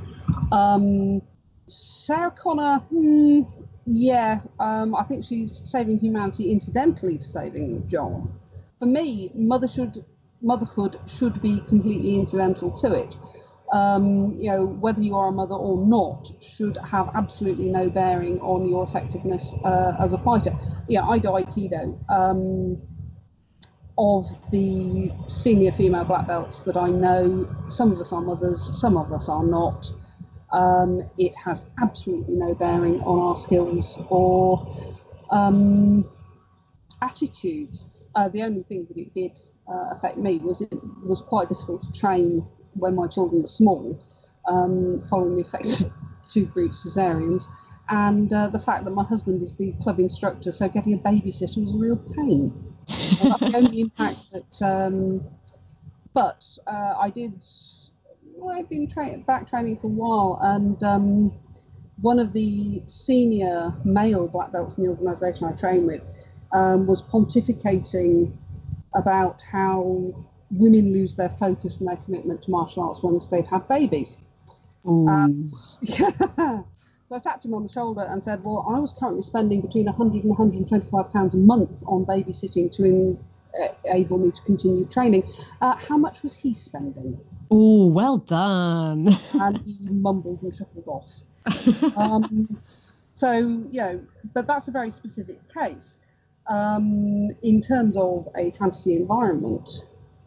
Um, 0.53 1.23
Sarah 1.67 2.31
Connor, 2.31 2.79
hmm, 2.91 3.43
yeah, 3.87 4.41
um, 4.61 4.95
I 4.95 5.03
think 5.05 5.25
she's 5.25 5.63
saving 5.65 5.99
humanity 5.99 6.53
incidentally 6.53 7.17
to 7.19 7.25
saving 7.25 7.89
John. 7.89 8.39
For 8.79 8.87
me, 8.87 9.33
mother 9.35 9.67
should, 9.67 10.05
motherhood 10.43 11.01
should 11.07 11.41
be 11.41 11.61
completely 11.69 12.17
incidental 12.17 12.71
to 12.83 12.93
it. 12.93 13.17
Um, 13.73 14.37
you 14.39 14.51
know, 14.51 14.67
whether 14.67 15.01
you 15.01 15.17
are 15.17 15.29
a 15.29 15.33
mother 15.33 15.55
or 15.55 15.87
not 15.87 16.31
should 16.43 16.77
have 16.77 17.11
absolutely 17.15 17.71
no 17.71 17.89
bearing 17.89 18.39
on 18.41 18.69
your 18.69 18.87
effectiveness 18.87 19.55
uh, 19.65 19.97
as 19.99 20.13
a 20.13 20.19
fighter. 20.19 20.53
Yeah, 20.89 21.09
I 21.09 21.19
do 21.19 21.29
Aikido. 21.29 21.99
Um, 22.11 22.83
of 23.97 24.27
the 24.51 25.11
senior 25.29 25.73
female 25.73 26.05
black 26.05 26.27
belts 26.27 26.63
that 26.63 26.77
I 26.77 26.91
know, 26.91 27.49
some 27.69 27.93
of 27.93 27.99
us 28.01 28.13
are 28.13 28.21
mothers, 28.21 28.79
some 28.79 28.97
of 28.97 29.13
us 29.13 29.29
are 29.29 29.45
not. 29.45 29.91
Um, 30.53 31.03
it 31.19 31.33
has 31.45 31.65
absolutely 31.81 32.37
no 32.37 32.55
bearing 32.55 33.01
on 33.01 33.19
our 33.19 33.37
skills 33.37 33.99
or 34.09 34.97
um, 35.31 36.05
attitudes. 37.01 37.87
Uh, 38.15 38.29
the 38.29 38.43
only 38.43 38.63
thing 38.65 38.87
that 38.89 38.99
it 38.99 39.15
did 39.15 39.33
uh, 39.69 39.95
affect 39.97 40.19
me 40.19 40.39
was 40.39 40.61
it 40.61 40.73
was 41.05 41.21
quite 41.21 41.49
difficult 41.49 41.83
to 41.83 41.93
train 41.93 42.47
when 42.75 42.95
my 42.95 43.07
children 43.07 43.43
were 43.43 43.49
small, 43.49 44.03
um, 44.49 45.03
following 45.09 45.37
the 45.37 45.43
effects 45.43 45.81
of 45.81 45.93
two 46.29 46.47
brief 46.47 46.73
cesareans, 46.73 47.47
and 47.89 48.33
uh, 48.33 48.49
the 48.49 48.59
fact 48.59 48.85
that 48.85 48.91
my 48.93 49.05
husband 49.05 49.43
is 49.43 49.55
the 49.57 49.73
club 49.83 49.99
instructor, 49.99 50.53
so 50.53 50.69
getting 50.69 50.95
a 50.95 50.99
babysitter 50.99 51.65
was 51.65 51.75
a 51.75 51.79
real 51.79 51.97
pain. 52.17 52.53
that's 52.87 53.41
the 53.41 53.53
only 53.57 53.81
impact 53.81 54.21
that. 54.33 54.63
Um, 54.67 55.23
but 56.15 56.45
uh, 56.67 56.95
I 56.99 57.11
did. 57.11 57.45
Well, 58.43 58.59
I've 58.59 58.68
been 58.68 58.88
tra- 58.88 59.18
back 59.18 59.49
training 59.49 59.78
for 59.78 59.86
a 59.86 59.90
while, 59.90 60.38
and 60.43 60.82
um, 60.82 61.32
one 62.01 62.18
of 62.18 62.32
the 62.32 62.82
senior 62.88 63.72
male 63.84 64.26
black 64.26 64.51
belts 64.51 64.76
in 64.76 64.82
the 64.82 64.90
organisation 64.90 65.47
I 65.47 65.53
train 65.53 65.86
with 65.86 66.03
um, 66.51 66.88
was 66.88 67.03
pontificating 67.03 68.36
about 68.95 69.40
how 69.43 70.12
women 70.51 70.93
lose 70.93 71.14
their 71.14 71.28
focus 71.28 71.78
and 71.78 71.88
their 71.88 71.97
commitment 71.99 72.43
to 72.43 72.51
martial 72.51 72.82
arts 72.82 73.01
once 73.01 73.28
they've 73.28 73.47
had 73.47 73.68
babies. 73.68 74.16
Um, 74.84 75.47
yeah. 75.82 76.11
So 76.11 76.64
I 77.12 77.18
tapped 77.20 77.45
him 77.45 77.55
on 77.55 77.62
the 77.62 77.68
shoulder 77.70 78.05
and 78.09 78.24
said, 78.24 78.43
"Well, 78.43 78.66
I 78.68 78.80
was 78.80 78.93
currently 78.93 79.22
spending 79.22 79.61
between 79.61 79.84
100 79.86 80.24
and 80.24 80.30
125 80.30 81.12
pounds 81.12 81.34
a 81.34 81.38
month 81.38 81.84
on 81.86 82.05
babysitting 82.05 82.72
to 82.72 82.84
in, 82.84 83.18
uh, 83.61 83.69
enable 83.85 84.19
me 84.19 84.31
to 84.31 84.43
continue 84.43 84.85
training. 84.87 85.23
Uh, 85.61 85.77
how 85.77 85.97
much 85.97 86.23
was 86.23 86.35
he 86.35 86.55
spending?" 86.55 87.19
Oh, 87.51 87.87
well 87.87 88.17
done. 88.17 89.09
and 89.35 89.59
he 89.59 89.77
mumbled 89.91 90.41
and 90.43 90.55
shuffled 90.55 90.87
off. 90.87 91.97
um, 91.99 92.59
so, 93.13 93.33
you 93.71 93.81
know, 93.81 94.01
but 94.33 94.47
that's 94.47 94.69
a 94.69 94.71
very 94.71 94.91
specific 94.91 95.39
case. 95.53 95.99
Um, 96.49 97.31
in 97.43 97.61
terms 97.61 97.97
of 97.97 98.27
a 98.37 98.53
fantasy 98.53 98.97
environment, 98.97 99.83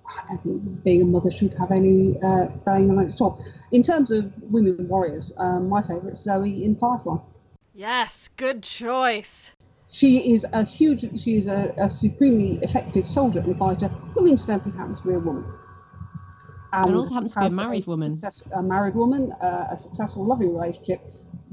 I 0.08 0.26
don't 0.28 0.44
think 0.44 0.84
being 0.84 1.02
a 1.02 1.06
mother 1.06 1.32
should 1.32 1.54
have 1.56 1.72
any 1.72 2.22
uh, 2.22 2.46
bearing 2.64 2.92
on 2.92 3.00
it 3.00 3.14
at 3.14 3.22
all. 3.22 3.44
In 3.72 3.82
terms 3.82 4.12
of 4.12 4.32
women 4.44 4.88
warriors, 4.88 5.32
um, 5.38 5.68
my 5.68 5.82
favourite 5.82 6.14
is 6.14 6.20
Zoe 6.20 6.64
in 6.64 6.76
Firefly. 6.76 7.18
yes, 7.74 8.28
good 8.28 8.62
choice. 8.62 9.55
She 9.96 10.34
is 10.34 10.46
a 10.52 10.66
huge, 10.66 11.06
she 11.18 11.38
is 11.38 11.48
a, 11.48 11.74
a 11.78 11.90
supremely 11.90 12.60
effective 12.62 13.08
soldier 13.08 13.40
and 13.40 13.58
fighter 13.58 13.88
who 13.88 14.28
incidentally 14.28 14.76
happens 14.76 15.00
to 15.00 15.08
be 15.08 15.14
a 15.14 15.20
woman. 15.20 15.46
And 16.74 16.94
also 16.94 17.14
happens 17.14 17.34
to 17.36 17.40
be 17.40 17.46
a 17.46 17.50
married 17.52 17.88
woman. 17.88 18.14
Success, 18.14 18.44
a 18.54 18.62
married 18.62 18.96
woman, 18.96 19.32
uh, 19.42 19.68
a 19.72 19.78
successful, 19.78 20.26
loving 20.26 20.54
relationship 20.54 21.00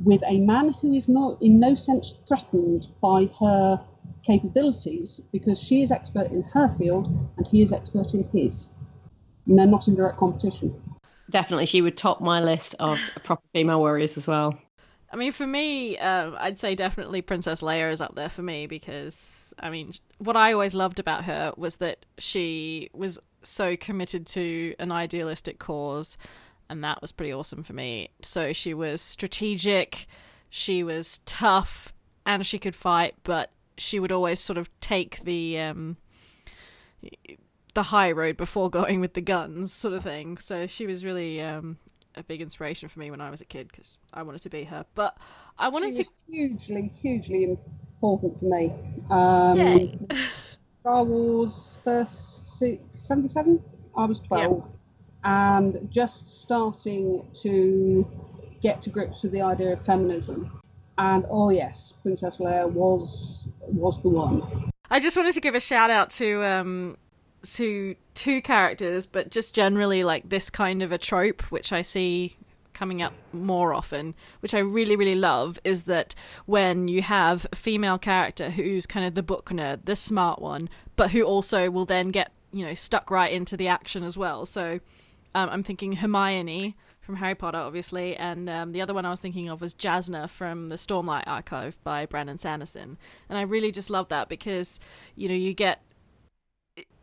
with 0.02 0.24
a 0.26 0.40
man 0.40 0.72
who 0.80 0.92
is 0.92 1.08
not, 1.08 1.40
in 1.40 1.60
no 1.60 1.76
sense, 1.76 2.14
threatened 2.26 2.88
by 3.00 3.30
her 3.38 3.80
capabilities 4.26 5.20
because 5.30 5.62
she 5.62 5.82
is 5.82 5.92
expert 5.92 6.32
in 6.32 6.42
her 6.42 6.74
field 6.78 7.06
and 7.36 7.46
he 7.46 7.62
is 7.62 7.72
expert 7.72 8.12
in 8.12 8.28
his. 8.32 8.70
And 9.46 9.56
they're 9.56 9.68
not 9.68 9.86
in 9.86 9.94
direct 9.94 10.18
competition. 10.18 10.74
Definitely, 11.30 11.66
she 11.66 11.80
would 11.80 11.96
top 11.96 12.20
my 12.20 12.40
list 12.40 12.74
of 12.80 12.98
proper 13.22 13.46
female 13.52 13.78
warriors 13.78 14.16
as 14.16 14.26
well. 14.26 14.58
I 15.12 15.16
mean, 15.16 15.32
for 15.32 15.46
me, 15.46 15.98
um, 15.98 16.36
I'd 16.40 16.58
say 16.58 16.74
definitely 16.74 17.20
Princess 17.20 17.60
Leia 17.60 17.92
is 17.92 18.00
up 18.00 18.14
there 18.14 18.30
for 18.30 18.42
me 18.42 18.66
because, 18.66 19.52
I 19.58 19.68
mean, 19.68 19.92
what 20.16 20.36
I 20.36 20.54
always 20.54 20.74
loved 20.74 20.98
about 20.98 21.24
her 21.24 21.52
was 21.56 21.76
that 21.76 22.06
she 22.16 22.88
was 22.94 23.18
so 23.42 23.76
committed 23.76 24.26
to 24.28 24.74
an 24.78 24.90
idealistic 24.90 25.58
cause, 25.58 26.16
and 26.70 26.82
that 26.82 27.02
was 27.02 27.12
pretty 27.12 27.32
awesome 27.32 27.62
for 27.62 27.74
me. 27.74 28.08
So 28.22 28.54
she 28.54 28.72
was 28.72 29.02
strategic, 29.02 30.06
she 30.48 30.82
was 30.82 31.18
tough, 31.26 31.92
and 32.24 32.46
she 32.46 32.58
could 32.58 32.74
fight, 32.74 33.14
but 33.22 33.50
she 33.76 34.00
would 34.00 34.12
always 34.12 34.40
sort 34.40 34.56
of 34.56 34.70
take 34.80 35.22
the 35.24 35.58
um, 35.58 35.98
the 37.74 37.82
high 37.84 38.12
road 38.12 38.38
before 38.38 38.70
going 38.80 39.00
with 39.00 39.12
the 39.12 39.20
guns, 39.20 39.74
sort 39.74 39.92
of 39.92 40.02
thing. 40.02 40.38
So 40.38 40.66
she 40.66 40.86
was 40.86 41.04
really 41.04 41.38
um, 41.42 41.76
a 42.14 42.22
big 42.22 42.40
inspiration 42.40 42.88
for 42.88 43.00
me 43.00 43.10
when 43.10 43.20
I 43.20 43.30
was 43.30 43.40
a 43.40 43.44
kid 43.44 43.68
because 43.68 43.98
I 44.12 44.22
wanted 44.22 44.42
to 44.42 44.50
be 44.50 44.64
her. 44.64 44.84
But 44.94 45.16
I 45.58 45.68
wanted 45.68 45.94
to. 45.94 46.04
hugely, 46.26 46.90
hugely 47.00 47.44
important 47.44 48.38
for 48.38 48.44
me. 48.44 48.72
Um. 49.10 50.08
Star 50.82 51.04
Wars 51.04 51.78
first 51.84 52.58
se- 52.58 52.80
77, 52.98 53.62
I 53.96 54.04
was 54.04 54.18
12, 54.18 54.68
and 55.22 55.88
just 55.92 56.42
starting 56.42 57.24
to 57.42 58.04
get 58.60 58.80
to 58.82 58.90
grips 58.90 59.22
with 59.22 59.30
the 59.30 59.42
idea 59.42 59.74
of 59.74 59.86
feminism. 59.86 60.60
And 60.98 61.24
oh 61.30 61.50
yes, 61.50 61.94
Princess 62.02 62.38
Leia 62.38 62.68
was 62.68 63.46
was 63.60 64.02
the 64.02 64.08
one. 64.08 64.70
I 64.90 64.98
just 64.98 65.16
wanted 65.16 65.34
to 65.34 65.40
give 65.40 65.54
a 65.54 65.60
shout 65.60 65.90
out 65.90 66.10
to 66.10 66.44
um 66.44 66.96
to 67.42 67.96
two 68.14 68.40
characters, 68.40 69.06
but 69.06 69.30
just 69.30 69.54
generally 69.54 70.04
like 70.04 70.28
this 70.28 70.50
kind 70.50 70.82
of 70.82 70.92
a 70.92 70.98
trope, 70.98 71.42
which 71.50 71.72
I 71.72 71.82
see 71.82 72.36
coming 72.72 73.02
up 73.02 73.12
more 73.32 73.74
often, 73.74 74.14
which 74.40 74.54
I 74.54 74.58
really, 74.58 74.96
really 74.96 75.14
love, 75.14 75.58
is 75.62 75.84
that 75.84 76.14
when 76.46 76.88
you 76.88 77.02
have 77.02 77.46
a 77.52 77.56
female 77.56 77.98
character 77.98 78.50
who's 78.50 78.86
kind 78.86 79.06
of 79.06 79.14
the 79.14 79.22
book 79.22 79.50
nerd, 79.50 79.84
the 79.84 79.96
smart 79.96 80.40
one, 80.40 80.68
but 80.96 81.10
who 81.10 81.22
also 81.22 81.70
will 81.70 81.84
then 81.84 82.08
get, 82.10 82.32
you 82.52 82.64
know, 82.64 82.74
stuck 82.74 83.10
right 83.10 83.32
into 83.32 83.56
the 83.56 83.68
action 83.68 84.02
as 84.02 84.16
well. 84.16 84.46
So 84.46 84.80
um, 85.34 85.50
I'm 85.50 85.62
thinking 85.62 85.92
Hermione 85.94 86.76
from 87.00 87.16
Harry 87.16 87.34
Potter, 87.34 87.58
obviously, 87.58 88.16
and 88.16 88.48
um, 88.48 88.72
the 88.72 88.80
other 88.80 88.94
one 88.94 89.04
I 89.04 89.10
was 89.10 89.20
thinking 89.20 89.48
of 89.48 89.60
was 89.60 89.74
Jasna 89.74 90.30
from 90.30 90.68
the 90.68 90.76
Stormlight 90.76 91.24
Archive 91.26 91.76
by 91.82 92.06
Brandon 92.06 92.38
Sanderson. 92.38 92.96
And 93.28 93.36
I 93.36 93.42
really 93.42 93.72
just 93.72 93.90
love 93.90 94.08
that 94.08 94.28
because, 94.28 94.80
you 95.16 95.28
know, 95.28 95.34
you 95.34 95.52
get. 95.52 95.82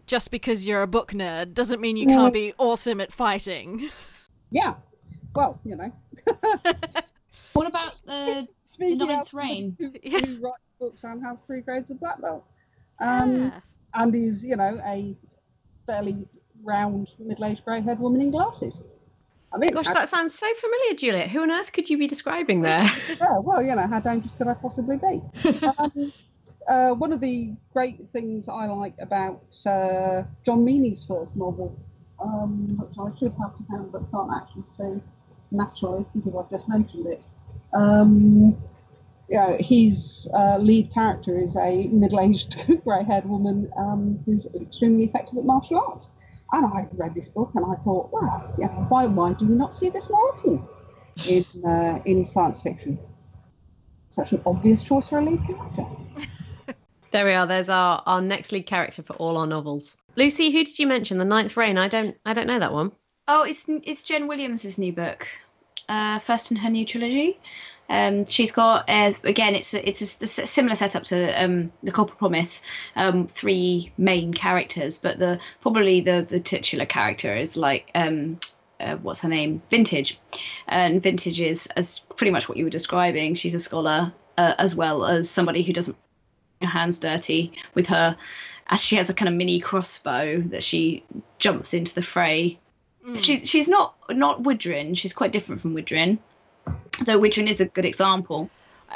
Just 0.10 0.32
because 0.32 0.68
you're 0.68 0.82
a 0.82 0.88
book 0.88 1.12
nerd 1.12 1.54
doesn't 1.54 1.80
mean 1.80 1.96
you 1.96 2.08
can't 2.08 2.34
be 2.34 2.54
awesome 2.58 3.00
at 3.00 3.12
fighting. 3.14 3.90
Yeah. 4.52 4.74
Well, 5.36 5.60
you 5.64 5.76
know. 5.76 5.92
What 7.54 7.68
about 7.68 7.96
the 8.04 8.48
Speaking 8.66 8.98
ninth 9.08 9.28
of 9.28 9.34
reign. 9.36 9.76
Who, 9.80 9.92
Yeah. 10.02 10.20
who 10.22 10.40
writes 10.42 10.58
books 10.80 11.04
and 11.04 11.24
has 11.24 11.44
three 11.44 11.62
grades 11.62 11.92
of 11.92 12.00
black 12.00 12.20
belt. 12.20 12.44
Um, 13.00 13.36
Yeah. 13.36 13.60
and 13.94 14.16
is, 14.16 14.44
you 14.44 14.56
know, 14.56 14.80
a 14.84 15.16
fairly 15.86 16.28
round, 16.64 17.10
middle-aged 17.20 17.64
grey-haired 17.64 18.00
woman 18.00 18.22
in 18.22 18.32
glasses. 18.32 18.82
I 19.54 19.58
mean, 19.60 19.72
Gosh, 19.74 19.86
I- 19.88 19.94
that 19.94 20.10
sounds 20.10 20.34
so 20.34 20.52
familiar, 20.56 20.96
Juliet. 20.96 21.30
Who 21.30 21.42
on 21.44 21.52
earth 21.52 21.72
could 21.72 21.88
you 21.90 22.00
be 22.00 22.08
describing 22.08 22.62
there? 22.64 22.84
yeah, 23.10 23.38
well, 23.40 23.62
you 23.62 23.76
know, 23.76 23.86
how 23.88 24.00
dangerous 24.00 24.34
could 24.34 24.48
I 24.48 24.56
possibly 24.56 24.98
be? 24.98 25.22
um, 25.78 26.12
uh, 26.70 26.92
one 26.92 27.12
of 27.12 27.20
the 27.20 27.54
great 27.74 28.00
things 28.14 28.48
I 28.48 28.68
like 28.68 28.94
about 29.00 29.44
uh, 29.66 30.24
John 30.46 30.64
Meaney's 30.64 31.04
first 31.04 31.36
novel, 31.36 31.76
um, 32.24 32.78
which 32.78 32.96
I 33.00 33.18
should 33.18 33.34
have 33.42 33.58
to 33.58 33.64
hand 33.72 33.92
but 33.92 34.10
can't 34.12 34.32
actually 34.36 34.64
say 34.68 35.02
naturally 35.52 36.06
because 36.16 36.36
I've 36.36 36.50
just 36.50 36.70
mentioned 36.70 37.08
it. 37.08 37.22
Um, 37.74 38.56
you 39.30 39.38
know, 39.38 39.58
his 39.60 40.28
uh, 40.34 40.58
lead 40.58 40.94
character 40.94 41.40
is 41.40 41.56
a 41.56 41.88
middle-aged 41.88 42.82
grey-haired 42.84 43.26
woman 43.26 43.72
um, 43.78 44.20
who's 44.26 44.48
extremely 44.60 45.06
effective 45.06 45.38
at 45.38 45.46
martial 45.46 45.80
arts. 45.80 46.10
And 46.52 46.66
I 46.66 46.88
read 46.94 47.14
this 47.14 47.30
book 47.30 47.52
and 47.56 47.64
I 47.66 47.76
thought, 47.84 48.12
wow, 48.12 48.54
yeah, 48.58 48.68
why, 48.90 49.06
why 49.06 49.34
do 49.34 49.46
we 49.46 49.56
not 49.56 49.76
see 49.76 49.90
this 49.90 50.10
more 50.10 50.34
often 50.34 50.68
in 51.28 51.46
uh, 51.64 52.02
in 52.06 52.26
science 52.26 52.62
fiction? 52.62 52.98
Such 54.10 54.32
an 54.32 54.42
obvious 54.48 54.82
choice 54.82 55.10
for 55.10 55.20
a 55.20 55.26
lead 55.26 55.46
character. 55.46 55.86
there 57.12 57.26
we 57.26 57.34
are. 57.34 57.48
There's 57.48 57.70
our, 57.70 58.02
our 58.06 58.22
next 58.22 58.52
lead 58.52 58.66
character 58.66 59.04
for 59.04 59.14
all 59.14 59.38
our 59.38 59.48
novels. 59.48 59.98
Lucy, 60.16 60.52
who 60.52 60.64
did 60.64 60.78
you 60.80 60.88
mention? 60.88 61.18
The 61.18 61.26
Ninth 61.26 61.56
Rain. 61.58 61.78
I 61.78 61.88
don't 61.88 62.16
I 62.26 62.34
don't 62.34 62.48
know 62.48 62.60
that 62.60 62.74
one. 62.74 62.92
Oh, 63.28 63.44
it's 63.44 63.66
it's 63.68 64.04
Jen 64.04 64.28
Williams' 64.28 64.78
new 64.78 64.92
book, 64.92 65.28
uh, 65.88 66.20
first 66.20 66.52
in 66.52 66.58
her 66.58 66.70
new 66.70 66.86
trilogy. 66.86 67.40
Um, 67.92 68.26
she's 68.28 68.52
got 68.52 68.88
uh, 68.90 69.14
again, 69.24 69.56
it's 69.56 69.74
a, 69.74 69.88
it's 69.88 70.02
a, 70.22 70.24
s- 70.24 70.50
similar 70.50 70.76
setup 70.76 71.06
to 71.06 71.44
um, 71.44 71.72
the 71.82 71.92
Copper 71.92 72.14
Promise. 72.16 72.62
Um, 72.96 73.28
three 73.28 73.92
main 73.98 74.34
characters, 74.34 74.98
but 75.00 75.20
the 75.20 75.40
probably 75.62 76.02
the 76.02 76.26
the 76.28 76.40
titular 76.40 76.86
character 76.86 77.36
is 77.36 77.58
like 77.58 77.90
um, 77.96 78.40
uh, 78.80 78.96
what's 78.98 79.22
her 79.22 79.30
name, 79.30 79.62
Vintage, 79.70 80.20
and 80.68 81.02
Vintage 81.02 81.42
is 81.42 81.68
as 81.78 82.00
pretty 82.16 82.32
much 82.32 82.48
what 82.50 82.58
you 82.58 82.64
were 82.64 82.70
describing. 82.70 83.36
She's 83.36 83.56
a 83.56 83.60
scholar 83.60 84.14
uh, 84.38 84.54
as 84.58 84.76
well 84.76 85.06
as 85.06 85.30
somebody 85.30 85.64
who 85.64 85.74
doesn't 85.74 85.98
her 86.62 86.68
hands 86.68 87.00
dirty 87.00 87.54
with 87.74 87.88
her. 87.88 88.18
As 88.68 88.84
she 88.84 88.98
has 88.98 89.10
a 89.10 89.14
kind 89.14 89.30
of 89.30 89.36
mini 89.36 89.60
crossbow 89.60 90.42
that 90.42 90.62
she 90.64 91.04
jumps 91.40 91.74
into 91.74 91.96
the 91.96 92.04
fray 92.04 92.60
she's 93.16 93.48
she's 93.50 93.68
not 93.68 93.96
not 94.10 94.44
Wydrin. 94.44 94.98
She's 94.98 95.14
quite 95.14 95.32
different 95.32 95.62
from 95.62 95.76
Wydrin. 95.76 96.20
Though 97.04 97.20
Wydrin 97.20 97.50
is 97.50 97.62
a 97.62 97.66
good 97.66 97.86
example. 97.86 98.50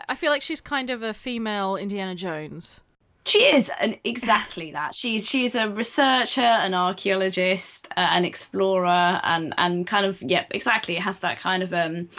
I- 0.08 0.16
feel 0.16 0.32
like 0.32 0.42
she's 0.42 0.62
kind 0.62 0.90
of 0.90 1.04
a 1.04 1.14
female 1.14 1.76
Indiana 1.76 2.16
Jones. 2.16 2.82
She 3.26 3.40
is 3.40 3.72
an, 3.80 3.98
exactly 4.04 4.72
that. 4.72 4.94
She's 4.96 5.28
she's 5.30 5.56
a 5.56 5.70
researcher, 5.70 6.42
an 6.42 6.74
archaeologist, 6.74 7.88
uh, 7.96 8.08
an 8.12 8.26
explorer, 8.26 9.22
and 9.24 9.54
and 9.58 9.88
kind 9.88 10.06
of 10.06 10.22
yep, 10.22 10.48
exactly. 10.52 10.98
It 10.98 11.02
has 11.04 11.20
that 11.20 11.40
kind 11.40 11.64
of 11.64 11.74
um 11.74 12.10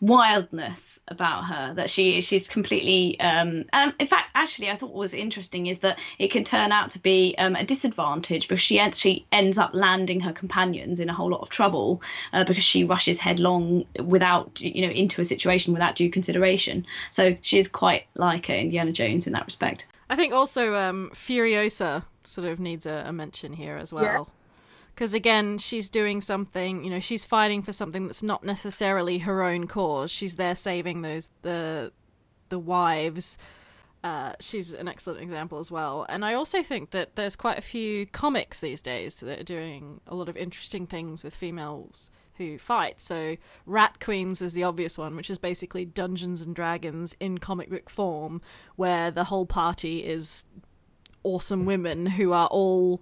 wildness 0.00 1.00
about 1.08 1.44
her 1.44 1.74
that 1.74 1.90
she 1.90 2.20
she's 2.20 2.48
completely 2.48 3.18
um 3.20 3.64
and 3.72 3.92
in 3.98 4.06
fact 4.06 4.28
actually 4.34 4.70
i 4.70 4.76
thought 4.76 4.90
what 4.90 4.98
was 4.98 5.14
interesting 5.14 5.66
is 5.66 5.80
that 5.80 5.98
it 6.18 6.30
can 6.30 6.44
turn 6.44 6.70
out 6.70 6.92
to 6.92 6.98
be 7.00 7.34
um, 7.38 7.56
a 7.56 7.64
disadvantage 7.64 8.46
because 8.46 8.60
she 8.60 8.78
actually 8.78 9.26
ends 9.32 9.58
up 9.58 9.70
landing 9.72 10.20
her 10.20 10.32
companions 10.32 11.00
in 11.00 11.08
a 11.08 11.12
whole 11.12 11.30
lot 11.30 11.40
of 11.40 11.48
trouble 11.48 12.00
uh, 12.32 12.44
because 12.44 12.64
she 12.64 12.84
rushes 12.84 13.18
headlong 13.18 13.84
without 13.98 14.60
you 14.60 14.86
know 14.86 14.92
into 14.92 15.20
a 15.20 15.24
situation 15.24 15.72
without 15.72 15.96
due 15.96 16.10
consideration 16.10 16.86
so 17.10 17.36
she 17.42 17.58
is 17.58 17.66
quite 17.66 18.04
like 18.14 18.48
indiana 18.48 18.92
jones 18.92 19.26
in 19.26 19.32
that 19.32 19.44
respect 19.44 19.88
I 20.10 20.16
think 20.16 20.32
also 20.32 20.74
um, 20.74 21.10
Furiosa 21.14 22.04
sort 22.24 22.48
of 22.48 22.58
needs 22.58 22.86
a, 22.86 23.04
a 23.06 23.12
mention 23.12 23.52
here 23.52 23.76
as 23.76 23.92
well. 23.92 24.04
Yes. 24.04 24.34
Because 24.98 25.14
again, 25.14 25.58
she's 25.58 25.90
doing 25.90 26.20
something. 26.20 26.82
You 26.82 26.90
know, 26.90 26.98
she's 26.98 27.24
fighting 27.24 27.62
for 27.62 27.72
something 27.72 28.08
that's 28.08 28.20
not 28.20 28.42
necessarily 28.42 29.18
her 29.18 29.44
own 29.44 29.68
cause. 29.68 30.10
She's 30.10 30.34
there 30.34 30.56
saving 30.56 31.02
those 31.02 31.30
the 31.42 31.92
the 32.48 32.58
wives. 32.58 33.38
Uh, 34.02 34.32
she's 34.40 34.74
an 34.74 34.88
excellent 34.88 35.20
example 35.20 35.60
as 35.60 35.70
well. 35.70 36.04
And 36.08 36.24
I 36.24 36.34
also 36.34 36.64
think 36.64 36.90
that 36.90 37.14
there's 37.14 37.36
quite 37.36 37.58
a 37.58 37.62
few 37.62 38.06
comics 38.06 38.58
these 38.58 38.82
days 38.82 39.20
that 39.20 39.38
are 39.38 39.44
doing 39.44 40.00
a 40.08 40.16
lot 40.16 40.28
of 40.28 40.36
interesting 40.36 40.84
things 40.84 41.22
with 41.22 41.32
females 41.32 42.10
who 42.34 42.58
fight. 42.58 42.98
So 42.98 43.36
Rat 43.66 44.00
Queens 44.00 44.42
is 44.42 44.54
the 44.54 44.64
obvious 44.64 44.98
one, 44.98 45.14
which 45.14 45.30
is 45.30 45.38
basically 45.38 45.84
Dungeons 45.84 46.42
and 46.42 46.56
Dragons 46.56 47.14
in 47.20 47.38
comic 47.38 47.70
book 47.70 47.88
form, 47.88 48.42
where 48.74 49.12
the 49.12 49.24
whole 49.24 49.46
party 49.46 50.04
is 50.04 50.44
awesome 51.22 51.66
women 51.66 52.06
who 52.06 52.32
are 52.32 52.48
all 52.48 53.00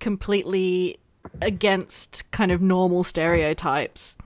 completely 0.00 1.00
against 1.40 2.30
kind 2.30 2.50
of 2.52 2.60
normal 2.60 3.02
stereotypes. 3.02 4.16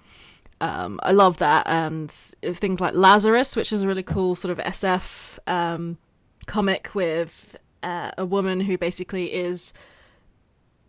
Um, 0.61 0.99
I 1.03 1.13
love 1.13 1.39
that, 1.39 1.67
and 1.69 2.11
things 2.11 2.81
like 2.81 2.95
Lazarus, 2.95 3.55
which 3.55 3.73
is 3.73 3.83
a 3.83 3.89
really 3.89 4.03
cool 4.03 4.35
sort 4.35 4.51
of 4.51 4.65
SF 4.65 5.39
um, 5.47 5.99
comic 6.47 6.95
with 6.95 7.57
uh, 7.83 8.11
a 8.19 8.27
woman 8.27 8.61
who 8.61 8.77
basically 8.77 9.33
is 9.33 9.73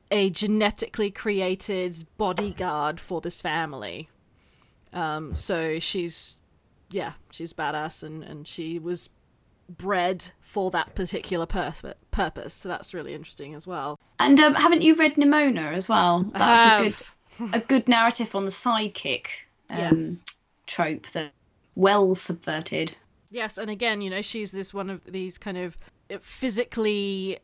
a 0.10 0.32
genetically 0.32 1.12
created 1.12 2.08
bodyguard 2.18 3.00
for 3.00 3.22
this 3.22 3.42
family. 3.42 4.10
Um, 4.92 5.36
so 5.36 5.78
she's, 5.78 6.40
yeah, 6.90 7.14
she's 7.30 7.54
badass, 7.54 8.02
and 8.02 8.24
and 8.24 8.48
she 8.48 8.80
was 8.80 9.12
bred 9.70 10.32
for 10.42 10.72
that 10.72 10.96
particular 10.96 11.46
pur- 11.46 11.74
purpose. 12.12 12.54
So 12.54 12.68
that's 12.70 12.94
really 12.94 13.14
interesting 13.14 13.54
as 13.56 13.66
well. 13.68 14.00
and 14.20 14.40
um, 14.40 14.56
haven't 14.56 14.82
you 14.82 14.96
read 14.96 15.16
nimona 15.16 15.74
as 15.74 15.88
well 15.88 16.30
I 16.34 16.40
that's 16.40 17.02
a 17.02 17.44
good 17.44 17.54
a 17.54 17.60
good 17.60 17.88
narrative 17.88 18.36
on 18.36 18.46
the 18.46 18.52
sidekick 18.52 19.28
um, 19.70 20.00
Yes. 20.00 20.22
trope 20.68 21.08
that 21.12 21.32
well 21.76 22.16
subverted 22.16 22.96
Yes, 23.32 23.60
and 23.60 23.70
again, 23.70 24.02
you 24.02 24.10
know, 24.10 24.24
she's 24.24 24.52
this 24.52 24.74
one 24.74 24.90
of 24.90 25.02
these 25.06 25.38
kind 25.38 25.56
of 25.56 25.78
physically 26.20 27.38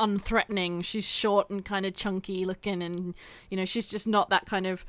unthreatening. 0.00 0.84
She's 0.84 1.04
short 1.04 1.50
and 1.50 1.64
kind 1.64 1.86
of 1.86 1.94
chunky 1.94 2.44
looking, 2.44 2.82
and 2.82 3.14
you 3.48 3.56
know, 3.56 3.64
she's 3.64 3.88
just 3.88 4.08
not 4.08 4.30
that 4.30 4.46
kind 4.46 4.66
of. 4.66 4.84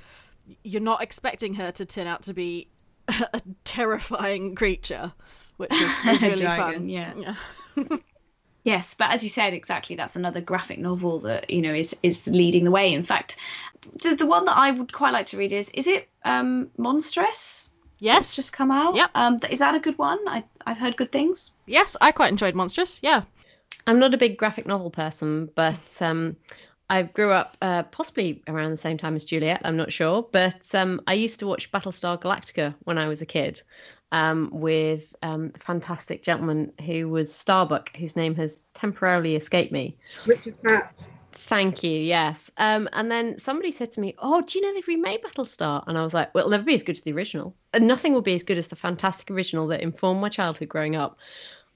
You're 0.64 0.82
not 0.82 1.04
expecting 1.04 1.54
her 1.56 1.72
to 1.74 1.86
turn 1.86 2.08
out 2.08 2.24
to 2.24 2.34
be 2.34 2.70
a 3.08 3.42
terrifying 3.64 4.56
creature, 4.56 5.14
which 5.62 5.74
is, 5.74 6.00
was 6.06 6.22
really 6.22 6.42
Dragon, 6.42 6.74
fun. 6.74 6.90
yeah. 6.90 7.36
Yes, 8.64 8.94
but 8.94 9.12
as 9.12 9.24
you 9.24 9.30
said, 9.30 9.54
exactly, 9.56 9.96
that's 9.96 10.16
another 10.16 10.40
graphic 10.40 10.78
novel 10.78 11.20
that 11.22 11.50
you 11.50 11.64
know 11.64 11.74
is 11.74 11.98
is 12.04 12.28
leading 12.28 12.64
the 12.64 12.70
way. 12.70 12.94
In 12.94 13.04
fact, 13.04 13.38
the 14.04 14.16
the 14.16 14.28
one 14.28 14.46
that 14.46 14.56
I 14.56 14.70
would 14.70 14.94
quite 14.94 15.14
like 15.14 15.26
to 15.28 15.38
read 15.38 15.52
is 15.52 15.70
is 15.74 15.88
it 15.88 16.08
um, 16.26 16.70
Monstress? 16.78 17.70
Yes, 18.00 18.20
It's 18.20 18.36
just 18.36 18.54
come 18.54 18.70
out. 18.72 18.96
Yep. 18.96 19.10
Um, 19.16 19.40
is 19.50 19.60
that 19.60 19.74
a 19.74 19.80
good 19.80 19.98
one? 19.98 20.20
I 20.28 20.44
I've 20.68 20.78
heard 20.78 20.96
good 20.96 21.12
things. 21.12 21.54
yes, 21.66 21.98
I 22.02 22.12
quite 22.12 22.30
enjoyed 22.30 22.54
Monstress. 22.54 23.00
Yeah, 23.02 23.24
I'm 23.88 23.98
not 23.98 24.14
a 24.14 24.18
big 24.18 24.38
graphic 24.38 24.68
novel 24.68 24.92
person, 24.92 25.50
but 25.56 25.98
um, 26.00 26.36
I 26.92 27.04
grew 27.04 27.32
up 27.32 27.56
uh, 27.62 27.84
possibly 27.84 28.44
around 28.50 28.72
the 28.72 28.78
same 28.78 28.98
time 28.98 29.16
as 29.16 29.24
Juliet. 29.24 29.62
I'm 29.64 29.78
not 29.78 29.94
sure, 29.94 30.28
but 30.30 30.76
um, 30.76 31.00
I 31.08 31.14
used 31.14 31.40
to 31.40 31.48
watch 31.48 31.72
Battlestar 31.72 32.22
Galactica 32.22 32.76
when 32.84 32.98
I 32.98 33.08
was 33.08 33.22
a 33.22 33.26
kid 33.26 33.62
um, 34.12 34.50
with 34.52 35.16
um, 35.24 35.54
a 35.56 35.60
fantastic 35.60 36.22
gentleman 36.22 36.74
who 36.86 37.08
was 37.08 37.34
Starbuck, 37.34 37.96
whose 37.96 38.18
name 38.18 38.36
has 38.36 38.64
temporarily 38.74 39.38
escaped 39.38 39.72
me. 39.72 39.96
Richard 40.26 40.58
Hatch. 40.66 40.92
Thank 41.32 41.82
you. 41.82 41.98
Yes. 41.98 42.52
Um, 42.58 42.90
and 42.92 43.10
then 43.10 43.40
somebody 43.40 43.72
said 43.72 43.94
to 43.94 44.02
me, 44.02 44.14
"Oh, 44.20 44.42
do 44.42 44.60
you 44.60 44.66
know 44.66 44.74
they've 44.74 44.86
remade 44.86 45.24
Battlestar?" 45.24 45.86
And 45.88 45.98
I 45.98 46.04
was 46.04 46.14
like, 46.14 46.36
"Well, 46.36 46.42
it'll 46.42 46.52
never 46.52 46.66
be 46.66 46.76
as 46.76 46.84
good 46.84 46.98
as 46.98 47.04
the 47.04 47.14
original. 47.14 47.56
And 47.74 47.88
nothing 47.88 48.14
will 48.14 48.22
be 48.22 48.36
as 48.36 48.44
good 48.44 48.58
as 48.58 48.68
the 48.68 48.76
fantastic 48.76 49.32
original 49.32 49.68
that 49.68 49.80
informed 49.80 50.20
my 50.20 50.28
childhood 50.28 50.68
growing 50.68 50.98
up." 50.98 51.18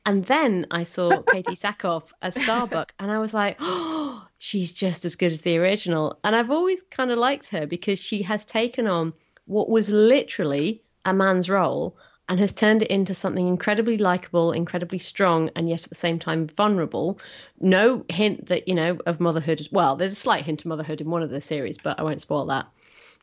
And 0.06 0.26
then 0.26 0.68
I 0.70 0.84
saw 0.84 1.10
Katee 1.24 1.58
Sackhoff 1.58 2.04
as 2.22 2.36
Starbuck, 2.36 2.94
and 3.00 3.10
I 3.10 3.18
was 3.20 3.34
like, 3.34 3.58
"Oh, 3.60 4.26
she's 4.38 4.72
just 4.72 5.04
as 5.06 5.16
good 5.16 5.32
as 5.32 5.42
the 5.42 5.58
original." 5.58 6.20
And 6.24 6.36
I've 6.36 6.52
always 6.52 6.80
kind 6.92 7.12
of 7.12 7.18
liked 7.18 7.48
her 7.48 7.66
because 7.66 8.00
she 8.00 8.22
has 8.24 8.46
taken 8.46 8.88
on 8.88 9.14
what 9.46 9.70
was 9.70 9.90
literally 9.90 10.82
a 11.06 11.14
man's 11.14 11.50
role 11.50 11.98
and 12.28 12.40
has 12.40 12.54
turned 12.54 12.82
it 12.82 12.90
into 12.90 13.14
something 13.14 13.48
incredibly 13.48 13.98
likable, 13.98 14.52
incredibly 14.52 14.98
strong, 14.98 15.50
and 15.56 15.70
yet 15.70 15.84
at 15.84 15.90
the 15.90 15.96
same 15.96 16.18
time 16.20 16.48
vulnerable. 16.48 17.20
No 17.60 18.04
hint 18.10 18.48
that, 18.48 18.68
you 18.68 18.74
know, 18.76 18.98
of 19.06 19.20
motherhood. 19.20 19.60
as 19.62 19.72
Well, 19.72 19.96
there's 19.96 20.14
a 20.14 20.16
slight 20.16 20.44
hint 20.46 20.62
of 20.62 20.66
motherhood 20.68 21.02
in 21.02 21.10
one 21.12 21.22
of 21.24 21.30
the 21.30 21.42
series, 21.42 21.78
but 21.78 22.00
I 22.00 22.04
won't 22.04 22.22
spoil 22.22 22.46
that. 22.48 22.68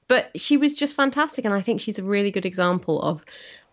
but 0.08 0.30
she 0.38 0.56
was 0.56 0.74
just 0.74 0.94
fantastic, 0.96 1.44
and 1.44 1.54
I 1.54 1.62
think 1.62 1.80
she's 1.80 1.98
a 1.98 2.02
really 2.04 2.30
good 2.30 2.44
example 2.46 3.00
of 3.02 3.24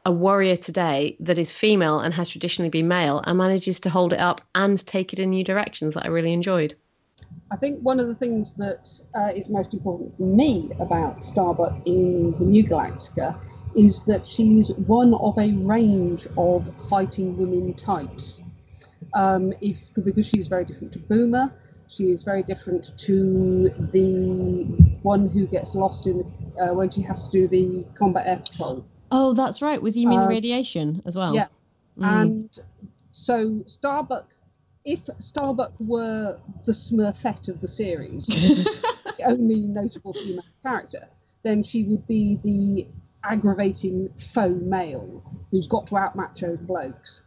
a 0.06 0.12
warrior 0.12 0.56
today 0.56 1.16
that 1.20 1.38
is 1.38 1.52
female 1.52 2.00
and 2.00 2.14
has 2.14 2.30
traditionally 2.30 2.70
been 2.70 2.88
male 2.88 3.22
and 3.26 3.38
manages 3.38 3.80
to 3.82 3.90
hold 3.90 4.14
it 4.14 4.20
up 4.20 4.42
and 4.56 4.86
take 4.86 5.14
it 5.14 5.20
in 5.20 5.30
new 5.30 5.44
directions 5.44 5.94
that 5.94 6.06
I 6.06 6.08
really 6.10 6.34
enjoyed. 6.34 6.76
I 7.52 7.58
think 7.58 7.80
one 7.82 8.00
of 8.00 8.08
the 8.08 8.16
things 8.16 8.54
that 8.54 8.88
uh, 9.16 9.32
is 9.36 9.50
most 9.50 9.74
important 9.74 10.16
for 10.18 10.24
me 10.24 10.72
about 10.80 11.24
Starbuck 11.24 11.76
in 11.86 12.32
the 12.38 12.46
New 12.46 12.64
Galactica 12.64 13.40
is 13.76 14.02
that 14.04 14.30
she's 14.30 14.72
one 14.72 15.14
of 15.16 15.38
a 15.38 15.54
range 15.54 16.28
of 16.38 16.70
fighting 16.90 17.38
women 17.38 17.74
types. 17.74 18.40
Um, 19.14 19.54
if, 19.62 19.78
because 20.04 20.26
she's 20.26 20.48
very 20.48 20.66
different 20.66 20.94
to 20.94 21.00
Boomer, 21.00 21.52
she 21.88 22.12
is 22.12 22.24
very 22.24 22.44
different 22.44 22.98
to 23.00 23.70
the 23.92 24.64
one 25.02 25.28
who 25.30 25.48
gets 25.48 25.74
lost 25.74 26.06
in 26.06 26.20
the 26.20 26.64
uh, 26.64 26.74
when 26.74 26.90
she 26.92 27.02
has 27.02 27.28
to 27.28 27.32
do 27.32 27.48
the 27.48 27.86
combat 27.98 28.28
air 28.28 28.38
patrol. 28.38 28.86
Oh, 29.12 29.34
that's 29.34 29.62
right. 29.62 29.82
With 29.82 29.96
you 29.98 30.08
mean 30.08 30.20
Uh, 30.22 30.28
radiation 30.28 31.02
as 31.06 31.16
well? 31.16 31.36
Yeah, 31.36 31.48
Mm. 31.98 32.22
and 32.22 32.60
so 33.12 33.64
Starbuck, 33.66 34.28
if 34.86 35.10
Starbuck 35.20 35.74
were 35.80 36.40
the 36.66 36.72
Smurfette 36.72 37.50
of 37.50 37.60
the 37.62 37.68
series, 37.68 38.26
the 38.28 39.24
only 39.26 39.68
notable 39.68 40.14
female 40.14 40.44
character, 40.64 41.08
then 41.44 41.64
she 41.64 41.84
would 41.86 42.06
be 42.08 42.36
the 42.44 42.88
aggravating 43.24 44.10
faux 44.18 44.62
male 44.62 45.24
who's 45.52 45.68
got 45.68 45.88
to 45.88 45.98
outmatch 45.98 46.44
other 46.44 46.58
blokes. 46.58 47.22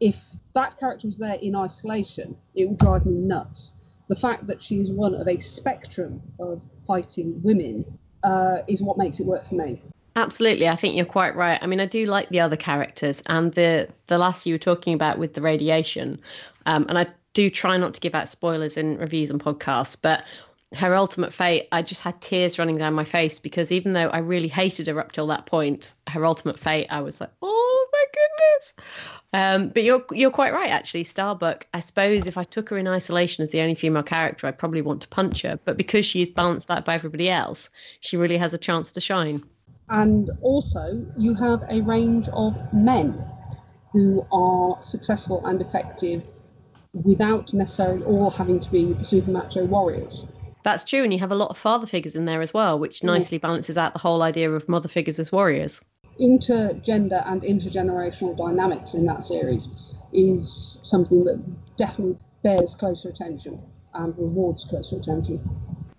If 0.00 0.34
that 0.54 0.78
character 0.78 1.06
was 1.06 1.18
there 1.18 1.34
in 1.36 1.54
isolation, 1.54 2.36
it 2.54 2.68
would 2.68 2.78
drive 2.78 3.04
me 3.06 3.14
nuts. 3.14 3.72
The 4.08 4.16
fact 4.16 4.46
that 4.46 4.62
she 4.62 4.80
is 4.80 4.92
one 4.92 5.14
of 5.14 5.28
a 5.28 5.38
spectrum 5.38 6.22
of 6.40 6.62
fighting 6.86 7.40
women 7.42 7.84
uh, 8.22 8.58
is 8.66 8.82
what 8.82 8.96
makes 8.96 9.20
it 9.20 9.26
work 9.26 9.46
for 9.46 9.54
me. 9.56 9.82
Absolutely, 10.18 10.66
I 10.66 10.74
think 10.74 10.96
you're 10.96 11.06
quite 11.06 11.36
right. 11.36 11.60
I 11.62 11.66
mean, 11.68 11.78
I 11.78 11.86
do 11.86 12.04
like 12.04 12.28
the 12.30 12.40
other 12.40 12.56
characters, 12.56 13.22
and 13.26 13.52
the 13.54 13.88
the 14.08 14.18
last 14.18 14.46
you 14.46 14.54
were 14.54 14.58
talking 14.58 14.92
about 14.92 15.16
with 15.16 15.34
the 15.34 15.40
radiation, 15.40 16.20
um, 16.66 16.86
and 16.88 16.98
I 16.98 17.06
do 17.34 17.48
try 17.48 17.76
not 17.76 17.94
to 17.94 18.00
give 18.00 18.16
out 18.16 18.28
spoilers 18.28 18.76
in 18.76 18.98
reviews 18.98 19.30
and 19.30 19.40
podcasts, 19.40 19.96
but 20.00 20.24
her 20.74 20.92
ultimate 20.96 21.32
fate, 21.32 21.68
I 21.70 21.82
just 21.82 22.02
had 22.02 22.20
tears 22.20 22.58
running 22.58 22.78
down 22.78 22.94
my 22.94 23.04
face 23.04 23.38
because 23.38 23.70
even 23.70 23.92
though 23.92 24.08
I 24.08 24.18
really 24.18 24.48
hated 24.48 24.88
her 24.88 24.98
up 24.98 25.12
till 25.12 25.28
that 25.28 25.46
point, 25.46 25.94
her 26.08 26.26
ultimate 26.26 26.58
fate, 26.58 26.88
I 26.90 27.00
was 27.00 27.20
like, 27.20 27.30
oh 27.40 27.88
my 27.92 28.04
goodness. 28.12 28.74
Um, 29.32 29.68
but 29.68 29.84
you're 29.84 30.04
you're 30.10 30.32
quite 30.32 30.52
right, 30.52 30.70
actually. 30.70 31.04
Starbuck, 31.04 31.64
I 31.72 31.78
suppose 31.78 32.26
if 32.26 32.36
I 32.36 32.42
took 32.42 32.70
her 32.70 32.78
in 32.78 32.88
isolation 32.88 33.44
as 33.44 33.52
the 33.52 33.60
only 33.60 33.76
female 33.76 34.02
character, 34.02 34.48
I'd 34.48 34.58
probably 34.58 34.82
want 34.82 35.02
to 35.02 35.08
punch 35.08 35.42
her. 35.42 35.60
But 35.64 35.76
because 35.76 36.04
she 36.04 36.22
is 36.22 36.30
balanced 36.32 36.72
out 36.72 36.84
by 36.84 36.96
everybody 36.96 37.30
else, 37.30 37.70
she 38.00 38.16
really 38.16 38.38
has 38.38 38.52
a 38.52 38.58
chance 38.58 38.90
to 38.92 39.00
shine. 39.00 39.44
And 39.90 40.30
also, 40.42 41.04
you 41.16 41.34
have 41.34 41.62
a 41.68 41.80
range 41.80 42.28
of 42.28 42.54
men 42.72 43.24
who 43.92 44.26
are 44.30 44.80
successful 44.82 45.44
and 45.46 45.60
effective 45.62 46.28
without 46.92 47.52
necessarily 47.54 48.02
all 48.04 48.30
having 48.30 48.60
to 48.60 48.70
be 48.70 48.96
super 49.02 49.30
macho 49.30 49.64
warriors. 49.64 50.24
That's 50.64 50.84
true, 50.84 51.02
and 51.04 51.12
you 51.12 51.18
have 51.20 51.32
a 51.32 51.36
lot 51.36 51.50
of 51.50 51.56
father 51.56 51.86
figures 51.86 52.16
in 52.16 52.26
there 52.26 52.42
as 52.42 52.52
well, 52.52 52.78
which 52.78 53.02
nicely 53.02 53.38
balances 53.38 53.78
out 53.78 53.92
the 53.94 53.98
whole 53.98 54.22
idea 54.22 54.50
of 54.50 54.68
mother 54.68 54.88
figures 54.88 55.18
as 55.18 55.32
warriors. 55.32 55.80
Intergender 56.20 57.22
and 57.30 57.42
intergenerational 57.42 58.36
dynamics 58.36 58.92
in 58.94 59.06
that 59.06 59.24
series 59.24 59.70
is 60.12 60.78
something 60.82 61.24
that 61.24 61.76
definitely 61.76 62.18
bears 62.42 62.74
closer 62.74 63.08
attention 63.08 63.60
and 63.94 64.16
rewards 64.18 64.64
closer 64.64 64.96
attention. 64.96 65.40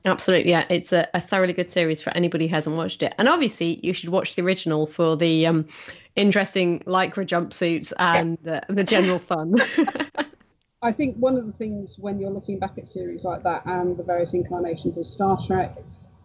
Absolutely, 0.06 0.52
yeah, 0.52 0.66
it's 0.70 0.94
a, 0.94 1.08
a 1.14 1.20
thoroughly 1.20 1.54
good 1.54 1.70
series 1.70 2.02
for 2.02 2.12
anybody 2.12 2.48
who 2.48 2.56
hasn't 2.56 2.76
watched 2.76 3.04
it. 3.04 3.14
And 3.18 3.28
obviously, 3.28 3.80
you 3.84 3.94
should 3.94 4.10
watch 4.10 4.36
the 4.36 4.42
original 4.42 4.88
for 4.88 5.18
the 5.18 5.46
um, 5.46 5.68
interesting 6.16 6.80
lycra 6.82 7.28
jumpsuits 7.28 7.92
and 8.00 8.38
uh, 8.48 8.62
the 8.70 8.84
general 8.84 9.20
fun. 9.20 9.56
I 10.82 10.94
think 10.94 11.18
one 11.18 11.36
of 11.38 11.46
the 11.46 11.52
things 11.54 12.00
when 12.00 12.20
you're 12.20 12.32
looking 12.32 12.58
back 12.58 12.78
at 12.78 12.88
series 12.88 13.26
like 13.26 13.44
that 13.44 13.66
and 13.66 13.98
the 13.98 14.04
various 14.04 14.34
incarnations 14.34 14.98
of 14.98 15.06
Star 15.06 15.38
Trek 15.38 15.78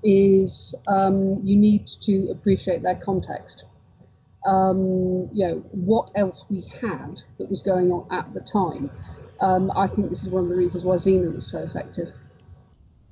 is 0.05 0.75
um, 0.87 1.41
you 1.43 1.57
need 1.57 1.89
to 2.03 2.29
appreciate 2.31 2.83
their 2.83 2.95
context. 2.95 3.65
Um, 4.47 5.29
you 5.33 5.49
know, 5.49 5.55
what 5.73 6.11
else 6.15 6.45
we 6.49 6.63
had 6.81 7.23
that 7.39 7.51
was 7.51 7.63
going 7.63 7.91
on 7.91 8.07
at 8.13 8.33
the 8.35 8.41
time. 8.41 8.91
Um, 9.41 9.73
I 9.75 9.89
think 9.89 10.11
this 10.11 10.23
is 10.23 10.29
one 10.29 10.45
of 10.45 10.51
the 10.51 10.57
reasons 10.57 10.85
why 10.85 10.97
Xena 10.97 11.35
was 11.35 11.47
so 11.47 11.59
effective. 11.59 12.13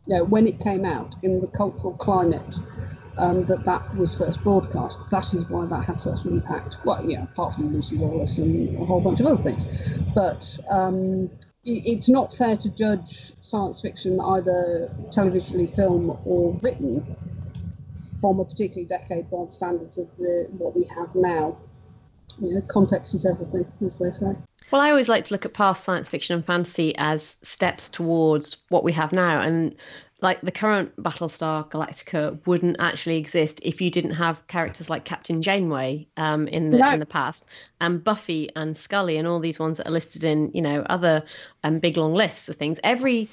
You 0.06 0.16
know, 0.16 0.24
when 0.24 0.46
it 0.46 0.58
came 0.60 0.84
out 0.84 1.14
in 1.22 1.40
the 1.40 1.46
cultural 1.46 1.94
climate 1.94 2.56
um, 3.18 3.44
that 3.46 3.64
that 3.64 3.96
was 3.96 4.14
first 4.14 4.42
broadcast, 4.42 4.98
that 5.10 5.32
is 5.32 5.44
why 5.48 5.66
that 5.66 5.84
had 5.84 6.00
such 6.00 6.24
an 6.24 6.32
impact. 6.32 6.78
Well, 6.84 7.04
know, 7.18 7.24
apart 7.24 7.54
from 7.54 7.72
Lucy 7.72 7.96
Lawless 7.96 8.38
and 8.38 8.76
a 8.80 8.84
whole 8.84 9.00
bunch 9.00 9.20
of 9.20 9.26
other 9.26 9.42
things. 9.42 9.66
But 10.14 10.58
um, 10.70 11.30
it's 11.64 12.08
not 12.08 12.34
fair 12.34 12.56
to 12.56 12.68
judge 12.70 13.32
science 13.40 13.80
fiction, 13.80 14.20
either 14.20 14.90
televisionally, 15.10 15.74
film, 15.76 16.18
or 16.24 16.58
written, 16.62 17.16
from 18.20 18.40
a 18.40 18.44
particularly 18.44 18.86
decade 18.86 19.30
by 19.30 19.44
the 19.44 19.52
standards 19.52 19.98
of 19.98 20.16
the, 20.16 20.48
what 20.58 20.74
we 20.74 20.84
have 20.84 21.14
now. 21.14 21.56
You 22.40 22.54
know, 22.54 22.60
context 22.62 23.14
is 23.14 23.26
everything, 23.26 23.66
as 23.86 23.98
they 23.98 24.10
say. 24.10 24.34
Well, 24.70 24.80
I 24.80 24.90
always 24.90 25.08
like 25.08 25.26
to 25.26 25.34
look 25.34 25.44
at 25.44 25.52
past 25.52 25.84
science 25.84 26.08
fiction 26.08 26.36
and 26.36 26.44
fantasy 26.44 26.94
as 26.96 27.36
steps 27.42 27.90
towards 27.90 28.56
what 28.70 28.84
we 28.84 28.92
have 28.92 29.12
now. 29.12 29.42
And 29.42 29.76
like 30.22 30.40
the 30.40 30.52
current 30.52 30.96
Battlestar 30.96 31.68
Galactica 31.70 32.38
wouldn't 32.46 32.76
actually 32.78 33.18
exist 33.18 33.60
if 33.62 33.80
you 33.80 33.90
didn't 33.90 34.12
have 34.12 34.46
characters 34.46 34.88
like 34.88 35.04
Captain 35.04 35.42
Janeway 35.42 36.06
um, 36.16 36.48
in 36.48 36.70
the 36.70 36.78
No. 36.78 36.92
in 36.92 37.00
the 37.00 37.06
past, 37.06 37.46
and 37.80 38.02
Buffy 38.02 38.48
and 38.56 38.74
Scully 38.76 39.18
and 39.18 39.28
all 39.28 39.40
these 39.40 39.58
ones 39.58 39.78
that 39.78 39.88
are 39.88 39.92
listed 39.92 40.24
in 40.24 40.50
you 40.54 40.62
know 40.62 40.82
other 40.88 41.24
um, 41.64 41.80
big 41.80 41.96
long 41.96 42.14
lists 42.14 42.48
of 42.48 42.56
things. 42.56 42.78
Every 42.82 43.28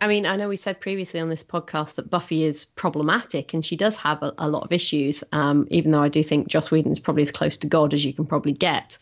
I 0.00 0.08
mean, 0.08 0.26
I 0.26 0.36
know 0.36 0.48
we 0.48 0.56
said 0.56 0.80
previously 0.80 1.20
on 1.20 1.28
this 1.28 1.44
podcast 1.44 1.94
that 1.94 2.10
Buffy 2.10 2.44
is 2.44 2.64
problematic 2.64 3.54
and 3.54 3.64
she 3.64 3.76
does 3.76 3.96
have 3.96 4.22
a, 4.22 4.32
a 4.38 4.48
lot 4.48 4.62
of 4.62 4.72
issues, 4.72 5.24
um, 5.32 5.66
even 5.70 5.90
though 5.90 6.02
I 6.02 6.08
do 6.08 6.22
think 6.22 6.48
Joss 6.48 6.70
Whedon 6.70 6.92
is 6.92 7.00
probably 7.00 7.22
as 7.22 7.30
close 7.30 7.56
to 7.58 7.66
God 7.66 7.94
as 7.94 8.04
you 8.04 8.12
can 8.12 8.26
probably 8.26 8.52
get. 8.52 8.98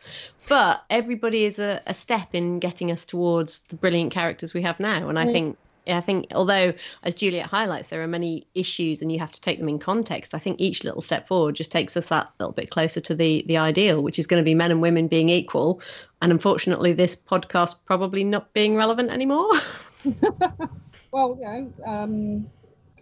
But 0.49 0.83
everybody 0.89 1.45
is 1.45 1.59
a, 1.59 1.83
a 1.87 1.95
step 1.95 2.29
in 2.33 2.59
getting 2.59 2.91
us 2.91 3.05
towards 3.05 3.61
the 3.64 3.76
brilliant 3.76 4.12
characters 4.12 4.55
we 4.55 4.62
have 4.62 4.81
now. 4.81 5.09
And 5.09 5.18
I 5.18 5.26
think 5.26 5.59
I 5.87 6.01
think 6.01 6.26
although 6.35 6.74
as 7.03 7.14
Juliet 7.14 7.47
highlights, 7.47 7.89
there 7.89 8.03
are 8.03 8.09
many 8.09 8.47
issues 8.55 9.01
and 9.03 9.11
you 9.11 9.18
have 9.18 9.33
to 9.33 9.41
take 9.41 9.59
them 9.59 9.68
in 9.68 9.79
context, 9.79 10.35
I 10.35 10.39
think 10.39 10.61
each 10.61 10.85
little 10.85 11.01
step 11.01 11.26
forward 11.26 11.57
just 11.57 11.72
takes 11.72 11.97
us 11.97 12.07
that 12.07 12.31
little 12.39 12.53
bit 12.53 12.70
closer 12.70 13.01
to 13.01 13.14
the 13.14 13.45
the 13.47 13.57
ideal, 13.57 14.03
which 14.03 14.18
is 14.18 14.26
going 14.26 14.43
to 14.43 14.49
be 14.49 14.55
men 14.55 14.70
and 14.70 14.83
women 14.83 15.09
being 15.09 15.29
equal. 15.29 15.81
And 16.20 16.33
unfortunately 16.33 16.93
this 16.93 17.16
podcast 17.16 17.85
probably 17.85 18.24
not 18.24 18.53
being 18.53 18.76
relevant 18.76 19.11
anymore. 19.11 19.51
Well, 21.11 21.38
you 21.40 21.46
know, 21.46 21.72
um, 21.86 22.51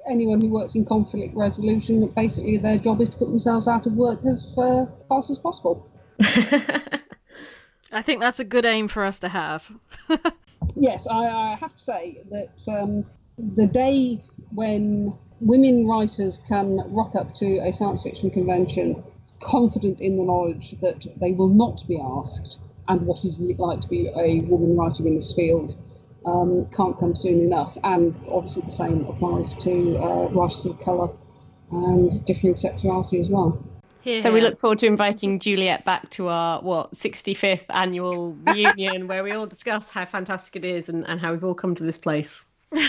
anyone 0.09 0.41
who 0.41 0.49
works 0.49 0.75
in 0.77 0.85
conflict 0.85 1.35
resolution, 1.37 2.07
basically 2.09 2.57
their 2.57 2.79
job 2.79 3.01
is 3.01 3.09
to 3.09 3.17
put 3.17 3.29
themselves 3.29 3.67
out 3.67 3.87
of 3.87 3.95
work 3.95 4.21
as 4.25 4.47
uh, 4.57 4.87
fast 5.09 5.31
as 5.31 5.39
possible. 5.39 5.91
I 7.93 8.03
think 8.03 8.21
that's 8.21 8.39
a 8.39 8.45
good 8.45 8.65
aim 8.65 8.89
for 8.89 9.05
us 9.05 9.19
to 9.21 9.29
have. 9.29 9.73
Yes, 10.75 11.07
I, 11.07 11.27
I 11.27 11.55
have 11.57 11.77
to 11.77 11.83
say 11.83 12.23
that 12.31 12.61
um, 12.69 13.05
the 13.39 13.67
day 13.67 14.21
when 14.51 15.17
women 15.41 15.87
writers 15.87 16.41
can 16.49 16.81
rock 16.93 17.15
up 17.15 17.35
to 17.35 17.59
a 17.59 17.73
science 17.73 18.03
fiction 18.03 18.31
convention 18.31 19.03
confident 19.41 20.01
in 20.01 20.17
the 20.17 20.25
knowledge 20.25 20.75
that 20.81 21.07
they 21.21 21.33
will 21.33 21.51
not 21.51 21.85
be 21.87 22.01
asked, 22.03 22.59
and 22.89 23.03
what 23.03 23.25
is 23.25 23.41
it 23.41 23.59
like 23.61 23.81
to 23.83 23.89
be 23.89 24.09
a 24.09 24.39
woman 24.47 24.77
writing 24.77 25.07
in 25.07 25.15
this 25.15 25.33
field, 25.35 25.77
um, 26.27 26.67
can't 26.75 26.99
come 26.99 27.15
soon 27.15 27.41
enough. 27.41 27.77
And 27.85 28.15
obviously, 28.29 28.63
the 28.63 28.73
same 28.73 29.07
applies 29.07 29.55
to 29.55 29.97
uh, 29.99 30.29
writers 30.31 30.67
of 30.67 30.81
colour 30.81 31.09
and 31.71 32.25
differing 32.27 32.57
sexuality 32.57 33.21
as 33.21 33.29
well. 33.29 33.63
Here, 34.03 34.21
So 34.23 34.33
we 34.33 34.41
look 34.41 34.61
forward 34.61 34.79
to 34.81 34.87
inviting 34.87 35.41
Juliet 35.41 35.85
back 35.85 36.09
to 36.11 36.29
our 36.29 36.61
what 36.61 36.93
65th 36.93 37.65
annual 37.71 38.35
reunion 38.45 39.09
where 39.09 39.25
we 39.25 39.33
all 39.33 39.47
discuss 39.47 39.89
how 39.89 40.05
fantastic 40.05 40.57
it 40.57 40.65
is 40.65 40.89
and, 40.89 41.05
and 41.09 41.19
how 41.21 41.33
we've 41.33 41.43
all 41.43 41.55
come 41.55 41.75
to 41.75 41.83
this 41.83 41.99
place. 41.99 42.45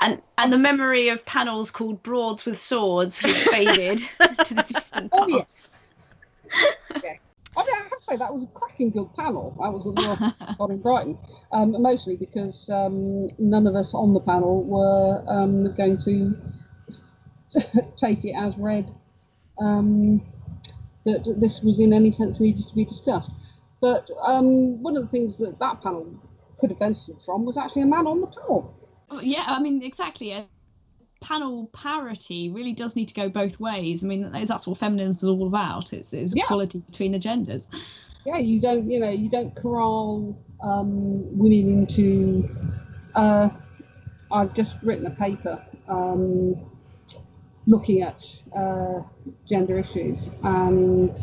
And 0.00 0.20
and 0.36 0.52
the 0.52 0.58
memory 0.58 1.10
of 1.10 1.24
panels 1.26 1.70
called 1.70 2.02
Broads 2.02 2.44
with 2.44 2.60
Swords 2.60 3.20
has 3.20 3.40
faded 3.44 3.98
to 4.44 4.54
the 4.54 4.62
distant 4.62 5.10
Oh, 5.12 5.26
past. 5.28 5.94
yes. 6.50 6.74
yes. 7.04 7.20
I, 7.56 7.64
mean, 7.64 7.74
I 7.74 7.78
have 7.78 7.90
to 7.90 7.96
say 8.00 8.16
that 8.16 8.32
was 8.32 8.44
a 8.44 8.46
cracking 8.46 8.90
good 8.90 9.14
panel. 9.14 9.54
That 9.60 9.72
was 9.72 9.86
a 9.86 9.90
lot 9.90 10.58
got 10.58 10.70
in 10.70 10.78
Brighton, 10.78 11.18
um, 11.52 11.80
mostly 11.80 12.16
because 12.16 12.68
um, 12.70 13.28
none 13.38 13.66
of 13.66 13.74
us 13.74 13.94
on 13.94 14.14
the 14.14 14.20
panel 14.20 14.64
were 14.64 15.22
um, 15.28 15.74
going 15.74 15.98
to 15.98 16.34
take 17.96 18.24
it 18.24 18.32
as 18.32 18.56
read 18.56 18.90
um, 19.58 20.22
that 21.04 21.34
this 21.38 21.62
was 21.62 21.78
in 21.78 21.92
any 21.92 22.12
sense 22.12 22.40
needed 22.40 22.66
to 22.68 22.74
be 22.74 22.84
discussed. 22.84 23.30
But 23.80 24.08
um, 24.22 24.82
one 24.82 24.96
of 24.96 25.02
the 25.02 25.08
things 25.08 25.36
that 25.38 25.58
that 25.58 25.82
panel 25.82 26.06
could 26.58 26.70
have 26.70 26.78
benefited 26.78 27.16
from 27.24 27.44
was 27.44 27.56
actually 27.56 27.82
a 27.82 27.86
man 27.86 28.06
on 28.06 28.20
the 28.20 28.28
panel. 28.28 28.74
Yeah, 29.20 29.44
I 29.46 29.60
mean 29.60 29.82
exactly. 29.82 30.34
Panel 31.22 31.68
parity 31.72 32.50
really 32.50 32.72
does 32.72 32.96
need 32.96 33.06
to 33.08 33.14
go 33.14 33.28
both 33.28 33.58
ways. 33.60 34.04
I 34.04 34.08
mean, 34.08 34.30
that's 34.46 34.66
what 34.66 34.78
feminism 34.78 35.10
is 35.10 35.24
all 35.24 35.46
about. 35.46 35.92
It's, 35.92 36.12
it's 36.12 36.34
Yeah. 36.36 36.44
equality 36.44 36.80
between 36.80 37.12
the 37.12 37.18
genders. 37.18 37.68
yeah, 38.24 38.38
you 38.38 38.60
don't, 38.60 38.90
you 38.90 39.00
know, 39.00 39.10
you 39.10 39.28
don't 39.28 39.54
corral 39.56 40.36
um, 40.62 41.38
women 41.38 41.68
into. 41.80 42.48
Uh, 43.14 43.48
I've 44.30 44.54
just 44.54 44.78
written 44.82 45.06
a 45.06 45.10
paper 45.10 45.62
um, 45.88 46.54
looking 47.66 48.02
at 48.02 48.24
uh, 48.56 49.00
gender 49.46 49.78
issues 49.78 50.30
and 50.42 51.18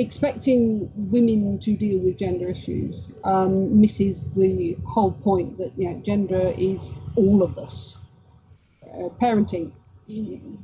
expecting 0.00 0.90
women 0.94 1.58
to 1.60 1.76
deal 1.76 2.00
with 2.00 2.18
gender 2.18 2.48
issues 2.48 3.10
um, 3.24 3.80
misses 3.80 4.24
the 4.34 4.76
whole 4.86 5.12
point 5.12 5.58
that 5.58 5.72
you 5.76 5.88
know 5.88 6.00
gender 6.00 6.52
is 6.56 6.92
all 7.16 7.42
of 7.42 7.58
us. 7.58 7.98
Uh, 8.82 9.08
parenting, 9.20 9.72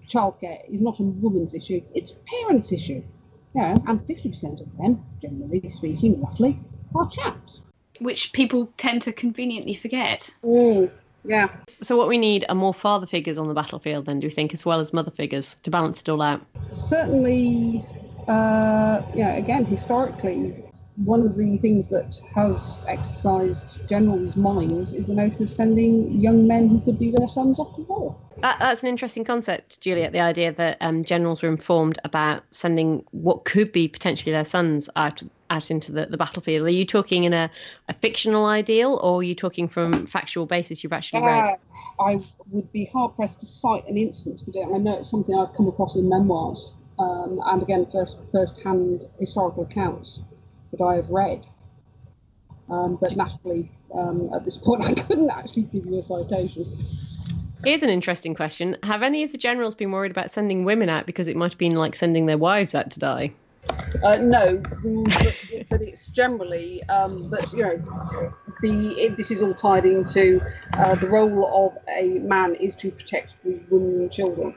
childcare 0.08 0.58
is 0.68 0.80
not 0.80 0.98
a 0.98 1.02
woman's 1.02 1.54
issue; 1.54 1.80
it's 1.94 2.12
a 2.12 2.16
parent's 2.26 2.72
issue. 2.72 3.02
Yeah, 3.54 3.74
and 3.86 4.00
50% 4.00 4.60
of 4.60 4.76
them, 4.76 5.02
generally 5.22 5.70
speaking, 5.70 6.20
roughly, 6.20 6.58
are 6.94 7.08
chaps. 7.08 7.62
which 8.00 8.34
people 8.34 8.70
tend 8.76 9.00
to 9.02 9.12
conveniently 9.12 9.72
forget. 9.72 10.34
Mm, 10.44 10.90
yeah. 11.24 11.48
So 11.80 11.96
what 11.96 12.08
we 12.08 12.18
need 12.18 12.44
are 12.50 12.54
more 12.54 12.74
father 12.74 13.06
figures 13.06 13.38
on 13.38 13.48
the 13.48 13.54
battlefield, 13.54 14.04
then, 14.04 14.20
do 14.20 14.26
you 14.26 14.30
think, 14.30 14.52
as 14.52 14.66
well 14.66 14.80
as 14.80 14.92
mother 14.92 15.10
figures 15.10 15.54
to 15.62 15.70
balance 15.70 16.02
it 16.02 16.08
all 16.10 16.20
out? 16.20 16.44
Certainly, 16.68 17.86
uh, 18.28 19.02
yeah, 19.14 19.36
again, 19.36 19.64
historically, 19.64 20.64
one 20.96 21.22
of 21.22 21.36
the 21.36 21.58
things 21.58 21.88
that 21.90 22.18
has 22.34 22.80
exercised 22.86 23.86
generals' 23.88 24.36
minds 24.36 24.92
is 24.92 25.06
the 25.06 25.14
notion 25.14 25.42
of 25.42 25.50
sending 25.50 26.10
young 26.12 26.46
men 26.46 26.68
who 26.68 26.80
could 26.80 26.98
be 26.98 27.10
their 27.10 27.28
sons 27.28 27.58
off 27.58 27.76
to 27.76 27.82
war. 27.82 28.16
That, 28.42 28.58
that's 28.60 28.82
an 28.82 28.88
interesting 28.88 29.24
concept, 29.24 29.80
Juliet. 29.80 30.12
The 30.12 30.20
idea 30.20 30.52
that 30.52 30.76
um, 30.80 31.04
generals 31.04 31.42
were 31.42 31.48
informed 31.48 31.98
about 32.04 32.42
sending 32.50 33.04
what 33.12 33.44
could 33.44 33.72
be 33.72 33.88
potentially 33.88 34.32
their 34.32 34.44
sons 34.44 34.88
out 34.96 35.22
out 35.48 35.70
into 35.70 35.92
the, 35.92 36.06
the 36.06 36.16
battlefield. 36.16 36.66
Are 36.66 36.70
you 36.70 36.84
talking 36.84 37.24
in 37.24 37.32
a, 37.32 37.50
a 37.88 37.94
fictional 37.94 38.46
ideal, 38.46 38.98
or 39.02 39.20
are 39.20 39.22
you 39.22 39.34
talking 39.34 39.68
from 39.68 40.06
factual 40.06 40.44
basis 40.44 40.82
you've 40.82 40.92
actually 40.92 41.22
read? 41.22 41.56
Uh, 41.98 42.02
I 42.02 42.20
would 42.50 42.70
be 42.72 42.86
hard 42.92 43.14
pressed 43.16 43.40
to 43.40 43.46
cite 43.46 43.88
an 43.88 43.96
instance, 43.96 44.42
but 44.42 44.58
I 44.60 44.78
know 44.78 44.96
it's 44.96 45.10
something 45.10 45.34
I've 45.34 45.54
come 45.56 45.68
across 45.68 45.96
in 45.96 46.08
memoirs, 46.08 46.72
um, 46.98 47.40
and 47.44 47.62
again, 47.62 47.86
first 47.92 48.18
first 48.32 48.60
hand 48.60 49.06
historical 49.18 49.64
accounts 49.64 50.20
that 50.72 50.82
I 50.82 50.96
have 50.96 51.08
read. 51.10 51.46
Um, 52.68 52.96
but 53.00 53.14
naturally, 53.16 53.70
um, 53.94 54.30
at 54.34 54.44
this 54.44 54.56
point, 54.56 54.84
I 54.86 54.94
couldn't 54.94 55.30
actually 55.30 55.62
give 55.64 55.86
you 55.86 55.98
a 55.98 56.02
citation. 56.02 56.66
Here's 57.64 57.82
an 57.82 57.90
interesting 57.90 58.34
question: 58.34 58.76
Have 58.82 59.02
any 59.02 59.22
of 59.22 59.32
the 59.32 59.38
generals 59.38 59.74
been 59.74 59.92
worried 59.92 60.10
about 60.10 60.30
sending 60.30 60.64
women 60.64 60.88
out 60.88 61.06
because 61.06 61.28
it 61.28 61.36
might 61.36 61.52
have 61.52 61.58
been 61.58 61.74
like 61.74 61.94
sending 61.94 62.26
their 62.26 62.38
wives 62.38 62.74
out 62.74 62.90
to 62.92 63.00
die? 63.00 63.32
Uh, 64.02 64.16
no, 64.16 64.56
but, 64.58 65.66
but 65.68 65.82
it's 65.82 66.08
generally, 66.08 66.82
um, 66.84 67.28
but 67.28 67.52
you 67.52 67.62
know, 67.62 67.76
the 68.62 68.94
it, 68.96 69.16
this 69.16 69.30
is 69.30 69.42
all 69.42 69.54
tied 69.54 69.84
into 69.84 70.40
uh, 70.74 70.94
the 70.94 71.08
role 71.08 71.66
of 71.66 71.76
a 71.88 72.20
man 72.20 72.54
is 72.54 72.74
to 72.76 72.90
protect 72.90 73.34
the 73.44 73.60
women 73.70 74.02
and 74.02 74.12
children. 74.12 74.54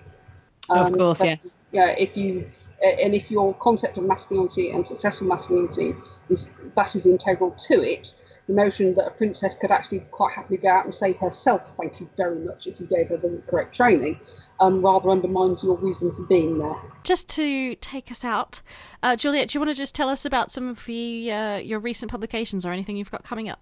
Of 0.70 0.94
course, 0.94 1.24
yes. 1.24 1.58
Yeah, 1.72 1.90
if 1.90 2.16
you 2.16 2.50
and 2.82 3.14
if 3.14 3.30
your 3.30 3.54
concept 3.56 3.98
of 3.98 4.04
masculinity 4.06 4.72
and 4.72 4.86
successful 4.86 5.28
masculinity 5.28 5.94
is 6.30 6.50
that 6.76 6.96
is 6.96 7.06
integral 7.06 7.52
to 7.68 7.82
it, 7.82 8.14
the 8.48 8.54
notion 8.54 8.94
that 8.96 9.06
a 9.06 9.12
princess 9.12 9.56
could 9.60 9.72
actually 9.72 10.00
quite 10.12 10.34
happily 10.34 10.58
go 10.58 10.70
out 10.70 10.86
and 10.86 10.94
say 10.94 11.14
herself, 11.14 11.74
"Thank 11.78 12.00
you 12.00 12.10
very 12.18 12.40
much," 12.40 12.68
if 12.68 12.80
you 12.80 12.86
gave 12.86 13.10
her 13.10 13.18
the 13.18 13.42
correct 13.48 13.76
training, 13.76 14.20
um, 14.60 14.82
rather 14.82 15.10
undermines 15.10 15.64
your 15.64 15.76
reason 15.76 16.14
for 16.16 16.24
being 16.24 16.58
there. 16.58 16.76
Just 17.04 17.30
to 17.30 17.76
take 17.76 18.12
us 18.12 18.24
out, 18.24 18.62
uh, 19.04 19.16
Juliet, 19.16 19.50
do 19.50 19.58
you 19.58 19.62
want 19.62 19.72
to 19.72 19.78
just 19.78 19.96
tell 19.96 20.10
us 20.10 20.26
about 20.26 20.52
some 20.52 20.68
of 20.68 20.86
the 20.86 21.32
uh, 21.32 21.58
your 21.58 21.80
recent 21.80 22.12
publications 22.12 22.66
or 22.66 22.72
anything 22.72 22.98
you've 22.98 23.12
got 23.12 23.24
coming 23.24 23.50
up? 23.50 23.60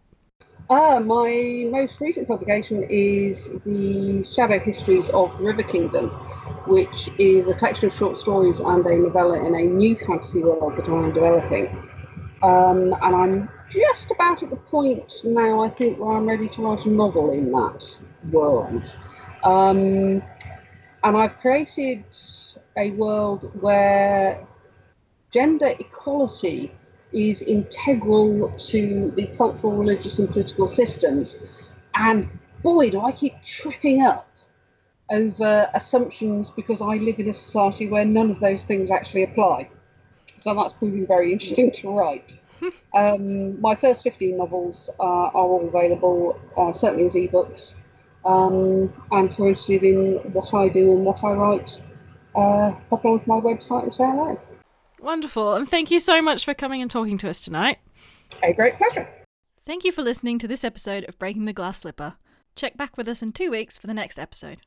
Ah, 0.70 1.00
my 1.00 1.66
most 1.72 2.02
recent 2.02 2.28
publication 2.28 2.86
is 2.90 3.52
the 3.66 4.22
Shadow 4.26 4.60
Histories 4.60 5.08
of 5.14 5.32
the 5.38 5.46
River 5.46 5.64
Kingdom, 5.64 6.10
which 6.68 7.10
is 7.18 7.48
a 7.48 7.54
collection 7.54 7.88
of 7.88 7.96
short 7.96 8.18
stories 8.18 8.60
and 8.60 8.86
a 8.86 8.98
novella 8.98 9.48
in 9.48 9.56
a 9.56 9.62
new 9.62 9.96
fantasy 9.96 10.44
world 10.44 10.74
that 10.76 10.90
I'm 10.90 11.14
developing. 11.14 11.68
Um, 12.44 12.94
and 13.02 13.16
I'm 13.16 13.50
just 13.70 14.12
about 14.12 14.44
at 14.44 14.50
the 14.50 14.58
point 14.58 15.14
now, 15.24 15.62
I 15.62 15.70
think, 15.70 16.00
where 16.00 16.18
I'm 16.18 16.26
ready 16.26 16.50
to 16.50 16.62
write 16.62 16.86
a 16.86 16.90
novel 16.90 17.32
in 17.32 17.50
that 17.54 17.98
world. 18.30 18.94
Um, 19.46 20.22
and 21.02 21.16
I've 21.16 21.38
created 21.38 22.04
a 22.76 22.92
world 22.92 23.54
where 23.62 24.46
gender 25.32 25.74
equality 25.80 26.74
is 27.12 27.42
integral 27.42 28.52
to 28.58 29.14
the 29.16 29.28
cultural, 29.38 29.74
religious, 29.74 30.20
and 30.20 30.30
political 30.30 30.68
systems. 30.68 31.38
And 31.96 32.30
boy, 32.64 32.90
do 32.90 33.02
I 33.02 33.12
keep 33.12 33.42
tripping 33.44 34.02
up 34.02 34.28
over 35.10 35.70
assumptions 35.74 36.50
because 36.50 36.82
I 36.82 36.96
live 36.96 37.20
in 37.20 37.30
a 37.30 37.34
society 37.34 37.88
where 37.88 38.06
none 38.06 38.30
of 38.30 38.40
those 38.40 38.66
things 38.66 38.92
actually 38.92 39.24
apply. 39.24 39.70
So 40.40 40.54
that's 40.54 40.74
proving 40.74 41.08
very 41.08 41.34
interesting 41.34 41.72
to 41.72 41.98
write. 41.98 42.38
Um, 42.96 43.62
my 43.62 43.76
first 43.76 44.02
15 44.02 44.36
novels 44.36 44.90
uh, 45.00 45.04
are 45.04 45.32
all 45.32 45.68
available, 45.68 46.40
uh, 46.58 46.72
certainly 46.72 47.06
as 47.06 47.14
ebooks. 47.14 47.76
Um, 48.26 48.92
and 49.12 49.30
if 49.30 49.38
you're 49.38 49.50
interested 49.50 49.84
in 49.84 50.14
what 50.34 50.52
I 50.56 50.68
do 50.68 50.94
and 50.94 51.06
what 51.06 51.24
I 51.24 51.34
write, 51.34 51.80
uh, 52.34 52.72
pop 52.90 53.06
on 53.06 53.20
to 53.20 53.30
my 53.30 53.40
website 53.40 53.84
and 53.84 53.94
say 53.94 54.06
hello. 54.06 54.40
Wonderful, 55.00 55.54
and 55.54 55.70
thank 55.70 55.92
you 55.92 56.00
so 56.00 56.22
much 56.22 56.44
for 56.44 56.54
coming 56.54 56.82
and 56.82 56.90
talking 56.90 57.18
to 57.20 57.30
us 57.30 57.42
tonight. 57.42 57.78
A 58.44 58.54
great 58.54 58.78
pleasure. 58.78 59.08
Thank 59.66 59.84
you 59.84 59.92
for 59.92 60.02
listening 60.02 60.40
to 60.40 60.48
this 60.48 60.64
episode 60.64 61.06
of 61.08 61.20
Breaking 61.20 61.46
the 61.46 61.54
Glass 61.54 61.80
Slipper. 61.80 62.16
Check 62.56 62.78
back 62.78 62.98
with 62.98 63.08
us 63.08 63.22
in 63.22 63.32
two 63.32 63.52
weeks 63.52 63.78
for 63.78 63.88
the 63.88 63.94
next 63.94 64.18
episode. 64.18 64.60